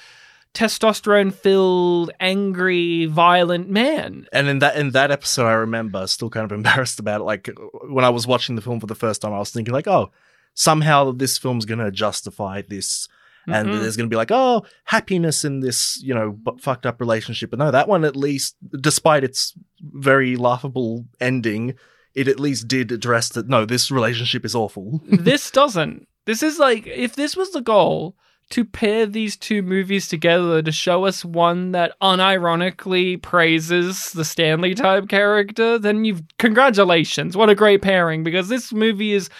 testosterone 0.55 1.33
filled, 1.33 2.11
angry, 2.21 3.07
violent 3.07 3.69
man. 3.71 4.27
And 4.33 4.49
in 4.49 4.59
that 4.61 4.77
in 4.77 4.91
that 4.91 5.11
episode, 5.11 5.47
I 5.47 5.53
remember 5.53 6.07
still 6.07 6.31
kind 6.31 6.45
of 6.45 6.53
embarrassed 6.53 7.01
about 7.01 7.21
it. 7.21 7.25
Like 7.25 7.51
when 7.89 8.05
I 8.05 8.11
was 8.11 8.27
watching 8.27 8.57
the 8.57 8.63
film 8.63 8.81
for 8.81 8.87
the 8.87 8.95
first 8.95 9.23
time, 9.23 9.33
I 9.33 9.39
was 9.39 9.51
thinking 9.51 9.75
like, 9.75 9.89
oh, 9.89 10.11
somehow 10.55 11.13
this 11.13 11.39
film's 11.39 11.65
gonna 11.65 11.91
justify 11.91 12.63
this, 12.69 13.09
and 13.47 13.69
Mhm. 13.69 13.81
there's 13.81 13.97
gonna 13.97 14.09
be 14.09 14.17
like, 14.17 14.31
oh, 14.33 14.65
happiness 14.85 15.45
in 15.45 15.61
this, 15.61 16.01
you 16.03 16.15
know, 16.15 16.33
bu- 16.37 16.59
fucked 16.59 16.87
up 16.87 17.01
relationship. 17.01 17.51
But 17.51 17.59
no, 17.59 17.71
that 17.71 17.89
one 17.89 18.05
at 18.05 18.17
least, 18.17 18.57
despite 18.81 19.25
its 19.25 19.55
very 19.81 20.37
laughable 20.37 21.07
ending, 21.21 21.75
it 22.15 22.29
at 22.29 22.41
least 22.41 22.69
did 22.69 22.93
address 22.93 23.29
that. 23.31 23.49
No, 23.49 23.65
this 23.65 23.91
relationship 23.91 24.45
is 24.45 24.55
awful. 24.55 25.01
this 25.09 25.51
doesn't. 25.51 26.07
This 26.27 26.43
is 26.43 26.59
like 26.59 26.87
if 26.87 27.15
this 27.17 27.37
was 27.37 27.51
the 27.53 27.63
goal 27.63 28.17
to 28.51 28.65
pair 28.65 29.07
these 29.07 29.37
two 29.37 29.63
movies 29.63 30.09
together 30.09 30.61
to 30.61 30.73
show 30.73 31.05
us 31.05 31.25
one 31.25 31.71
that 31.71 31.93
unironically 32.03 33.21
praises 33.23 34.13
the 34.13 34.25
Stanley 34.25 34.75
type 34.75 35.09
character, 35.09 35.79
then 35.79 36.05
you've 36.05 36.23
congratulations. 36.39 37.37
What 37.37 37.49
a 37.49 37.55
great 37.55 37.81
pairing 37.81 38.25
because 38.25 38.49
this 38.49 38.73
movie 38.73 39.13
is 39.13 39.31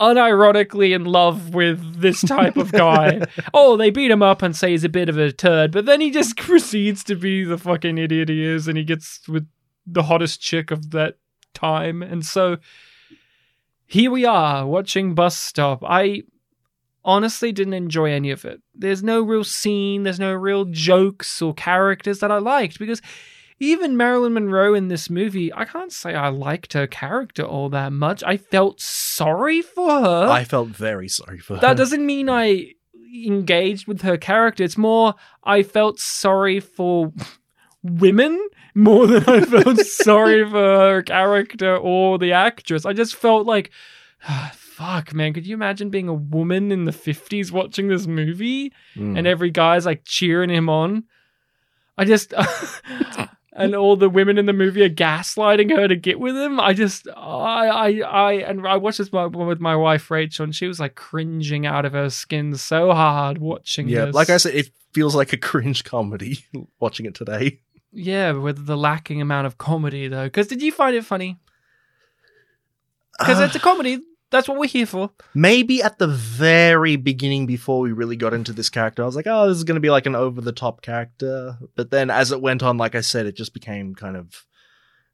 unironically 0.00 0.94
in 0.94 1.04
love 1.04 1.54
with 1.54 2.00
this 2.00 2.20
type 2.22 2.56
of 2.56 2.72
guy. 2.72 3.22
oh, 3.54 3.76
they 3.76 3.90
beat 3.90 4.10
him 4.10 4.22
up 4.22 4.42
and 4.42 4.56
say 4.56 4.72
he's 4.72 4.84
a 4.84 4.88
bit 4.88 5.08
of 5.08 5.16
a 5.16 5.30
turd, 5.30 5.70
but 5.70 5.86
then 5.86 6.00
he 6.00 6.10
just 6.10 6.36
proceeds 6.36 7.04
to 7.04 7.14
be 7.14 7.44
the 7.44 7.58
fucking 7.58 7.98
idiot 7.98 8.28
he 8.28 8.44
is 8.44 8.66
and 8.66 8.76
he 8.76 8.82
gets 8.82 9.26
with 9.28 9.48
the 9.86 10.02
hottest 10.02 10.40
chick 10.40 10.72
of 10.72 10.90
that 10.90 11.18
time. 11.54 12.02
And 12.02 12.26
so 12.26 12.56
here 13.86 14.10
we 14.10 14.24
are 14.24 14.66
watching 14.66 15.14
Bus 15.14 15.38
Stop. 15.38 15.84
I 15.84 16.24
honestly 17.06 17.52
didn't 17.52 17.72
enjoy 17.72 18.10
any 18.10 18.30
of 18.30 18.44
it. 18.44 18.60
There's 18.74 19.02
no 19.02 19.22
real 19.22 19.44
scene, 19.44 20.02
there's 20.02 20.20
no 20.20 20.34
real 20.34 20.66
jokes 20.66 21.40
or 21.40 21.54
characters 21.54 22.18
that 22.18 22.30
I 22.30 22.38
liked 22.38 22.78
because 22.78 23.00
even 23.58 23.96
Marilyn 23.96 24.34
Monroe 24.34 24.74
in 24.74 24.88
this 24.88 25.08
movie, 25.08 25.52
I 25.54 25.64
can't 25.64 25.92
say 25.92 26.14
I 26.14 26.28
liked 26.28 26.74
her 26.74 26.86
character 26.86 27.42
all 27.42 27.70
that 27.70 27.92
much. 27.92 28.22
I 28.22 28.36
felt 28.36 28.80
sorry 28.80 29.62
for 29.62 29.88
her. 30.00 30.26
I 30.28 30.44
felt 30.44 30.68
very 30.68 31.08
sorry 31.08 31.38
for 31.38 31.54
her. 31.54 31.60
that 31.60 31.78
doesn't 31.78 32.04
mean 32.04 32.28
I 32.28 32.72
engaged 33.24 33.86
with 33.86 34.02
her 34.02 34.18
character. 34.18 34.64
It's 34.64 34.76
more 34.76 35.14
I 35.42 35.62
felt 35.62 35.98
sorry 35.98 36.60
for 36.60 37.12
women 37.82 38.48
more 38.74 39.06
than 39.06 39.24
I 39.24 39.40
felt 39.40 39.78
sorry 39.86 40.44
for 40.44 40.58
her 40.58 41.02
character 41.02 41.76
or 41.76 42.18
the 42.18 42.32
actress. 42.32 42.84
I 42.84 42.92
just 42.92 43.14
felt 43.14 43.46
like, 43.46 43.70
fuck, 44.76 45.14
man, 45.14 45.32
could 45.32 45.46
you 45.46 45.54
imagine 45.54 45.88
being 45.90 46.08
a 46.08 46.14
woman 46.14 46.70
in 46.70 46.84
the 46.84 46.92
50s 46.92 47.50
watching 47.50 47.88
this 47.88 48.06
movie 48.06 48.72
Mm. 48.94 49.16
and 49.18 49.26
every 49.26 49.50
guy's 49.50 49.86
like 49.86 50.02
cheering 50.04 50.50
him 50.50 50.68
on? 50.68 51.04
I 51.98 52.04
just. 52.04 52.32
And 53.58 53.74
all 53.74 53.96
the 53.96 54.10
women 54.10 54.36
in 54.36 54.44
the 54.44 54.52
movie 54.52 54.82
are 54.82 54.90
gaslighting 54.90 55.74
her 55.74 55.88
to 55.88 55.96
get 55.96 56.20
with 56.20 56.36
him. 56.36 56.60
I 56.60 56.74
just, 56.74 57.08
I, 57.08 57.68
I, 57.68 58.00
I, 58.06 58.32
and 58.34 58.68
I 58.68 58.76
watched 58.76 58.98
this 58.98 59.10
with 59.10 59.34
with 59.34 59.60
my 59.60 59.74
wife 59.74 60.10
Rachel, 60.10 60.44
and 60.44 60.54
she 60.54 60.66
was 60.66 60.78
like 60.78 60.94
cringing 60.94 61.64
out 61.64 61.86
of 61.86 61.94
her 61.94 62.10
skin 62.10 62.54
so 62.56 62.92
hard 62.92 63.38
watching 63.38 63.88
yeah, 63.88 64.04
this. 64.04 64.14
like 64.14 64.28
I 64.28 64.36
said, 64.36 64.54
it 64.56 64.68
feels 64.92 65.14
like 65.14 65.32
a 65.32 65.38
cringe 65.38 65.84
comedy 65.84 66.44
watching 66.80 67.06
it 67.06 67.14
today. 67.14 67.60
Yeah, 67.94 68.32
with 68.32 68.66
the 68.66 68.76
lacking 68.76 69.22
amount 69.22 69.46
of 69.46 69.56
comedy 69.56 70.06
though. 70.08 70.24
Because 70.24 70.48
did 70.48 70.60
you 70.60 70.70
find 70.70 70.94
it 70.94 71.06
funny? 71.06 71.38
Because 73.18 73.40
Uh, 73.40 73.44
it's 73.44 73.54
a 73.56 73.58
comedy. 73.60 74.00
That's 74.30 74.48
what 74.48 74.58
we're 74.58 74.66
here 74.68 74.86
for. 74.86 75.10
maybe 75.34 75.82
at 75.82 75.98
the 75.98 76.08
very 76.08 76.96
beginning 76.96 77.46
before 77.46 77.80
we 77.80 77.92
really 77.92 78.16
got 78.16 78.34
into 78.34 78.52
this 78.52 78.68
character 78.68 79.02
i 79.02 79.06
was 79.06 79.14
like 79.16 79.26
oh 79.28 79.48
this 79.48 79.56
is 79.56 79.64
going 79.64 79.76
to 79.76 79.80
be 79.80 79.90
like 79.90 80.06
an 80.06 80.16
over 80.16 80.40
the 80.40 80.52
top 80.52 80.82
character 80.82 81.56
but 81.76 81.90
then 81.90 82.10
as 82.10 82.32
it 82.32 82.40
went 82.42 82.62
on 82.62 82.76
like 82.76 82.94
i 82.94 83.00
said 83.00 83.26
it 83.26 83.36
just 83.36 83.54
became 83.54 83.94
kind 83.94 84.16
of 84.16 84.44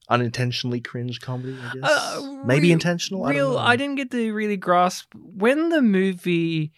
unintentionally 0.08 0.80
cringe 0.80 1.20
comedy. 1.20 1.56
I 1.62 1.72
guess 1.74 1.82
Uh, 1.90 2.42
maybe 2.44 2.68
real- 2.68 2.72
intentional. 2.72 3.24
I, 3.24 3.30
Real, 3.30 3.46
don't 3.52 3.54
know. 3.62 3.68
I 3.68 3.76
didn't 3.76 3.94
get 3.94 4.10
to 4.10 4.32
really 4.34 4.56
grasp 4.56 5.14
when 5.14 5.68
the 5.70 5.80
movie 5.80 6.72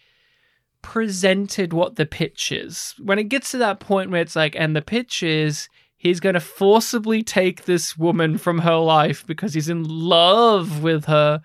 presented 0.81 1.73
what 1.73 1.95
the 1.95 2.05
pitch 2.05 2.51
is. 2.51 2.93
When 2.99 3.19
it 3.19 3.25
gets 3.25 3.51
to 3.51 3.57
that 3.57 3.79
point 3.79 4.11
where 4.11 4.21
it's 4.21 4.35
like, 4.35 4.55
and 4.55 4.75
the 4.75 4.81
pitch 4.81 5.23
is 5.23 5.67
he's 5.97 6.19
going 6.19 6.35
to 6.35 6.39
forcibly 6.39 7.23
take 7.23 7.65
this 7.65 7.97
woman 7.97 8.37
from 8.37 8.59
her 8.59 8.75
life 8.77 9.25
because 9.25 9.53
he's 9.53 9.69
in 9.69 9.83
love 9.83 10.83
with 10.83 11.05
her. 11.05 11.41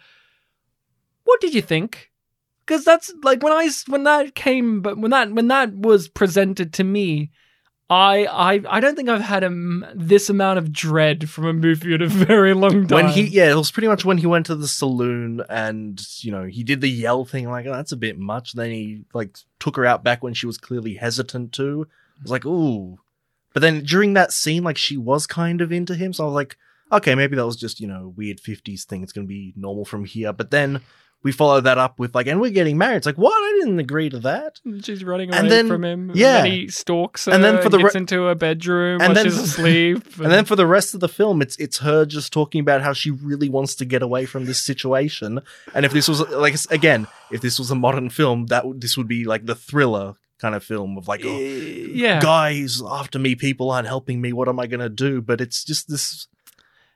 What 1.30 1.40
did 1.40 1.54
you 1.54 1.62
think? 1.62 2.10
Because 2.66 2.84
that's 2.84 3.12
like 3.22 3.40
when 3.40 3.52
I 3.52 3.70
when 3.86 4.02
that 4.02 4.34
came, 4.34 4.82
but 4.82 4.98
when 4.98 5.12
that 5.12 5.30
when 5.30 5.46
that 5.46 5.72
was 5.72 6.08
presented 6.08 6.72
to 6.72 6.82
me, 6.82 7.30
I 7.88 8.24
I 8.26 8.60
I 8.68 8.80
don't 8.80 8.96
think 8.96 9.08
I've 9.08 9.20
had 9.20 9.44
a 9.44 9.50
this 9.94 10.28
amount 10.28 10.58
of 10.58 10.72
dread 10.72 11.30
from 11.30 11.46
a 11.46 11.52
movie 11.52 11.94
in 11.94 12.02
a 12.02 12.08
very 12.32 12.52
long 12.52 12.88
time. 12.88 12.96
when 12.96 13.08
he 13.12 13.22
yeah 13.22 13.48
it 13.48 13.54
was 13.54 13.70
pretty 13.70 13.86
much 13.86 14.04
when 14.04 14.18
he 14.18 14.26
went 14.26 14.46
to 14.46 14.56
the 14.56 14.66
saloon 14.66 15.40
and 15.48 16.04
you 16.18 16.32
know 16.32 16.46
he 16.46 16.64
did 16.64 16.80
the 16.80 16.90
yell 16.90 17.24
thing 17.24 17.48
like 17.48 17.64
oh, 17.66 17.72
that's 17.72 17.92
a 17.92 17.96
bit 17.96 18.18
much. 18.18 18.54
Then 18.54 18.72
he 18.72 19.04
like 19.14 19.38
took 19.60 19.76
her 19.76 19.86
out 19.86 20.02
back 20.02 20.24
when 20.24 20.34
she 20.34 20.46
was 20.46 20.58
clearly 20.58 20.94
hesitant 20.94 21.52
to. 21.52 21.82
It 22.16 22.22
was 22.22 22.32
like 22.32 22.44
ooh. 22.44 22.98
But 23.54 23.60
then 23.60 23.84
during 23.84 24.14
that 24.14 24.32
scene 24.32 24.64
like 24.64 24.78
she 24.78 24.96
was 24.96 25.28
kind 25.28 25.60
of 25.60 25.70
into 25.70 25.94
him 25.94 26.12
so 26.12 26.24
i 26.24 26.26
was 26.26 26.34
like 26.34 26.56
okay 26.90 27.14
maybe 27.14 27.36
that 27.36 27.46
was 27.46 27.56
just 27.56 27.78
you 27.78 27.86
know 27.86 28.12
weird 28.16 28.40
50s 28.40 28.82
thing. 28.82 29.04
It's 29.04 29.12
gonna 29.12 29.28
be 29.28 29.54
normal 29.56 29.84
from 29.84 30.04
here. 30.04 30.32
But 30.32 30.50
then 30.50 30.80
we 31.22 31.32
follow 31.32 31.60
that 31.60 31.76
up 31.78 31.98
with 31.98 32.14
like 32.14 32.26
and 32.26 32.40
we're 32.40 32.50
getting 32.50 32.78
married 32.78 32.96
it's 32.96 33.06
like 33.06 33.18
what 33.18 33.32
i 33.34 33.58
didn't 33.60 33.78
agree 33.78 34.08
to 34.08 34.18
that 34.20 34.58
She's 34.82 35.04
running 35.04 35.28
away 35.28 35.38
And 35.38 35.50
then- 35.50 35.68
from 35.68 35.84
him. 35.84 36.12
yeah. 36.14 36.38
And 36.38 36.46
then 36.46 36.52
he 36.52 36.68
stalks 36.68 37.26
her 37.26 37.32
And 37.32 37.44
and 37.44 37.56
then 37.56 37.62
for 37.62 37.68
the 37.68 37.78
gets 37.78 37.94
into 37.94 38.24
her 38.24 38.34
bedroom 38.34 39.00
And 39.00 39.14
then- 39.16 39.26
she's 39.26 39.38
asleep. 39.50 40.02
and 40.18 40.32
then 40.32 40.44
for 40.44 40.56
the 40.56 40.66
rest 40.66 40.94
of 40.94 41.00
the 41.00 41.08
film 41.08 41.42
it's 41.42 41.56
it's 41.58 41.78
her 41.78 42.04
just 42.06 42.32
talking 42.32 42.60
about 42.60 42.80
how 42.82 42.92
she 42.92 43.10
really 43.10 43.48
wants 43.48 43.74
to 43.76 43.84
get 43.84 44.02
away 44.02 44.24
from 44.26 44.46
this 44.46 44.62
situation 44.64 45.40
and 45.74 45.84
if 45.84 45.92
this 45.92 46.08
was 46.08 46.20
like 46.30 46.56
again 46.70 47.06
if 47.30 47.40
this 47.40 47.58
was 47.58 47.70
a 47.70 47.74
modern 47.74 48.08
film 48.10 48.46
that 48.46 48.64
this 48.76 48.96
would 48.96 49.08
be 49.08 49.24
like 49.24 49.46
the 49.46 49.54
thriller 49.54 50.14
kind 50.40 50.54
of 50.54 50.64
film 50.64 50.96
of 50.96 51.06
like 51.06 51.20
oh, 51.24 51.38
yeah, 51.38 52.18
guys 52.20 52.80
after 52.88 53.18
me 53.18 53.34
people 53.34 53.70
aren't 53.70 53.86
helping 53.86 54.22
me 54.22 54.32
what 54.32 54.48
am 54.48 54.58
i 54.58 54.66
to 54.66 54.88
do 54.88 55.20
but 55.20 55.38
it's 55.40 55.62
just 55.64 55.86
this, 55.88 56.28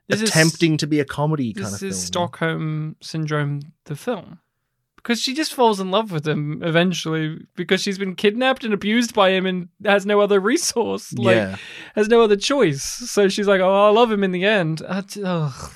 this 0.08 0.22
is- 0.22 0.28
attempting 0.30 0.76
to 0.78 0.86
be 0.86 1.00
a 1.00 1.04
comedy 1.04 1.52
kind 1.52 1.72
This 1.72 1.82
is 1.82 2.02
Stockholm 2.02 2.96
Syndrome, 3.02 3.60
the 3.84 3.96
film. 3.96 4.38
Because 4.96 5.20
she 5.20 5.34
just 5.34 5.52
falls 5.52 5.80
in 5.80 5.90
love 5.90 6.10
with 6.10 6.26
him 6.26 6.62
eventually 6.62 7.36
because 7.56 7.82
she's 7.82 7.98
been 7.98 8.14
kidnapped 8.14 8.64
and 8.64 8.72
abused 8.72 9.12
by 9.14 9.30
him 9.32 9.44
and 9.44 9.68
has 9.84 10.06
no 10.06 10.20
other 10.20 10.40
resource. 10.40 11.12
Like, 11.12 11.36
yeah 11.36 11.56
has 11.94 12.08
no 12.08 12.22
other 12.22 12.36
choice. 12.36 12.82
So 12.82 13.28
she's 13.28 13.46
like, 13.46 13.60
"Oh, 13.60 13.86
I 13.86 13.90
love 13.90 14.10
him 14.10 14.24
in 14.24 14.32
the 14.32 14.44
end." 14.46 14.80
Ugh. 14.88 15.72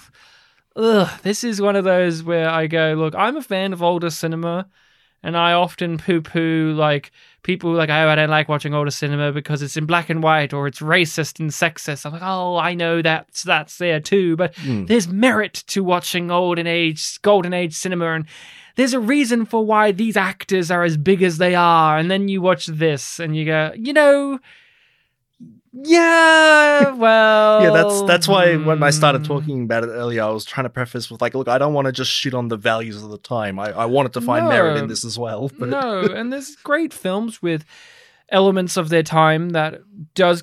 Ugh. 0.76 1.20
This 1.22 1.44
is 1.44 1.60
one 1.60 1.76
of 1.76 1.84
those 1.84 2.22
where 2.22 2.48
I 2.48 2.66
go, 2.68 2.94
"Look, 2.96 3.14
I'm 3.14 3.36
a 3.36 3.42
fan 3.42 3.72
of 3.72 3.82
older 3.82 4.08
cinema, 4.10 4.66
and 5.22 5.36
I 5.36 5.52
often 5.52 5.98
poo-poo 5.98 6.72
like 6.76 7.10
people 7.42 7.72
like, 7.72 7.88
oh, 7.88 8.08
I 8.08 8.14
don't 8.14 8.30
like 8.30 8.48
watching 8.48 8.74
older 8.74 8.90
cinema 8.90 9.32
because 9.32 9.62
it's 9.62 9.76
in 9.76 9.86
black 9.86 10.10
and 10.10 10.22
white 10.22 10.52
or 10.52 10.66
it's 10.66 10.80
racist 10.80 11.40
and 11.40 11.50
sexist." 11.50 12.04
I'm 12.06 12.12
like, 12.12 12.22
"Oh, 12.24 12.56
I 12.56 12.74
know 12.74 13.02
that's 13.02 13.42
that's 13.42 13.78
there 13.78 14.00
too, 14.00 14.36
but 14.36 14.54
Mm. 14.56 14.86
there's 14.86 15.08
merit 15.08 15.54
to 15.68 15.82
watching 15.82 16.28
golden 16.28 16.66
age 16.66 17.20
golden 17.22 17.52
age 17.52 17.74
cinema 17.74 18.12
and." 18.12 18.26
There's 18.76 18.94
a 18.94 19.00
reason 19.00 19.44
for 19.44 19.66
why 19.66 19.90
these 19.90 20.16
actors 20.16 20.70
are 20.70 20.84
as 20.84 20.96
big 20.96 21.20
as 21.20 21.38
they 21.38 21.56
are, 21.56 21.98
and 21.98 22.08
then 22.08 22.28
you 22.28 22.40
watch 22.40 22.66
this 22.66 23.18
and 23.18 23.36
you 23.36 23.44
go, 23.44 23.72
you 23.74 23.92
know, 23.92 24.38
yeah, 25.72 26.90
well, 26.90 27.62
yeah 27.62 27.70
that's 27.70 28.02
that's 28.02 28.26
why 28.26 28.56
when 28.56 28.82
i 28.82 28.90
started 28.90 29.20
hmm. 29.20 29.32
talking 29.32 29.62
about 29.62 29.84
it 29.84 29.88
earlier 29.88 30.22
i 30.22 30.30
was 30.30 30.44
trying 30.44 30.64
to 30.64 30.70
preface 30.70 31.10
with 31.10 31.20
like 31.20 31.34
look 31.34 31.46
i 31.46 31.58
don't 31.58 31.74
want 31.74 31.86
to 31.86 31.92
just 31.92 32.10
shit 32.10 32.34
on 32.34 32.48
the 32.48 32.56
values 32.56 33.00
of 33.02 33.10
the 33.10 33.18
time 33.18 33.58
i, 33.60 33.70
I 33.70 33.84
wanted 33.84 34.14
to 34.14 34.20
find 34.20 34.48
merit 34.48 34.78
in 34.78 34.88
this 34.88 35.04
as 35.04 35.18
well 35.18 35.50
but 35.58 35.68
no, 35.68 36.00
and 36.00 36.32
there's 36.32 36.56
great 36.56 36.92
films 36.92 37.40
with 37.40 37.64
elements 38.30 38.76
of 38.76 38.88
their 38.88 39.02
time 39.02 39.50
that 39.50 39.80
does 40.14 40.42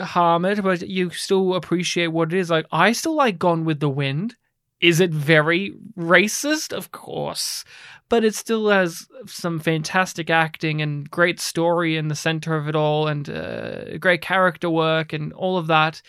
harm 0.00 0.44
it, 0.44 0.62
but 0.62 0.86
you 0.86 1.10
still 1.10 1.54
appreciate 1.54 2.08
what 2.08 2.32
it 2.32 2.38
is. 2.38 2.50
Like 2.50 2.66
I 2.72 2.92
still 2.92 3.14
like 3.14 3.38
Gone 3.38 3.64
with 3.64 3.80
the 3.80 3.88
Wind. 3.88 4.36
Is 4.80 5.00
it 5.00 5.10
very 5.10 5.74
racist? 5.98 6.72
Of 6.72 6.92
course. 6.92 7.64
But 8.08 8.24
it 8.24 8.34
still 8.34 8.68
has 8.70 9.06
some 9.26 9.60
fantastic 9.60 10.30
acting 10.30 10.82
and 10.82 11.08
great 11.10 11.38
story 11.38 11.96
in 11.96 12.08
the 12.08 12.14
center 12.16 12.56
of 12.56 12.68
it 12.68 12.74
all 12.74 13.06
and 13.06 13.28
uh, 13.28 13.98
great 13.98 14.20
character 14.20 14.68
work 14.68 15.12
and 15.12 15.32
all 15.32 15.58
of 15.58 15.68
that. 15.68 16.02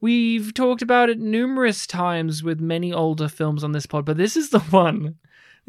We've 0.00 0.52
talked 0.52 0.82
about 0.82 1.08
it 1.08 1.18
numerous 1.18 1.86
times 1.86 2.42
with 2.42 2.60
many 2.60 2.92
older 2.92 3.28
films 3.28 3.62
on 3.64 3.72
this 3.72 3.86
pod, 3.86 4.04
but 4.04 4.16
this 4.16 4.36
is 4.36 4.50
the 4.50 4.58
one. 4.70 5.16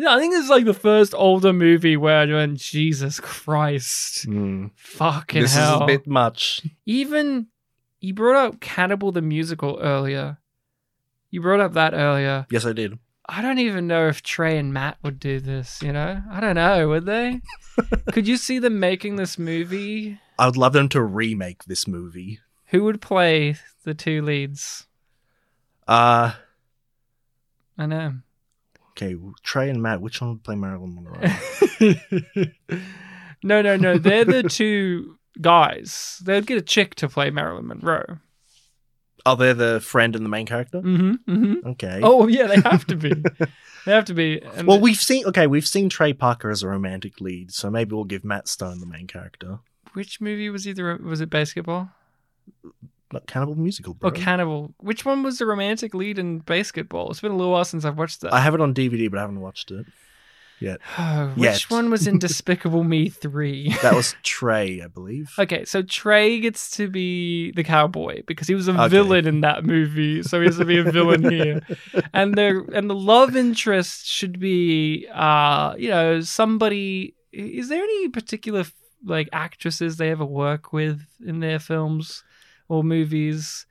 I 0.05 0.19
think 0.19 0.33
this 0.33 0.43
is 0.43 0.49
like 0.49 0.65
the 0.65 0.73
first 0.73 1.13
older 1.15 1.53
movie 1.53 1.97
where 1.97 2.19
I 2.19 2.25
went, 2.25 2.59
Jesus 2.59 3.19
Christ. 3.19 4.27
Mm. 4.27 4.71
Fucking 4.75 5.41
this 5.41 5.55
hell. 5.55 5.77
is 5.77 5.81
a 5.81 5.85
bit 5.85 6.05
much 6.05 6.61
Even 6.85 7.47
you 7.99 8.13
brought 8.13 8.35
up 8.35 8.59
Cannibal 8.59 9.11
the 9.11 9.21
Musical 9.21 9.79
earlier. 9.81 10.37
You 11.30 11.41
brought 11.41 11.59
up 11.59 11.73
that 11.73 11.93
earlier. 11.93 12.45
yes 12.49 12.65
i 12.65 12.73
did 12.73 12.97
I 13.30 13.41
don't 13.41 13.59
even 13.59 13.88
know 13.88 14.07
if 14.07 14.23
Trey 14.23 14.57
and 14.57 14.73
Matt 14.73 14.99
would 15.03 15.19
do 15.19 15.41
this, 15.41 15.82
you 15.84 15.91
know? 15.91 16.21
I 16.32 16.39
don't 16.39 16.55
know, 16.55 16.88
would 16.88 17.05
they? 17.05 17.41
Could 18.13 18.25
you 18.25 18.38
see 18.38 18.57
them 18.57 18.80
making 18.80 19.17
this 19.17 19.38
movie? 19.38 20.17
i 20.39 20.45
would 20.45 20.55
love 20.55 20.71
them 20.73 20.88
to 20.89 21.01
remake 21.03 21.65
this 21.65 21.88
movie 21.88 22.39
Who 22.67 22.84
would 22.86 23.01
play 23.01 23.55
the 23.84 23.93
two 23.93 24.21
leads? 24.21 24.88
uh 25.88 26.34
I 27.78 27.86
know. 27.86 28.13
okay 28.91 29.15
trey 29.43 29.69
and 29.69 29.82
matt 29.84 29.99
which 30.01 30.21
one 30.21 30.30
would 30.32 30.43
play 30.43 30.55
marilyn 30.55 30.95
monroe 30.95 31.19
no, 33.43 33.61
no, 33.61 33.75
no. 33.75 33.97
They're 33.97 34.25
the 34.25 34.43
two 34.43 35.17
guys. 35.41 36.21
They'd 36.23 36.47
get 36.47 36.57
a 36.57 36.61
chick 36.61 36.95
to 36.95 37.07
play 37.09 37.30
Marilyn 37.30 37.67
Monroe. 37.67 38.17
Oh 39.32 39.36
they're 39.36 39.53
the 39.53 39.80
friend 39.80 40.15
and 40.15 40.23
the 40.25 40.30
main 40.30 40.45
character 40.45 40.82
Mm-hmm. 40.82 41.32
mm-hmm. 41.32 41.67
okay 41.69 41.99
Oh, 42.03 42.28
yeah, 42.28 42.47
they 42.47 42.61
have 42.61 42.86
to 42.88 42.95
be. 42.95 43.13
they 43.86 43.91
have 43.91 44.05
to 44.05 44.13
be. 44.13 44.41
And 44.55 44.67
Well, 44.67 44.80
we've 44.80 44.99
seen 45.01 45.25
okay, 45.25 45.47
we've 45.47 45.67
seen 45.67 45.89
Trey 45.89 46.13
Parker 46.13 46.49
as 46.49 46.63
a 46.63 46.67
romantic 46.67 47.21
lead, 47.21 47.51
so 47.51 47.69
maybe 47.69 47.93
we'll 47.95 48.03
give 48.05 48.23
Matt 48.25 48.47
Stone 48.47 48.80
the 48.80 48.86
main 48.86 49.07
character. 49.07 49.59
which 49.93 50.19
movie 50.21 50.49
was 50.49 50.67
either 50.67 50.97
was 50.97 51.21
it 51.21 51.30
BASEketball 51.30 51.89
Not 53.13 53.25
Cannibal 53.28 53.55
Musical, 53.55 53.93
bro. 53.93 54.09
or 54.09 54.11
Cannibal? 54.11 54.73
Which 54.80 55.05
one 55.05 55.23
was 55.23 55.38
the 55.38 55.45
romantic 55.45 55.93
lead 55.93 56.19
in 56.19 56.41
BASEketball? 56.41 57.09
It's 57.09 57.21
been 57.21 57.32
a 57.32 57.38
little 57.38 57.53
while 57.53 57.65
since 57.65 57.86
I've 57.86 57.97
watched 57.97 58.21
that. 58.21 58.34
I 58.34 58.41
have 58.41 58.53
it 58.53 58.61
on 58.61 58.73
DVD, 58.73 59.09
but 59.09 59.17
I 59.17 59.21
haven't 59.21 59.39
watched 59.41 59.71
it. 59.71 59.86
which 60.60 61.38
Yet. 61.38 61.66
one 61.70 61.89
was 61.89 62.08
in 62.08 62.20
Despicable 62.28 62.84
Me 62.84 63.10
three? 63.10 63.70
That 63.82 63.95
was 63.95 64.16
Trey, 64.24 64.82
I 64.82 64.88
believe. 64.88 65.32
Okay, 65.38 65.66
so 65.66 65.82
Trey 65.82 66.39
gets 66.39 66.72
to 66.78 66.88
be 66.89 67.51
the 67.51 67.64
cowboy 67.64 68.24
because 68.26 68.47
he 68.47 68.55
was 68.55 68.68
a 68.68 68.74
Okay. 68.74 68.88
villain 68.89 69.28
in 69.28 69.41
that 69.41 69.64
movie, 69.66 70.24
so 70.24 70.39
he 70.39 70.45
has 70.47 70.58
to 70.58 70.66
be 70.66 70.78
a 70.80 70.84
villain 70.84 71.24
here. 71.30 71.62
And 72.14 72.36
the 72.36 72.66
and 72.74 72.89
the 72.89 72.95
love 72.95 73.36
interest 73.36 74.08
should 74.08 74.39
be, 74.39 75.08
uh, 75.14 75.76
you 75.78 75.89
know, 75.89 76.22
somebody. 76.22 77.14
Is 77.32 77.70
there 77.70 77.84
any 77.84 78.10
particular 78.10 78.66
like 79.05 79.30
actresses 79.32 79.97
they 79.97 80.10
ever 80.10 80.26
work 80.26 80.74
with 80.74 81.01
in 81.26 81.39
their 81.39 81.60
films 81.60 82.24
or 82.68 82.84
movies? 82.84 83.66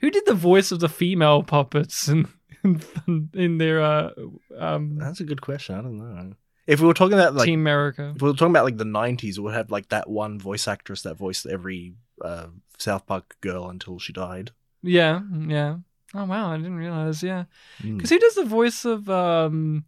Who 0.00 0.10
did 0.10 0.24
the 0.26 0.34
voice 0.34 0.70
of 0.72 0.80
the 0.80 0.90
female 0.90 1.42
puppets 1.42 2.08
in 2.08 2.28
in, 3.34 3.58
their 3.58 3.82
uh, 3.82 4.10
um, 4.58 4.96
That's 4.98 5.20
a 5.20 5.24
good 5.24 5.40
question. 5.40 5.74
I 5.74 5.82
don't 5.82 5.98
know. 5.98 6.34
If 6.66 6.80
we 6.80 6.86
were 6.86 6.94
talking 6.94 7.14
about 7.14 7.34
like 7.34 7.46
Team 7.46 7.60
America? 7.60 8.12
if 8.16 8.22
we 8.22 8.28
were 8.28 8.34
talking 8.34 8.52
about 8.52 8.64
like 8.64 8.76
the 8.76 8.84
nineties, 8.84 9.38
we'd 9.38 9.54
have 9.54 9.70
like 9.70 9.88
that 9.90 10.08
one 10.10 10.38
voice 10.40 10.66
actress 10.66 11.02
that 11.02 11.16
voiced 11.16 11.46
every 11.46 11.94
uh, 12.22 12.48
South 12.78 13.06
Park 13.06 13.36
girl 13.40 13.68
until 13.68 13.98
she 13.98 14.12
died. 14.12 14.50
Yeah, 14.82 15.20
yeah. 15.46 15.76
Oh 16.14 16.24
wow, 16.24 16.52
I 16.52 16.56
didn't 16.56 16.76
realize. 16.76 17.22
Yeah. 17.22 17.44
Mm. 17.82 17.96
Because 17.96 18.10
who 18.10 18.18
does 18.18 18.34
the 18.34 18.44
voice 18.44 18.84
of 18.84 19.08
um, 19.08 19.84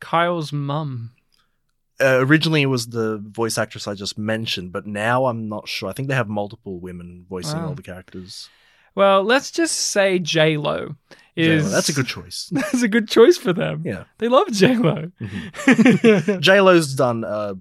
Kyle's 0.00 0.52
mum? 0.52 1.10
Uh, 2.00 2.18
originally, 2.20 2.62
it 2.62 2.66
was 2.66 2.88
the 2.88 3.18
voice 3.18 3.56
actress 3.56 3.86
I 3.86 3.94
just 3.94 4.18
mentioned, 4.18 4.72
but 4.72 4.86
now 4.86 5.26
I'm 5.26 5.48
not 5.48 5.68
sure. 5.68 5.88
I 5.88 5.92
think 5.92 6.08
they 6.08 6.14
have 6.14 6.28
multiple 6.28 6.80
women 6.80 7.24
voicing 7.28 7.58
Wow. 7.60 7.68
all 7.68 7.74
the 7.74 7.82
characters. 7.82 8.48
Well, 8.94 9.22
let's 9.24 9.50
just 9.50 9.74
say 9.76 10.18
J 10.18 10.56
Lo 10.56 10.94
is. 11.36 11.64
So 11.64 11.70
that's 11.70 11.88
a 11.88 11.92
good 11.92 12.06
choice. 12.16 12.48
That's 12.52 12.82
a 12.82 12.88
good 12.88 13.08
choice 13.08 13.36
for 13.36 13.52
them. 13.52 13.82
Yeah. 13.84 14.04
They 14.18 14.28
love 14.28 14.50
J 14.52 14.76
Lo. 14.76 15.10
J 16.40 16.60
Lo's 16.60 16.94
done. 16.94 17.24
Uh, 17.24 17.54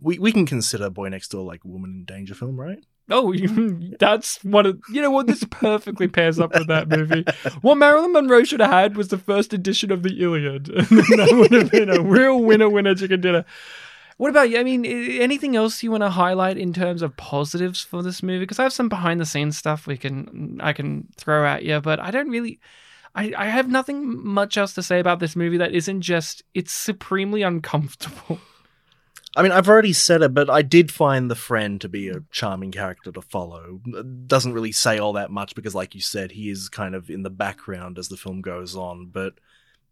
we 0.00 0.18
we 0.18 0.32
can 0.32 0.46
consider 0.46 0.90
Boy 0.90 1.08
Next 1.08 1.28
Door 1.28 1.44
like 1.44 1.64
Woman 1.64 1.90
in 1.90 2.04
Danger 2.04 2.34
film, 2.34 2.58
right? 2.60 2.78
oh, 3.10 3.32
you- 3.32 3.94
that's 4.00 4.42
one 4.44 4.64
of 4.64 4.80
you 4.90 5.02
know 5.02 5.10
what 5.10 5.26
this 5.26 5.44
perfectly 5.50 6.08
pairs 6.08 6.40
up 6.40 6.54
with 6.54 6.68
that 6.68 6.88
movie. 6.88 7.24
What 7.60 7.76
Marilyn 7.76 8.12
Monroe 8.12 8.44
should 8.44 8.60
have 8.60 8.70
had 8.70 8.96
was 8.96 9.08
the 9.08 9.18
first 9.18 9.52
edition 9.52 9.90
of 9.92 10.02
the 10.02 10.22
Iliad, 10.22 10.68
and 10.74 10.86
that 10.88 11.28
would 11.32 11.52
have 11.52 11.70
been 11.70 11.90
a 11.90 12.00
real 12.02 12.42
winner, 12.42 12.68
winner 12.68 12.94
chicken 12.94 13.20
dinner. 13.20 13.44
What 14.16 14.30
about 14.30 14.50
you? 14.50 14.58
I 14.58 14.64
mean, 14.64 14.84
anything 14.84 15.56
else 15.56 15.82
you 15.82 15.90
want 15.90 16.02
to 16.02 16.10
highlight 16.10 16.56
in 16.56 16.72
terms 16.72 17.02
of 17.02 17.16
positives 17.16 17.80
for 17.82 18.02
this 18.02 18.22
movie? 18.22 18.40
Because 18.40 18.58
I 18.58 18.62
have 18.62 18.72
some 18.72 18.88
behind 18.88 19.20
the 19.20 19.26
scenes 19.26 19.58
stuff 19.58 19.86
we 19.86 19.96
can 19.96 20.58
I 20.62 20.72
can 20.72 21.08
throw 21.16 21.44
at 21.46 21.64
you, 21.64 21.80
but 21.80 22.00
I 22.00 22.10
don't 22.10 22.30
really. 22.30 22.60
I, 23.16 23.32
I 23.36 23.46
have 23.46 23.68
nothing 23.68 24.24
much 24.26 24.56
else 24.56 24.74
to 24.74 24.82
say 24.82 24.98
about 24.98 25.20
this 25.20 25.36
movie 25.36 25.58
that 25.58 25.72
isn't 25.72 26.00
just 26.00 26.42
it's 26.52 26.72
supremely 26.72 27.42
uncomfortable. 27.42 28.38
I 29.36 29.42
mean, 29.42 29.50
I've 29.50 29.68
already 29.68 29.92
said 29.92 30.22
it, 30.22 30.32
but 30.32 30.48
I 30.48 30.62
did 30.62 30.92
find 30.92 31.28
the 31.28 31.34
friend 31.34 31.80
to 31.80 31.88
be 31.88 32.08
a 32.08 32.22
charming 32.30 32.70
character 32.70 33.10
to 33.10 33.20
follow. 33.20 33.80
Doesn't 34.26 34.52
really 34.52 34.70
say 34.70 34.98
all 34.98 35.14
that 35.14 35.32
much 35.32 35.56
because, 35.56 35.74
like 35.74 35.94
you 35.94 36.00
said, 36.00 36.32
he 36.32 36.50
is 36.50 36.68
kind 36.68 36.94
of 36.94 37.10
in 37.10 37.24
the 37.24 37.30
background 37.30 37.98
as 37.98 38.08
the 38.08 38.16
film 38.16 38.42
goes 38.42 38.76
on. 38.76 39.06
But 39.06 39.34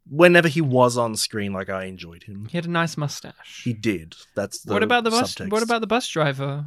whenever 0.09 0.49
he 0.49 0.61
was 0.61 0.97
on 0.97 1.17
screen, 1.17 1.53
like 1.53 1.71
I 1.71 1.85
enjoyed 1.85 2.25
him. 2.25 2.47
He 2.51 2.57
had 2.59 2.67
a 2.67 2.71
nice 2.71 2.97
mustache. 2.97 3.63
He 3.65 3.73
did. 3.73 4.15
That's 4.35 4.61
the 4.61 4.73
what 4.73 4.83
about 4.83 5.05
the 5.05 5.11
bus? 5.11 5.35
subtext. 5.35 5.51
What 5.51 5.63
about 5.63 5.81
the 5.81 5.87
bus 5.87 6.09
driver? 6.09 6.67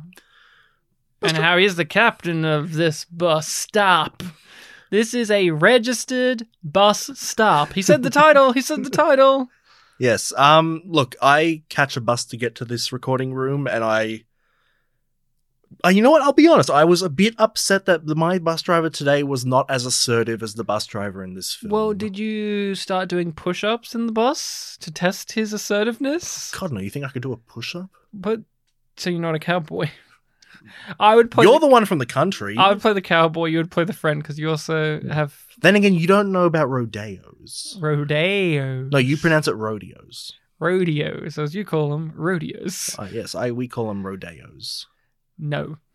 Bus 1.19 1.29
and 1.31 1.35
dri- 1.35 1.43
how 1.43 1.57
he's 1.57 1.75
the 1.75 1.85
captain 1.85 2.45
of 2.45 2.73
this 2.73 3.05
bus 3.05 3.47
stop. 3.47 4.23
This 4.91 5.13
is 5.13 5.31
a 5.31 5.49
registered 5.49 6.45
bus 6.63 7.09
stop. 7.15 7.73
He 7.73 7.81
said 7.81 8.03
the 8.03 8.09
title. 8.11 8.51
He 8.53 8.61
said 8.61 8.83
the 8.83 8.89
title. 8.89 9.49
Yes. 9.99 10.33
Um. 10.37 10.81
Look, 10.85 11.15
I 11.21 11.63
catch 11.69 11.95
a 11.97 12.01
bus 12.01 12.25
to 12.25 12.37
get 12.37 12.55
to 12.55 12.65
this 12.65 12.91
recording 12.91 13.33
room, 13.33 13.67
and 13.67 13.83
I. 13.83 14.24
Uh, 15.83 15.89
you 15.89 16.01
know 16.01 16.11
what? 16.11 16.21
I'll 16.21 16.33
be 16.33 16.47
honest. 16.47 16.69
I 16.69 16.83
was 16.83 17.01
a 17.01 17.09
bit 17.09 17.35
upset 17.37 17.85
that 17.85 18.05
the, 18.05 18.15
my 18.15 18.39
bus 18.39 18.61
driver 18.61 18.89
today 18.89 19.23
was 19.23 19.45
not 19.45 19.69
as 19.69 19.85
assertive 19.85 20.41
as 20.41 20.53
the 20.55 20.63
bus 20.63 20.85
driver 20.85 21.23
in 21.23 21.33
this 21.33 21.53
film. 21.53 21.71
Well, 21.71 21.93
did 21.93 22.17
you 22.17 22.75
start 22.75 23.09
doing 23.09 23.31
push-ups 23.33 23.93
in 23.93 24.05
the 24.07 24.11
bus 24.13 24.77
to 24.81 24.91
test 24.91 25.33
his 25.33 25.53
assertiveness? 25.53 26.51
God 26.51 26.71
no! 26.71 26.79
You 26.79 26.89
think 26.89 27.05
I 27.05 27.09
could 27.09 27.21
do 27.23 27.33
a 27.33 27.37
push-up? 27.37 27.89
But 28.13 28.41
so 28.97 29.09
you're 29.09 29.19
not 29.19 29.35
a 29.35 29.39
cowboy. 29.39 29.89
I 30.99 31.15
would 31.15 31.29
play. 31.29 31.43
You're 31.43 31.59
the, 31.59 31.67
the 31.67 31.71
one 31.71 31.85
from 31.85 31.99
the 31.99 32.05
country. 32.05 32.55
I 32.57 32.69
would 32.69 32.81
play 32.81 32.93
the 32.93 33.01
cowboy. 33.01 33.47
You 33.47 33.57
would 33.57 33.69
play 33.71 33.83
the 33.83 33.93
friend 33.93 34.21
because 34.21 34.39
you 34.39 34.49
also 34.49 34.99
have 35.11 35.45
Then 35.61 35.75
again, 35.75 35.93
you 35.93 36.07
don't 36.07 36.31
know 36.31 36.45
about 36.45 36.69
rodeos. 36.69 37.77
rodeo. 37.79 38.87
No, 38.91 38.97
you 38.97 39.17
pronounce 39.17 39.47
it 39.47 39.53
rodeos. 39.53 40.31
rodeos, 40.59 41.37
as 41.37 41.53
you 41.53 41.65
call 41.65 41.89
them, 41.91 42.13
rodeos. 42.15 42.95
Uh, 42.97 43.07
yes, 43.11 43.35
I 43.35 43.51
we 43.51 43.67
call 43.67 43.87
them 43.89 44.05
rodeos. 44.05 44.87
No. 45.37 45.77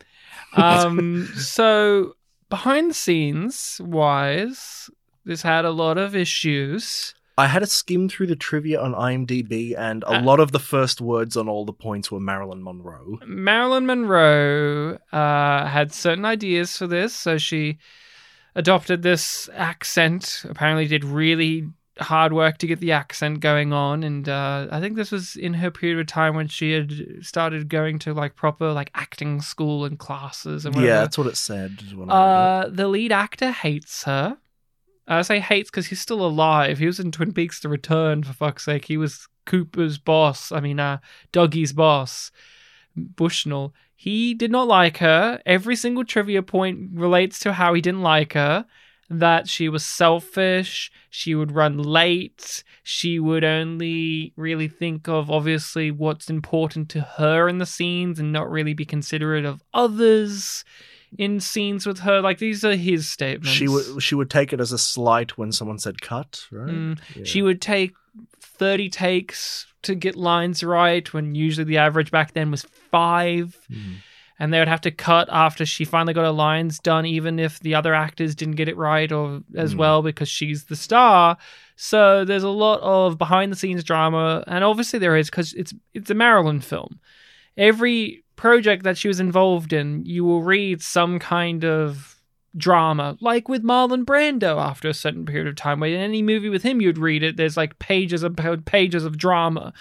Um, 0.56 1.28
so 1.36 2.14
behind 2.48 2.90
the 2.90 2.94
scenes 2.94 3.80
wise, 3.84 4.88
this 5.24 5.42
had 5.42 5.64
a 5.64 5.70
lot 5.70 5.98
of 5.98 6.14
issues. 6.16 7.14
I 7.38 7.46
had 7.46 7.62
a 7.62 7.66
skim 7.66 8.08
through 8.08 8.26
the 8.28 8.36
trivia 8.36 8.80
on 8.80 8.92
IMDb, 8.94 9.76
and 9.76 10.02
a 10.04 10.18
Uh, 10.18 10.22
lot 10.22 10.40
of 10.40 10.52
the 10.52 10.58
first 10.58 11.00
words 11.00 11.36
on 11.36 11.48
all 11.48 11.64
the 11.64 11.72
points 11.72 12.10
were 12.10 12.20
Marilyn 12.20 12.62
Monroe. 12.62 13.18
Marilyn 13.26 13.86
Monroe 13.86 14.98
uh, 15.12 15.66
had 15.66 15.92
certain 15.92 16.24
ideas 16.24 16.76
for 16.76 16.86
this, 16.86 17.14
so 17.14 17.38
she 17.38 17.78
adopted 18.54 19.02
this 19.02 19.48
accent. 19.54 20.44
Apparently, 20.48 20.86
did 20.86 21.04
really 21.04 21.68
hard 22.00 22.32
work 22.32 22.58
to 22.58 22.66
get 22.66 22.80
the 22.80 22.92
accent 22.92 23.40
going 23.40 23.72
on, 23.72 24.02
and 24.02 24.28
uh, 24.28 24.68
I 24.70 24.80
think 24.80 24.96
this 24.96 25.10
was 25.10 25.36
in 25.36 25.54
her 25.54 25.70
period 25.70 25.98
of 25.98 26.06
time 26.06 26.34
when 26.34 26.48
she 26.48 26.72
had 26.72 26.92
started 27.20 27.68
going 27.68 27.98
to 28.00 28.14
like 28.14 28.36
proper 28.36 28.72
like 28.72 28.90
acting 28.94 29.40
school 29.40 29.84
and 29.84 29.98
classes 29.98 30.64
and 30.64 30.74
whatever. 30.74 30.92
Yeah, 30.92 31.00
that's 31.00 31.18
what 31.18 31.26
it 31.26 31.36
said. 31.36 31.82
When 31.94 32.10
I 32.10 32.14
read 32.14 32.66
it. 32.66 32.66
Uh, 32.66 32.68
the 32.76 32.88
lead 32.88 33.12
actor 33.12 33.50
hates 33.50 34.04
her. 34.04 34.38
I 35.06 35.22
say 35.22 35.40
hates 35.40 35.70
because 35.70 35.88
he's 35.88 36.00
still 36.00 36.24
alive. 36.24 36.78
He 36.78 36.86
was 36.86 37.00
in 37.00 37.12
Twin 37.12 37.32
Peaks: 37.32 37.60
The 37.60 37.68
Return. 37.68 38.22
For 38.22 38.32
fuck's 38.32 38.64
sake, 38.64 38.84
he 38.84 38.96
was 38.96 39.28
Cooper's 39.46 39.98
boss. 39.98 40.52
I 40.52 40.60
mean, 40.60 40.78
uh, 40.78 40.98
Dougie's 41.32 41.72
boss, 41.72 42.30
Bushnell. 42.96 43.74
He 43.94 44.32
did 44.32 44.50
not 44.50 44.68
like 44.68 44.98
her. 44.98 45.42
Every 45.44 45.76
single 45.76 46.04
trivia 46.04 46.42
point 46.42 46.90
relates 46.94 47.38
to 47.40 47.52
how 47.52 47.74
he 47.74 47.82
didn't 47.82 48.02
like 48.02 48.32
her. 48.32 48.64
That 49.12 49.48
she 49.48 49.68
was 49.68 49.84
selfish. 49.84 50.90
She 51.10 51.34
would 51.34 51.50
run 51.52 51.78
late. 51.78 52.62
She 52.84 53.18
would 53.18 53.42
only 53.42 54.32
really 54.36 54.68
think 54.68 55.08
of 55.08 55.30
obviously 55.30 55.90
what's 55.90 56.30
important 56.30 56.88
to 56.90 57.00
her 57.00 57.48
in 57.48 57.58
the 57.58 57.66
scenes 57.66 58.20
and 58.20 58.32
not 58.32 58.48
really 58.48 58.72
be 58.72 58.84
considerate 58.84 59.44
of 59.44 59.62
others 59.74 60.64
in 61.18 61.40
scenes 61.40 61.86
with 61.86 61.98
her. 62.00 62.20
Like 62.20 62.38
these 62.38 62.64
are 62.64 62.76
his 62.76 63.08
statements. 63.08 63.50
she 63.50 63.66
would 63.66 64.00
she 64.00 64.14
would 64.14 64.30
take 64.30 64.52
it 64.52 64.60
as 64.60 64.70
a 64.70 64.78
slight 64.78 65.36
when 65.36 65.50
someone 65.50 65.78
said 65.80 66.00
cut, 66.00 66.44
right? 66.52 66.70
Mm, 66.70 66.98
Yeah. 67.16 67.24
She 67.24 67.42
would 67.42 67.60
take 67.60 67.94
30 68.40 68.88
takes 68.90 69.66
to 69.82 69.96
get 69.96 70.14
lines 70.14 70.62
right 70.62 71.12
when 71.12 71.34
usually 71.34 71.64
the 71.64 71.78
average 71.78 72.12
back 72.12 72.32
then 72.34 72.50
was 72.52 72.64
five. 72.92 73.58
Mm. 73.70 73.94
And 74.40 74.52
they 74.52 74.58
would 74.58 74.68
have 74.68 74.80
to 74.80 74.90
cut 74.90 75.28
after 75.30 75.66
she 75.66 75.84
finally 75.84 76.14
got 76.14 76.24
her 76.24 76.30
lines 76.30 76.78
done, 76.78 77.04
even 77.04 77.38
if 77.38 77.60
the 77.60 77.74
other 77.74 77.92
actors 77.94 78.34
didn't 78.34 78.54
get 78.56 78.68
it 78.70 78.76
right 78.76 79.12
or 79.12 79.42
as 79.54 79.74
Mm. 79.74 79.78
well, 79.78 80.02
because 80.02 80.30
she's 80.30 80.64
the 80.64 80.76
star. 80.76 81.36
So 81.76 82.24
there's 82.24 82.42
a 82.42 82.48
lot 82.48 82.80
of 82.80 83.18
behind 83.18 83.52
the 83.52 83.56
scenes 83.56 83.84
drama, 83.84 84.42
and 84.46 84.64
obviously 84.64 84.98
there 84.98 85.16
is 85.16 85.28
because 85.30 85.52
it's 85.54 85.74
it's 85.94 86.10
a 86.10 86.14
Marilyn 86.14 86.60
film. 86.60 86.98
Every 87.56 88.24
project 88.36 88.84
that 88.84 88.96
she 88.96 89.08
was 89.08 89.20
involved 89.20 89.72
in, 89.74 90.04
you 90.06 90.24
will 90.24 90.42
read 90.42 90.82
some 90.82 91.18
kind 91.18 91.64
of 91.64 92.16
drama, 92.56 93.16
like 93.20 93.48
with 93.48 93.62
Marlon 93.62 94.04
Brando 94.04 94.60
after 94.60 94.88
a 94.88 94.94
certain 94.94 95.24
period 95.24 95.46
of 95.46 95.56
time. 95.56 95.80
Where 95.80 95.90
in 95.90 96.00
any 96.00 96.22
movie 96.22 96.48
with 96.48 96.62
him, 96.62 96.80
you'd 96.80 96.98
read 96.98 97.22
it. 97.22 97.36
There's 97.36 97.56
like 97.56 97.78
pages 97.78 98.22
of 98.22 98.36
pages 98.64 99.04
of 99.04 99.18
drama. 99.18 99.72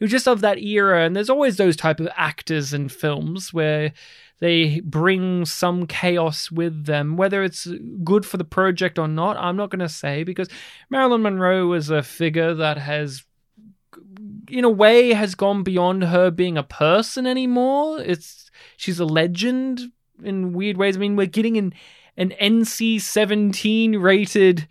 It 0.00 0.04
was 0.04 0.10
just 0.10 0.28
of 0.28 0.40
that 0.42 0.58
era, 0.58 1.04
and 1.04 1.16
there's 1.16 1.30
always 1.30 1.56
those 1.56 1.76
type 1.76 2.00
of 2.00 2.08
actors 2.16 2.72
in 2.72 2.88
films 2.88 3.52
where 3.52 3.92
they 4.40 4.80
bring 4.80 5.44
some 5.44 5.86
chaos 5.86 6.50
with 6.50 6.84
them. 6.84 7.16
Whether 7.16 7.42
it's 7.42 7.66
good 8.04 8.24
for 8.24 8.36
the 8.36 8.44
project 8.44 8.98
or 8.98 9.08
not, 9.08 9.36
I'm 9.36 9.56
not 9.56 9.70
going 9.70 9.80
to 9.80 9.88
say 9.88 10.22
because 10.22 10.48
Marilyn 10.90 11.22
Monroe 11.22 11.66
was 11.66 11.90
a 11.90 12.02
figure 12.02 12.54
that 12.54 12.78
has 12.78 13.24
in 14.50 14.64
a 14.64 14.70
way 14.70 15.12
has 15.12 15.34
gone 15.34 15.62
beyond 15.62 16.04
her 16.04 16.30
being 16.30 16.56
a 16.56 16.62
person 16.62 17.26
anymore. 17.26 18.00
It's 18.00 18.50
she's 18.76 19.00
a 19.00 19.04
legend 19.04 19.92
in 20.22 20.52
weird 20.52 20.76
ways. 20.76 20.96
I 20.96 21.00
mean, 21.00 21.16
we're 21.16 21.26
getting 21.26 21.56
an 22.18 22.32
an 22.32 22.60
NC-17 22.62 24.00
rated 24.00 24.68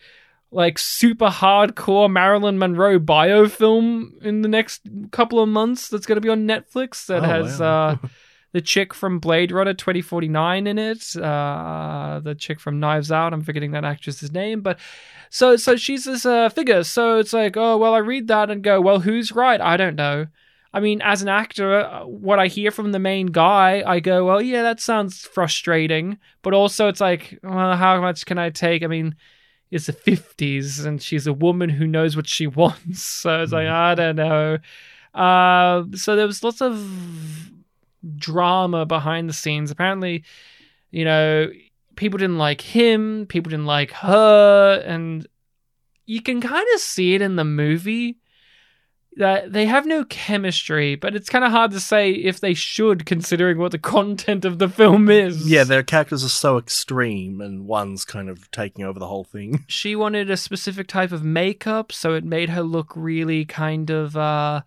like 0.52 0.78
super 0.78 1.28
hardcore 1.28 2.10
Marilyn 2.12 2.58
Monroe 2.58 3.00
biofilm 3.00 4.22
in 4.24 4.42
the 4.44 4.48
next 4.48 4.82
couple 5.12 5.40
of 5.42 5.50
months 5.50 5.90
that's 5.90 6.06
going 6.06 6.16
to 6.16 6.22
be 6.22 6.30
on 6.30 6.48
Netflix 6.48 7.06
that 7.08 7.24
Oh, 7.24 7.28
has 7.28 7.60
wow. 7.60 7.90
uh 8.04 8.08
the 8.54 8.62
chick 8.62 8.94
from 8.94 9.20
Blade 9.20 9.52
Runner 9.52 9.74
2049 9.74 10.68
in 10.68 10.80
it, 10.80 11.16
uh 11.18 12.22
the 12.24 12.34
chick 12.34 12.60
from 12.62 12.80
Knives 12.80 13.12
Out, 13.12 13.34
I'm 13.34 13.42
forgetting 13.42 13.72
that 13.72 13.84
actress's 13.84 14.32
name, 14.32 14.62
but 14.62 14.80
so 15.30 15.58
so 15.58 15.76
she's 15.76 16.06
this 16.06 16.26
uh, 16.26 16.48
figure. 16.48 16.84
So 16.84 17.20
it's 17.20 17.34
like, 17.34 17.58
oh 17.58 17.78
well, 17.78 17.94
I 17.94 17.98
read 18.00 18.28
that 18.30 18.50
and 18.50 18.64
go, 18.64 18.80
well, 18.80 19.02
who's 19.02 19.34
right? 19.34 19.60
I 19.60 19.76
don't 19.76 19.96
know. 19.98 20.28
I 20.74 20.80
mean, 20.80 21.02
as 21.02 21.22
an 21.22 21.30
actor, 21.30 21.80
uh, 21.80 22.06
what 22.06 22.40
I 22.40 22.48
hear 22.48 22.72
from 22.72 22.92
the 22.92 23.00
main 23.00 23.28
guy, 23.28 23.84
I 23.86 24.00
go, 24.00 24.26
well, 24.26 24.42
yeah, 24.42 24.64
that 24.64 24.80
sounds 24.80 25.22
frustrating. 25.22 26.18
But 26.42 26.54
also, 26.54 26.88
it's 26.88 27.02
like, 27.02 27.40
well, 27.44 27.76
how 27.76 28.00
much 28.02 28.26
can 28.26 28.38
I 28.38 28.50
take? 28.50 28.84
I 28.84 28.88
mean, 28.88 29.16
it's 29.72 29.88
the 29.88 29.94
fifties, 29.94 30.86
and 30.86 31.02
she's 31.02 31.28
a 31.28 31.34
woman 31.34 31.70
who 31.70 31.88
knows 31.88 32.16
what 32.16 32.28
she 32.28 32.48
wants. 32.48 33.02
So 33.02 33.44
it's 33.44 33.52
like, 33.52 33.68
I 33.68 33.96
don't 33.96 34.16
know. 34.16 34.58
Uh, 35.14 35.84
so 35.94 36.16
there 36.16 36.28
was 36.28 36.44
lots 36.44 36.62
of 36.62 37.52
drama 38.16 38.86
behind 38.86 39.30
the 39.30 39.34
scenes. 39.34 39.72
Apparently, 39.72 40.24
you 40.92 41.06
know, 41.06 41.50
people 41.96 42.18
didn't 42.18 42.38
like 42.38 42.62
him, 42.62 43.26
people 43.28 43.50
didn't 43.50 43.66
like 43.66 43.92
her, 43.92 44.84
and 44.86 45.28
you 46.06 46.22
can 46.22 46.40
kind 46.40 46.66
of 46.74 46.80
see 46.80 47.16
it 47.16 47.22
in 47.22 47.36
the 47.36 47.44
movie 47.44 48.18
that 49.18 49.52
they 49.52 49.66
have 49.66 49.86
no 49.86 50.06
chemistry, 50.06 50.96
but 50.96 51.16
it's 51.16 51.30
kind 51.30 51.44
of 51.44 51.52
hard 51.52 51.72
to 51.72 51.80
say 51.80 52.12
if 52.12 52.40
they 52.40 52.54
should, 52.54 53.06
considering 53.06 53.58
what 53.58 53.72
the 53.72 53.78
content 53.98 54.46
of 54.46 54.60
the 54.60 54.70
film 54.70 55.10
is. 55.10 55.50
Yeah, 55.50 55.64
their 55.64 55.84
characters 55.84 56.24
are 56.24 56.30
so 56.30 56.58
extreme, 56.58 57.42
and 57.42 57.66
one's 57.66 58.06
kind 58.06 58.30
of 58.30 58.50
taking 58.52 58.86
over 58.86 59.00
the 59.00 59.08
whole 59.08 59.24
thing. 59.24 59.66
she 59.68 59.96
wanted 59.96 60.30
a 60.30 60.38
specific 60.38 60.88
type 60.88 61.12
of 61.12 61.24
makeup, 61.24 61.92
so 61.92 62.14
it 62.14 62.24
made 62.24 62.50
her 62.50 62.64
look 62.64 62.94
really 62.96 63.46
kind 63.46 63.90
of 63.90 64.16
uh, 64.16 64.62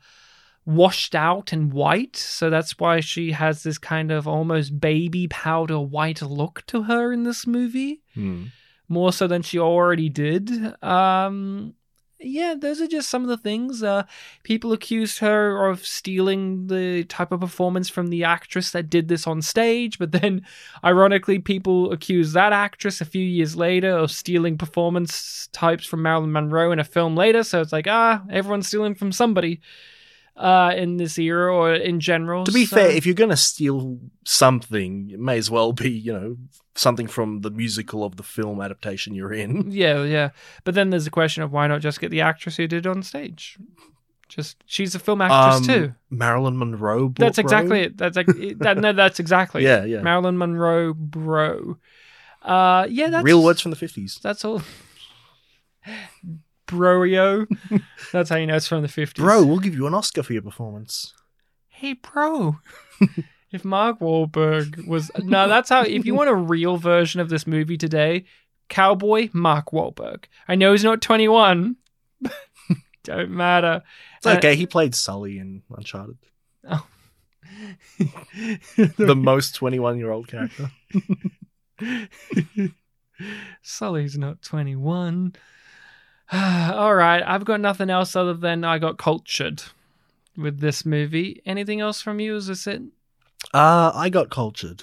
washed 0.64 1.14
out 1.14 1.52
and 1.52 1.72
white. 1.72 2.16
So 2.16 2.50
that's 2.50 2.78
why 2.78 3.00
she 3.00 3.32
has 3.32 3.62
this 3.62 3.78
kind 3.78 4.10
of 4.10 4.26
almost 4.28 4.80
baby 4.80 5.28
powder 5.28 5.80
white 5.80 6.22
look 6.22 6.64
to 6.66 6.82
her 6.84 7.12
in 7.12 7.22
this 7.22 7.46
movie, 7.46 8.02
more 8.88 9.12
so 9.12 9.26
than 9.26 9.42
she 9.42 9.58
already 9.58 10.08
did. 10.08 10.50
Um, 10.82 11.74
yeah, 12.20 12.54
those 12.58 12.80
are 12.80 12.86
just 12.86 13.08
some 13.08 13.22
of 13.22 13.28
the 13.28 13.36
things. 13.36 13.82
Uh, 13.82 14.04
people 14.42 14.72
accused 14.72 15.18
her 15.20 15.68
of 15.68 15.86
stealing 15.86 16.66
the 16.66 17.04
type 17.04 17.32
of 17.32 17.40
performance 17.40 17.88
from 17.88 18.08
the 18.08 18.24
actress 18.24 18.70
that 18.72 18.90
did 18.90 19.08
this 19.08 19.26
on 19.26 19.42
stage, 19.42 19.98
but 19.98 20.12
then, 20.12 20.44
ironically, 20.84 21.38
people 21.38 21.92
accused 21.92 22.34
that 22.34 22.52
actress 22.52 23.00
a 23.00 23.04
few 23.04 23.24
years 23.24 23.56
later 23.56 23.90
of 23.90 24.10
stealing 24.10 24.58
performance 24.58 25.48
types 25.52 25.86
from 25.86 26.02
Marilyn 26.02 26.32
Monroe 26.32 26.72
in 26.72 26.78
a 26.78 26.84
film 26.84 27.16
later. 27.16 27.42
So 27.42 27.60
it's 27.60 27.72
like, 27.72 27.88
ah, 27.88 28.22
everyone's 28.30 28.68
stealing 28.68 28.94
from 28.94 29.12
somebody. 29.12 29.60
Uh, 30.40 30.72
in 30.74 30.96
this 30.96 31.18
era 31.18 31.54
or 31.54 31.74
in 31.74 32.00
general. 32.00 32.44
To 32.44 32.52
be 32.52 32.64
so- 32.64 32.76
fair, 32.76 32.88
if 32.90 33.04
you're 33.06 33.14
going 33.14 33.30
to 33.30 33.36
steal 33.36 33.98
something, 34.24 35.10
it 35.12 35.20
may 35.20 35.36
as 35.38 35.50
well 35.50 35.72
be, 35.72 35.90
you 35.90 36.12
know, 36.12 36.36
something 36.74 37.06
from 37.06 37.42
the 37.42 37.50
musical 37.50 38.02
of 38.04 38.16
the 38.16 38.22
film 38.22 38.60
adaptation 38.60 39.14
you're 39.14 39.32
in. 39.34 39.70
yeah, 39.70 40.02
yeah. 40.02 40.30
But 40.64 40.74
then 40.74 40.90
there's 40.90 41.04
the 41.04 41.10
question 41.10 41.42
of 41.42 41.52
why 41.52 41.66
not 41.66 41.82
just 41.82 42.00
get 42.00 42.10
the 42.10 42.22
actress 42.22 42.56
who 42.56 42.66
did 42.66 42.86
it 42.86 42.88
on 42.88 43.02
stage? 43.02 43.58
Just 44.28 44.56
she's 44.64 44.94
a 44.94 44.98
film 45.00 45.20
actress 45.20 45.56
Um, 45.68 45.74
too. 45.74 45.94
Marilyn 46.08 46.56
Monroe. 46.56 47.08
bro- 47.08 47.26
That's 47.26 47.38
exactly 47.38 47.80
it. 47.82 47.98
That's 47.98 48.16
like 48.16 48.26
that. 48.60 48.78
No, 48.78 48.92
that's 48.92 49.18
exactly. 49.20 49.62
it. 49.64 49.66
Yeah, 49.66 49.84
yeah. 49.84 50.00
Marilyn 50.02 50.38
Monroe, 50.38 50.94
bro. 50.94 51.76
Uh, 52.40 52.86
yeah, 52.88 53.10
that's 53.10 53.24
Real 53.24 53.42
words 53.42 53.60
from 53.60 53.72
the 53.72 53.76
50s. 53.76 54.20
That's 54.22 54.44
all. 54.44 54.62
Broyo. 56.70 57.46
That's 58.12 58.30
how 58.30 58.36
you 58.36 58.46
know 58.46 58.56
it's 58.56 58.66
from 58.68 58.82
the 58.82 58.88
fifties. 58.88 59.22
Bro, 59.24 59.44
we'll 59.46 59.58
give 59.58 59.74
you 59.74 59.86
an 59.86 59.94
Oscar 59.94 60.22
for 60.22 60.32
your 60.32 60.42
performance. 60.42 61.12
hey, 61.68 61.94
bro. 61.94 62.56
if 63.52 63.64
Mark 63.64 63.98
Wahlberg 64.00 64.86
was 64.86 65.10
no, 65.18 65.48
that's 65.48 65.68
how. 65.70 65.82
If 65.82 66.04
you 66.06 66.14
want 66.14 66.30
a 66.30 66.34
real 66.34 66.76
version 66.76 67.20
of 67.20 67.28
this 67.28 67.46
movie 67.46 67.76
today, 67.76 68.24
Cowboy 68.68 69.30
Mark 69.32 69.70
Wahlberg. 69.72 70.24
I 70.48 70.54
know 70.54 70.72
he's 70.72 70.84
not 70.84 71.00
twenty 71.02 71.28
one. 71.28 71.76
Don't 73.04 73.30
matter. 73.30 73.82
It's 74.18 74.26
Uh, 74.26 74.34
okay. 74.36 74.54
he 74.56 74.66
played 74.66 74.94
Sully 74.94 75.38
in 75.38 75.62
Uncharted. 75.76 76.18
Oh. 76.68 76.86
The 78.96 79.16
most 79.16 79.54
21 79.56 79.98
year 79.98 80.10
old 80.10 80.28
character. 80.28 80.70
Sully's 83.62 84.16
not 84.16 84.40
21. 84.42 85.34
All 86.32 86.94
right, 86.94 87.22
I've 87.26 87.44
got 87.44 87.60
nothing 87.60 87.90
else 87.90 88.14
other 88.14 88.34
than 88.34 88.62
I 88.64 88.78
got 88.78 88.98
cultured 88.98 89.64
with 90.36 90.60
this 90.60 90.86
movie. 90.86 91.42
Anything 91.44 91.80
else 91.80 92.00
from 92.00 92.20
you? 92.20 92.36
Is 92.36 92.46
this 92.46 92.66
it? 92.68 92.82
Uh, 93.52 93.90
I 93.94 94.10
got 94.10 94.30
cultured. 94.30 94.82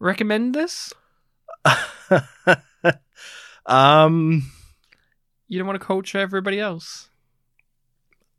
Recommend 0.00 0.54
this? 0.54 0.92
um, 3.66 4.50
You 5.46 5.58
don't 5.58 5.66
want 5.68 5.80
to 5.80 5.86
culture 5.86 6.18
everybody 6.18 6.58
else. 6.58 7.10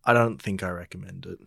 I 0.03 0.13
don't 0.13 0.41
think 0.41 0.63
I 0.63 0.69
recommend 0.69 1.25
it. 1.25 1.39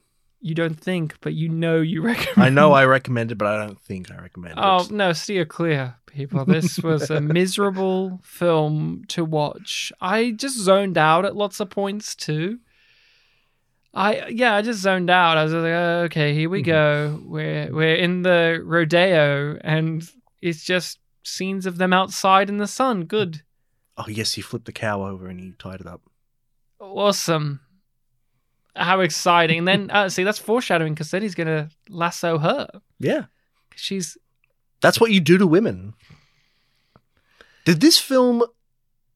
You 0.43 0.55
don't 0.55 0.81
think, 0.81 1.17
but 1.21 1.35
you 1.35 1.49
know 1.51 1.81
you 1.81 2.01
recommend. 2.13 2.39
I 2.47 2.49
know 2.49 2.73
I 2.73 2.87
recommend 2.87 3.31
it, 3.33 3.37
but 3.37 3.47
I 3.49 3.65
don't 3.67 3.81
think 3.81 4.11
I 4.11 4.17
recommend 4.17 4.59
it. 4.59 4.63
Oh 4.65 4.87
no, 4.91 5.13
steer 5.13 5.45
clear, 5.45 5.97
people. 6.07 6.45
This 6.47 6.79
was 6.79 7.11
a 7.11 7.21
miserable 7.41 8.21
film 8.23 9.05
to 9.09 9.25
watch. 9.25 9.93
I 10.01 10.31
just 10.31 10.57
zoned 10.59 10.97
out 10.97 11.25
at 11.27 11.37
lots 11.37 11.61
of 11.61 11.69
points 11.71 12.15
too. 12.15 12.59
I 13.93 14.29
yeah, 14.29 14.55
I 14.55 14.63
just 14.63 14.81
zoned 14.81 15.11
out. 15.11 15.37
I 15.37 15.45
was 15.45 15.53
like, 15.53 15.65
oh, 15.73 16.03
okay, 16.07 16.33
here 16.33 16.49
we 16.49 16.63
Mhm. 16.63 16.67
go. 16.67 17.23
We're 17.27 17.73
we're 17.75 17.97
in 17.97 18.23
the 18.23 18.63
rodeo, 18.65 19.59
and 19.63 20.09
it's 20.41 20.65
just 20.65 21.01
scenes 21.25 21.67
of 21.67 21.77
them 21.77 21.93
outside 21.93 22.49
in 22.49 22.57
the 22.59 22.67
sun. 22.67 23.05
Good, 23.05 23.43
Oh, 23.99 24.07
yes, 24.09 24.37
you 24.39 24.43
flipped 24.43 24.65
the 24.65 24.73
cow 24.73 25.05
over 25.05 25.27
and 25.27 25.39
you 25.39 25.53
tied 25.59 25.81
it 25.81 25.87
up. 25.87 26.01
awesome. 26.81 27.61
How 28.77 29.01
exciting! 29.01 29.59
And 29.59 29.69
then 29.69 29.91
uh, 29.91 30.09
see, 30.09 30.25
that's 30.25 30.39
foreshadowing 30.39 30.95
because 30.95 31.11
then 31.11 31.23
he's 31.23 31.35
gonna 31.35 31.71
lasso 31.89 32.39
her. 32.39 32.69
Yeah. 32.99 33.25
She's 33.75 34.19
That's 34.81 35.01
what 35.01 35.11
you 35.11 35.21
do 35.21 35.39
to 35.39 35.47
women. 35.47 35.95
Did 37.65 37.81
this 37.81 37.99
film 37.99 38.43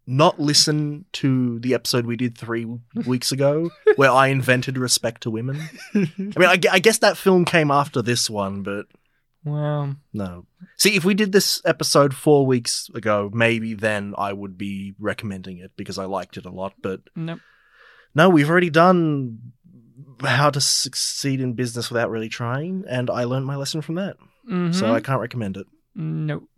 not 0.07 0.39
listen 0.39 1.07
to 1.13 1.59
the 1.61 1.75
episode 1.75 2.07
we 2.07 2.17
did 2.17 2.37
three 2.37 2.67
weeks 3.07 3.33
ago 3.33 3.71
where 3.97 4.11
I 4.11 4.29
invented 4.29 4.77
respect 4.77 5.23
to 5.23 5.31
women? 5.31 5.63
I 5.95 6.09
mean, 6.19 6.45
I, 6.45 6.59
I 6.71 6.79
guess 6.79 6.99
that 6.99 7.17
film 7.17 7.45
came 7.45 7.71
after 7.71 8.03
this 8.03 8.29
one, 8.29 8.63
but 8.63 8.87
wow. 9.45 9.95
no. 10.13 10.47
See, 10.77 10.95
if 10.97 11.05
we 11.05 11.15
did 11.15 11.33
this 11.33 11.63
episode 11.65 12.15
four 12.15 12.47
weeks 12.47 12.91
ago, 12.95 13.31
maybe 13.33 13.75
then 13.75 14.15
I 14.19 14.33
would 14.33 14.59
be 14.59 14.95
recommending 14.99 15.59
it 15.59 15.73
because 15.77 15.99
I 15.99 16.05
liked 16.05 16.37
it 16.37 16.45
a 16.45 16.51
lot. 16.51 16.75
But 16.83 17.01
Nope. 17.17 17.41
No, 18.15 18.29
we've 18.29 18.51
already 18.51 18.71
done 18.71 19.39
how 20.23 20.51
to 20.51 20.61
succeed 20.61 21.41
in 21.41 21.55
business 21.55 21.91
without 21.91 22.11
really 22.11 22.29
trying, 22.29 22.85
and 22.89 23.11
I 23.11 23.25
learned 23.25 23.47
my 23.47 23.57
lesson 23.57 23.83
from 23.83 23.97
that. 23.97 24.17
Mhm. 24.51 24.75
So 24.75 24.93
I 24.95 25.01
can't 25.01 25.21
recommend 25.21 25.57
it. 25.57 25.67
Nope. 25.95 26.49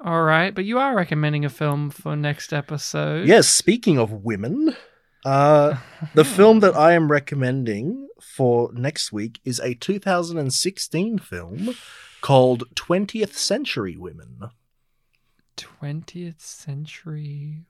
All 0.00 0.22
right, 0.22 0.52
but 0.54 0.64
you 0.64 0.78
are 0.78 0.96
recommending 0.96 1.44
a 1.44 1.50
film 1.50 1.90
for 1.90 2.16
next 2.16 2.52
episode. 2.52 3.28
Yes, 3.28 3.48
speaking 3.48 3.98
of 3.98 4.10
women, 4.24 4.74
uh, 5.24 5.76
the 6.14 6.24
film 6.24 6.60
that 6.60 6.74
I 6.74 6.92
am 6.94 7.10
recommending 7.10 8.08
for 8.20 8.72
next 8.72 9.12
week 9.12 9.40
is 9.44 9.60
a 9.60 9.74
2016 9.74 11.18
film 11.18 11.74
called 12.20 12.64
20th 12.74 13.34
Century 13.34 13.96
Women. 13.96 14.50
20th 15.56 16.40
century 16.40 17.64
women. 17.64 17.66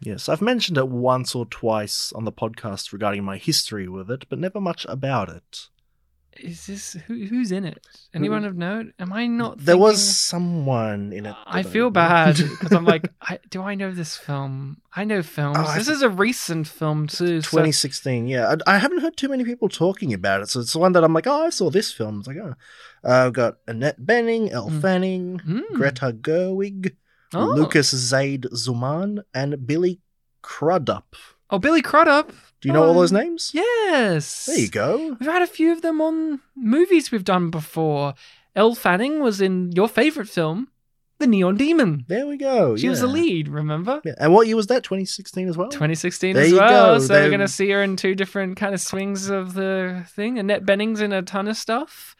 Yes, 0.00 0.28
I've 0.28 0.40
mentioned 0.42 0.78
it 0.78 0.88
once 0.88 1.34
or 1.34 1.44
twice 1.46 2.12
on 2.12 2.24
the 2.24 2.32
podcast 2.32 2.92
regarding 2.92 3.24
my 3.24 3.36
history 3.36 3.88
with 3.88 4.10
it, 4.10 4.26
but 4.28 4.38
never 4.38 4.60
much 4.60 4.86
about 4.88 5.28
it. 5.28 5.68
Is 6.40 6.66
this 6.68 6.92
who, 7.08 7.24
who's 7.24 7.50
in 7.50 7.64
it? 7.64 7.84
Anyone 8.14 8.44
of 8.44 8.56
note? 8.56 8.92
Am 9.00 9.12
I 9.12 9.26
not? 9.26 9.56
There 9.58 9.74
thinking- 9.74 9.80
was 9.82 10.16
someone 10.16 11.12
in 11.12 11.26
it. 11.26 11.34
I 11.46 11.64
feel 11.64 11.90
bad 11.90 12.36
because 12.50 12.70
I'm 12.72 12.84
like, 12.84 13.10
I, 13.20 13.40
do 13.50 13.60
I 13.62 13.74
know 13.74 13.90
this 13.90 14.16
film? 14.16 14.80
I 14.94 15.02
know 15.02 15.20
films. 15.24 15.56
Oh, 15.58 15.74
this 15.74 15.86
th- 15.86 15.96
is 15.96 16.02
a 16.02 16.08
recent 16.08 16.68
film 16.68 17.08
too. 17.08 17.40
so- 17.40 17.50
2016, 17.50 18.28
yeah. 18.28 18.54
I, 18.66 18.74
I 18.74 18.78
haven't 18.78 19.00
heard 19.00 19.16
too 19.16 19.28
many 19.28 19.42
people 19.42 19.68
talking 19.68 20.14
about 20.14 20.40
it, 20.42 20.48
so 20.48 20.60
it's 20.60 20.72
the 20.74 20.78
one 20.78 20.92
that 20.92 21.02
I'm 21.02 21.12
like, 21.12 21.26
oh, 21.26 21.46
I 21.46 21.50
saw 21.50 21.70
this 21.70 21.92
film. 21.92 22.20
It's 22.20 22.28
like, 22.28 22.36
oh. 22.36 22.54
Uh, 23.04 23.26
I've 23.26 23.32
got 23.32 23.56
Annette 23.66 24.00
Bening, 24.00 24.52
Elle 24.52 24.70
Mm. 24.70 24.80
Fanning, 24.80 25.40
Mm. 25.44 25.62
Greta 25.72 26.12
Gerwig, 26.12 26.94
Oh. 27.34 27.46
Lucas 27.46 27.90
Zaid 27.90 28.46
Zumann, 28.54 29.22
and 29.34 29.66
Billy 29.66 30.00
Crudup. 30.42 31.14
Oh, 31.50 31.58
Billy 31.58 31.82
Crudup. 31.82 32.30
Do 32.60 32.68
you 32.68 32.72
know 32.72 32.84
all 32.84 32.94
those 32.94 33.12
Oh, 33.12 33.18
names? 33.18 33.50
Yes. 33.54 34.46
There 34.46 34.58
you 34.58 34.68
go. 34.68 35.16
We've 35.20 35.28
had 35.30 35.42
a 35.42 35.46
few 35.46 35.72
of 35.72 35.82
them 35.82 36.00
on 36.00 36.40
movies 36.56 37.10
we've 37.10 37.24
done 37.24 37.50
before. 37.50 38.14
Elle 38.56 38.74
Fanning 38.74 39.20
was 39.20 39.40
in 39.40 39.70
your 39.72 39.88
favorite 39.88 40.28
film, 40.28 40.68
The 41.18 41.26
Neon 41.26 41.56
Demon. 41.56 42.04
There 42.08 42.26
we 42.26 42.36
go. 42.36 42.76
She 42.76 42.88
was 42.88 43.00
the 43.00 43.06
lead, 43.06 43.48
remember? 43.48 44.00
Yeah. 44.04 44.14
And 44.18 44.32
what 44.34 44.46
year 44.46 44.56
was 44.56 44.66
that? 44.68 44.82
2016 44.82 45.48
as 45.48 45.56
well? 45.56 45.68
2016 45.68 46.34
There 46.34 46.44
as 46.44 46.50
you 46.50 46.56
well. 46.58 46.94
go. 46.94 47.00
So 47.00 47.12
They- 47.12 47.22
we're 47.22 47.28
going 47.28 47.40
to 47.40 47.48
see 47.48 47.70
her 47.70 47.82
in 47.82 47.96
two 47.96 48.14
different 48.14 48.56
kind 48.56 48.74
of 48.74 48.80
swings 48.80 49.28
of 49.28 49.54
the 49.54 50.04
thing. 50.10 50.38
Annette 50.38 50.66
Bening's 50.66 51.00
in 51.00 51.12
a 51.12 51.22
ton 51.22 51.46
of 51.48 51.56
stuff. 51.56 52.16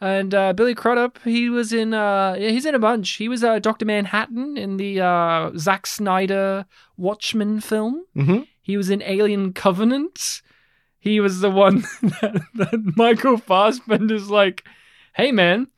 And 0.00 0.34
uh, 0.34 0.52
Billy 0.52 0.74
Crudup, 0.74 1.18
he 1.24 1.48
was 1.48 1.72
in, 1.72 1.94
uh, 1.94 2.36
yeah, 2.38 2.50
he's 2.50 2.66
in 2.66 2.74
a 2.74 2.78
bunch. 2.78 3.10
He 3.12 3.28
was 3.28 3.42
uh, 3.42 3.58
Dr. 3.58 3.86
Manhattan 3.86 4.56
in 4.58 4.76
the 4.76 5.00
uh, 5.00 5.52
Zack 5.56 5.86
Snyder 5.86 6.66
Watchmen 6.98 7.60
film. 7.60 8.04
hmm 8.14 8.40
He 8.60 8.76
was 8.76 8.90
in 8.90 9.02
Alien 9.02 9.52
Covenant. 9.54 10.42
He 10.98 11.18
was 11.20 11.40
the 11.40 11.50
one 11.50 11.80
that, 12.02 12.42
that 12.54 12.92
Michael 12.96 13.38
Fassbender's 13.38 14.28
like, 14.28 14.64
hey 15.14 15.32
man, 15.32 15.68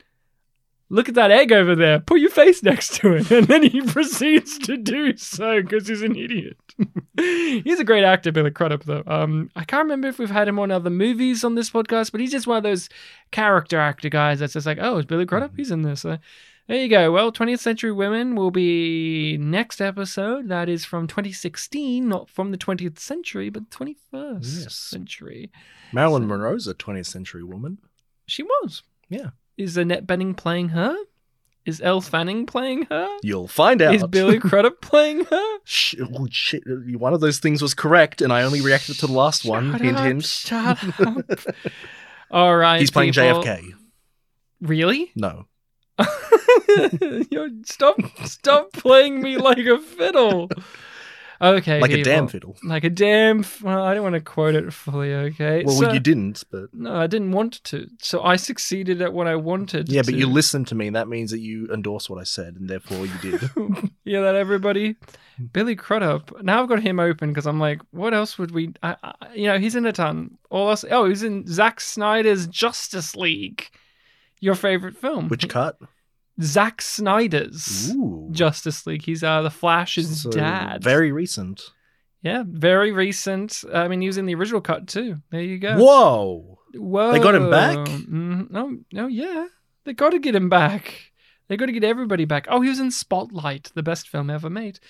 look 0.88 1.08
at 1.08 1.14
that 1.14 1.30
egg 1.30 1.52
over 1.52 1.76
there. 1.76 2.00
Put 2.00 2.20
your 2.20 2.30
face 2.30 2.62
next 2.62 2.94
to 2.96 3.12
it. 3.12 3.30
And 3.30 3.46
then 3.46 3.62
he 3.62 3.80
proceeds 3.86 4.58
to 4.60 4.76
do 4.76 5.16
so 5.16 5.62
because 5.62 5.86
he's 5.86 6.02
an 6.02 6.16
idiot. 6.16 6.56
he's 7.16 7.80
a 7.80 7.84
great 7.84 8.04
actor, 8.04 8.30
Billy 8.32 8.50
Crudup, 8.50 8.84
though. 8.84 9.02
Um, 9.06 9.50
I 9.56 9.64
can't 9.64 9.84
remember 9.84 10.08
if 10.08 10.18
we've 10.18 10.30
had 10.30 10.48
him 10.48 10.58
on 10.58 10.70
other 10.70 10.90
movies 10.90 11.44
on 11.44 11.54
this 11.54 11.70
podcast, 11.70 12.12
but 12.12 12.20
he's 12.20 12.30
just 12.32 12.46
one 12.46 12.56
of 12.58 12.62
those 12.62 12.88
character 13.30 13.78
actor 13.78 14.08
guys 14.08 14.38
that's 14.40 14.52
just 14.52 14.66
like, 14.66 14.78
oh, 14.80 14.98
it's 14.98 15.06
Billy 15.06 15.26
Crudup? 15.26 15.52
He's 15.56 15.70
in 15.70 15.82
this. 15.82 16.04
Uh, 16.04 16.18
there 16.68 16.76
you 16.82 16.88
go. 16.88 17.10
Well, 17.10 17.32
20th 17.32 17.60
Century 17.60 17.92
Women 17.92 18.34
will 18.34 18.50
be 18.50 19.38
next 19.38 19.80
episode. 19.80 20.48
That 20.48 20.68
is 20.68 20.84
from 20.84 21.06
2016, 21.06 22.06
not 22.06 22.28
from 22.28 22.50
the 22.50 22.58
20th 22.58 22.98
century, 22.98 23.48
but 23.48 23.70
21st 23.70 24.62
Yes. 24.64 24.74
century. 24.74 25.50
Marilyn 25.92 26.26
Monroe's 26.26 26.66
a 26.68 26.74
20th 26.74 27.06
century 27.06 27.42
woman. 27.42 27.78
She 28.26 28.42
was. 28.42 28.82
Yeah. 29.08 29.30
Is 29.56 29.76
Annette 29.78 30.06
Bening 30.06 30.36
playing 30.36 30.68
her? 30.70 30.94
Is 31.68 31.82
Elle 31.82 32.00
Fanning 32.00 32.46
playing 32.46 32.86
her? 32.88 33.06
You'll 33.22 33.46
find 33.46 33.82
out. 33.82 33.94
Is 33.94 34.02
Billy 34.06 34.38
Crudup 34.40 34.80
playing 34.80 35.26
her? 35.26 35.58
Sh- 35.64 35.96
oh, 36.14 36.26
shit. 36.30 36.62
One 36.66 37.12
of 37.12 37.20
those 37.20 37.40
things 37.40 37.60
was 37.60 37.74
correct, 37.74 38.22
and 38.22 38.32
I 38.32 38.42
only 38.42 38.62
reacted 38.62 38.98
to 39.00 39.06
the 39.06 39.12
last 39.12 39.44
one. 39.44 39.72
Shut 39.72 39.80
hint, 39.82 39.98
up, 39.98 40.04
hint. 40.06 40.24
Shut 40.24 41.00
up. 41.06 41.24
All 42.30 42.56
right. 42.56 42.80
He's 42.80 42.90
playing 42.90 43.12
people. 43.12 43.44
JFK. 43.44 43.72
Really? 44.62 45.12
No. 45.14 45.44
Stop! 47.66 47.96
Stop 48.24 48.72
playing 48.72 49.20
me 49.20 49.36
like 49.36 49.58
a 49.58 49.78
fiddle. 49.78 50.48
Okay, 51.40 51.80
like 51.80 51.92
a 51.92 52.02
damn 52.02 52.26
fiddle. 52.26 52.56
Like 52.64 52.82
a 52.82 52.90
damn. 52.90 53.40
f- 53.40 53.62
Well, 53.62 53.82
I 53.84 53.94
don't 53.94 54.02
want 54.02 54.14
to 54.16 54.20
quote 54.20 54.56
it 54.56 54.72
fully. 54.72 55.14
Okay. 55.14 55.62
Well, 55.64 55.76
So- 55.76 55.92
you 55.92 56.00
didn't, 56.00 56.42
but 56.50 56.74
No, 56.74 56.96
I 56.96 57.06
didn't 57.06 57.30
want 57.30 57.62
to. 57.64 57.86
So 58.00 58.22
I 58.22 58.34
succeeded 58.36 59.00
at 59.00 59.12
what 59.12 59.28
I 59.28 59.36
wanted. 59.36 59.88
yeah, 59.88 60.02
but 60.02 60.12
to. 60.12 60.16
you 60.18 60.26
listened 60.26 60.66
to 60.68 60.74
me. 60.74 60.90
That 60.90 61.06
means 61.06 61.30
that 61.30 61.38
you 61.38 61.68
endorse 61.72 62.10
what 62.10 62.18
I 62.18 62.24
said, 62.24 62.56
and 62.56 62.68
therefore 62.68 63.06
you 63.06 63.12
did. 63.22 63.50
yeah, 64.04 64.20
that, 64.22 64.34
everybody? 64.34 64.96
Billy 65.52 65.76
Crudup. 65.76 66.42
Now 66.42 66.60
I've 66.62 66.68
got 66.68 66.82
him 66.82 66.98
open 66.98 67.30
because 67.30 67.46
I'm 67.46 67.60
like, 67.60 67.82
what 67.92 68.12
else 68.14 68.36
would 68.38 68.50
we? 68.50 68.72
I, 68.82 68.96
I, 69.04 69.14
you 69.34 69.46
know, 69.46 69.58
he's 69.58 69.76
in 69.76 69.86
a 69.86 69.92
ton. 69.92 70.36
All 70.50 70.68
else. 70.70 70.84
Oh, 70.90 71.08
he's 71.08 71.22
in 71.22 71.46
Zack 71.46 71.80
Snyder's 71.80 72.48
Justice 72.48 73.14
League. 73.14 73.68
Your 74.40 74.56
favorite 74.56 74.96
film? 74.96 75.28
Which 75.28 75.48
cut? 75.48 75.78
Zack 76.40 76.80
Snyder's 76.82 77.90
Ooh, 77.94 78.28
Justice 78.30 78.86
League. 78.86 79.04
He's 79.04 79.22
uh 79.24 79.42
the 79.42 79.50
Flash's 79.50 80.22
So, 80.22 80.30
dad. 80.30 80.82
Very 80.82 81.10
recent. 81.12 81.62
yeah, 82.22 82.44
very 82.46 82.92
recent. 82.92 83.64
I 83.72 83.88
mean, 83.88 84.00
he 84.00 84.06
was 84.06 84.18
in 84.18 84.26
the 84.26 84.34
original 84.34 84.60
cut 84.60 84.86
too. 84.88 85.16
There 85.30 85.40
you 85.42 85.58
go. 85.58 85.76
Whoa! 85.76 86.58
Whoa. 86.74 87.12
They 87.12 87.18
got 87.18 87.34
him 87.34 87.50
back? 87.50 87.78
Mm, 87.78 88.50
no, 88.50 88.78
no, 88.92 89.06
yeah. 89.06 89.46
They 89.84 89.94
got 89.94 90.10
to 90.10 90.18
get 90.18 90.34
him 90.34 90.48
back. 90.48 91.12
They 91.48 91.56
got 91.56 91.66
to 91.66 91.72
get 91.72 91.82
everybody 91.84 92.26
back. 92.26 92.46
Oh, 92.50 92.60
he 92.60 92.68
was 92.68 92.78
in 92.78 92.90
Spotlight, 92.90 93.70
the 93.74 93.82
best 93.82 94.06
film 94.08 94.28
ever 94.28 94.50
made. 94.50 94.80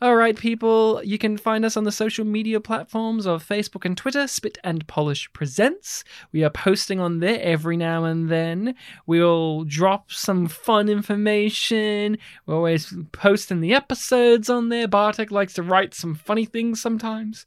All 0.00 0.14
right, 0.14 0.36
people, 0.36 1.02
you 1.02 1.18
can 1.18 1.36
find 1.36 1.64
us 1.64 1.76
on 1.76 1.82
the 1.82 1.90
social 1.90 2.24
media 2.24 2.60
platforms 2.60 3.26
of 3.26 3.46
Facebook 3.46 3.84
and 3.84 3.96
Twitter, 3.96 4.28
Spit 4.28 4.56
and 4.62 4.86
Polish 4.86 5.28
Presents. 5.32 6.04
We 6.30 6.44
are 6.44 6.50
posting 6.50 7.00
on 7.00 7.18
there 7.18 7.40
every 7.42 7.76
now 7.76 8.04
and 8.04 8.28
then. 8.28 8.76
We'll 9.06 9.64
drop 9.64 10.12
some 10.12 10.46
fun 10.46 10.88
information. 10.88 12.16
We're 12.46 12.54
always 12.54 12.94
posting 13.10 13.60
the 13.60 13.74
episodes 13.74 14.48
on 14.48 14.68
there. 14.68 14.86
Bartek 14.86 15.32
likes 15.32 15.54
to 15.54 15.64
write 15.64 15.94
some 15.94 16.14
funny 16.14 16.44
things 16.44 16.80
sometimes. 16.80 17.44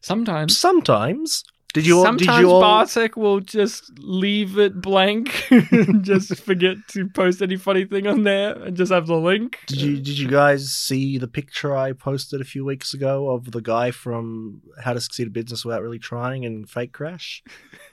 Sometimes. 0.00 0.56
Sometimes. 0.56 1.42
Did 1.72 1.86
you 1.86 1.98
all? 1.98 2.04
Sometimes 2.04 2.38
did 2.38 2.40
you 2.40 2.50
all? 2.50 2.60
Bartek 2.60 3.16
will 3.16 3.40
just 3.40 3.96
leave 3.98 4.58
it 4.58 4.80
blank, 4.80 5.46
just 6.00 6.42
forget 6.42 6.76
to 6.88 7.08
post 7.08 7.42
any 7.42 7.56
funny 7.56 7.84
thing 7.84 8.06
on 8.06 8.24
there, 8.24 8.60
and 8.60 8.76
just 8.76 8.90
have 8.90 9.06
the 9.06 9.16
link. 9.16 9.60
Did 9.66 9.80
you 9.80 9.96
did 9.96 10.18
you 10.18 10.28
guys 10.28 10.70
see 10.70 11.18
the 11.18 11.28
picture 11.28 11.76
I 11.76 11.92
posted 11.92 12.40
a 12.40 12.44
few 12.44 12.64
weeks 12.64 12.92
ago 12.92 13.30
of 13.30 13.52
the 13.52 13.60
guy 13.60 13.92
from 13.92 14.62
How 14.82 14.94
to 14.94 15.00
Succeed 15.00 15.28
in 15.28 15.32
Business 15.32 15.64
Without 15.64 15.82
Really 15.82 16.00
Trying 16.00 16.44
and 16.44 16.68
Fake 16.68 16.92
Crash? 16.92 17.42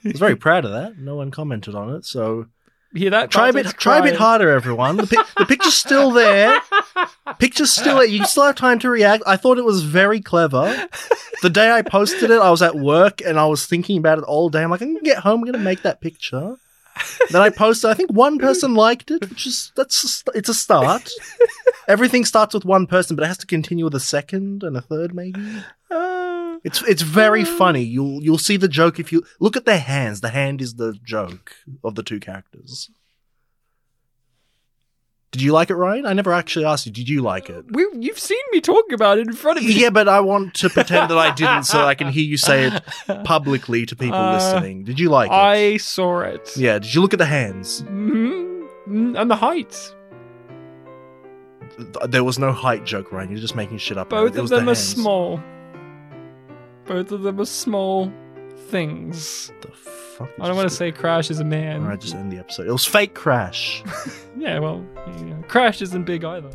I 0.04 0.08
was 0.08 0.18
very 0.18 0.36
proud 0.46 0.64
of 0.64 0.72
that. 0.72 0.98
No 0.98 1.14
one 1.14 1.30
commented 1.30 1.74
on 1.74 1.94
it, 1.94 2.04
so 2.04 2.46
Hear 2.94 3.10
that? 3.10 3.30
try 3.30 3.50
a 3.50 3.52
bit 3.52 3.64
Bartek's 3.64 3.82
try 3.82 3.98
a 3.98 4.02
bit 4.02 4.16
harder, 4.16 4.50
everyone. 4.50 4.96
The, 4.96 5.06
pic- 5.06 5.26
the 5.36 5.44
picture's 5.44 5.74
still 5.74 6.10
there. 6.10 6.58
Picture's 7.38 7.70
still 7.70 7.96
there. 7.96 8.06
You 8.06 8.24
still 8.24 8.44
have 8.44 8.56
time 8.56 8.78
to 8.78 8.88
react. 8.88 9.22
I 9.26 9.36
thought 9.36 9.58
it 9.58 9.64
was 9.64 9.82
very 9.82 10.20
clever. 10.20 10.88
The 11.42 11.50
day 11.50 11.70
I 11.70 11.82
posted 11.82 12.30
it, 12.30 12.40
I 12.40 12.50
was 12.50 12.62
at 12.62 12.74
work 12.74 13.20
and 13.20 13.38
I 13.38 13.46
was 13.46 13.66
thinking 13.66 13.98
about 13.98 14.18
it 14.18 14.24
all 14.24 14.48
day. 14.48 14.62
I'm 14.62 14.70
like, 14.70 14.80
I 14.82 14.86
can 14.86 15.00
get 15.02 15.18
home, 15.18 15.40
I'm 15.40 15.46
gonna 15.52 15.62
make 15.62 15.82
that 15.82 16.00
picture. 16.00 16.56
Then 17.30 17.42
I 17.42 17.50
posted. 17.50 17.90
I 17.90 17.94
think 17.94 18.10
one 18.10 18.38
person 18.38 18.74
liked 18.74 19.10
it, 19.10 19.28
which 19.28 19.46
is 19.46 19.72
that's 19.76 20.22
a 20.26 20.30
it's 20.36 20.48
a 20.48 20.54
start. 20.54 21.10
Everything 21.88 22.24
starts 22.24 22.54
with 22.54 22.64
one 22.64 22.86
person, 22.86 23.16
but 23.16 23.22
it 23.24 23.28
has 23.28 23.38
to 23.38 23.46
continue 23.46 23.84
with 23.84 23.94
a 23.94 24.00
second 24.00 24.62
and 24.62 24.76
a 24.76 24.80
third, 24.80 25.14
maybe. 25.14 25.40
Ah. 25.90 26.58
It's 26.64 26.82
it's 26.82 27.02
very 27.02 27.44
funny. 27.44 27.82
You'll 27.82 28.22
you'll 28.22 28.38
see 28.38 28.56
the 28.56 28.68
joke 28.68 28.98
if 28.98 29.12
you 29.12 29.22
look 29.40 29.56
at 29.56 29.64
their 29.64 29.78
hands. 29.78 30.20
The 30.20 30.30
hand 30.30 30.60
is 30.60 30.74
the 30.74 30.94
joke 31.04 31.54
of 31.84 31.94
the 31.94 32.02
two 32.02 32.20
characters. 32.20 32.90
Did 35.30 35.42
you 35.42 35.52
like 35.52 35.68
it, 35.68 35.74
Ryan? 35.74 36.06
I 36.06 36.14
never 36.14 36.32
actually 36.32 36.64
asked 36.64 36.86
you. 36.86 36.92
Did 36.92 37.06
you 37.08 37.20
like 37.20 37.50
it? 37.50 37.64
we, 37.70 37.86
you've 37.98 38.18
seen 38.18 38.40
me 38.50 38.62
talk 38.62 38.90
about 38.92 39.18
it 39.18 39.26
in 39.26 39.34
front 39.34 39.58
of 39.58 39.64
you. 39.64 39.72
Yeah, 39.74 39.90
but 39.90 40.08
I 40.08 40.20
want 40.20 40.54
to 40.54 40.70
pretend 40.70 41.10
that 41.10 41.18
I 41.18 41.32
didn't, 41.34 41.64
so 41.64 41.84
I 41.84 41.94
can 41.94 42.08
hear 42.08 42.24
you 42.24 42.38
say 42.38 42.64
it 42.68 42.82
publicly 43.24 43.84
to 43.86 43.94
people 43.94 44.16
Uh, 44.18 44.32
listening. 44.32 44.84
Did 44.84 44.98
you 44.98 45.10
like 45.10 45.30
it? 45.30 45.34
I 45.34 45.76
saw 45.76 46.20
it. 46.20 46.56
Yeah. 46.56 46.78
Did 46.78 46.94
you 46.94 47.02
look 47.02 47.12
at 47.12 47.18
the 47.18 47.26
hands? 47.26 47.82
Mhm. 47.82 48.68
And 49.18 49.30
the 49.30 49.36
height. 49.36 49.94
There 52.08 52.24
was 52.24 52.38
no 52.38 52.50
height 52.50 52.84
joke, 52.86 53.12
Ryan. 53.12 53.30
You're 53.30 53.40
just 53.40 53.54
making 53.54 53.78
shit 53.78 53.98
up. 53.98 54.08
Both 54.08 54.34
of 54.34 54.40
was 54.42 54.50
the 54.50 54.56
them 54.56 54.68
are 54.70 54.74
small. 54.74 55.40
Both 56.86 57.12
of 57.12 57.22
them 57.22 57.38
are 57.38 57.44
small 57.44 58.10
things. 58.70 59.52
The 59.60 59.68
fuck? 60.18 60.30
I 60.40 60.46
don't 60.46 60.56
want 60.56 60.68
to 60.68 60.74
say 60.74 60.90
Crash 60.92 61.30
is 61.30 61.40
a 61.40 61.44
man. 61.44 61.82
All 61.82 61.88
right, 61.88 62.00
just 62.00 62.14
end 62.14 62.32
the 62.32 62.38
episode. 62.38 62.66
It 62.66 62.72
was 62.72 62.84
fake 62.84 63.14
crash. 63.14 63.82
Yeah, 64.38 64.60
well, 64.60 64.86
you 65.18 65.24
know, 65.24 65.42
Crash 65.48 65.82
isn't 65.82 66.04
big 66.04 66.22
either. 66.24 66.48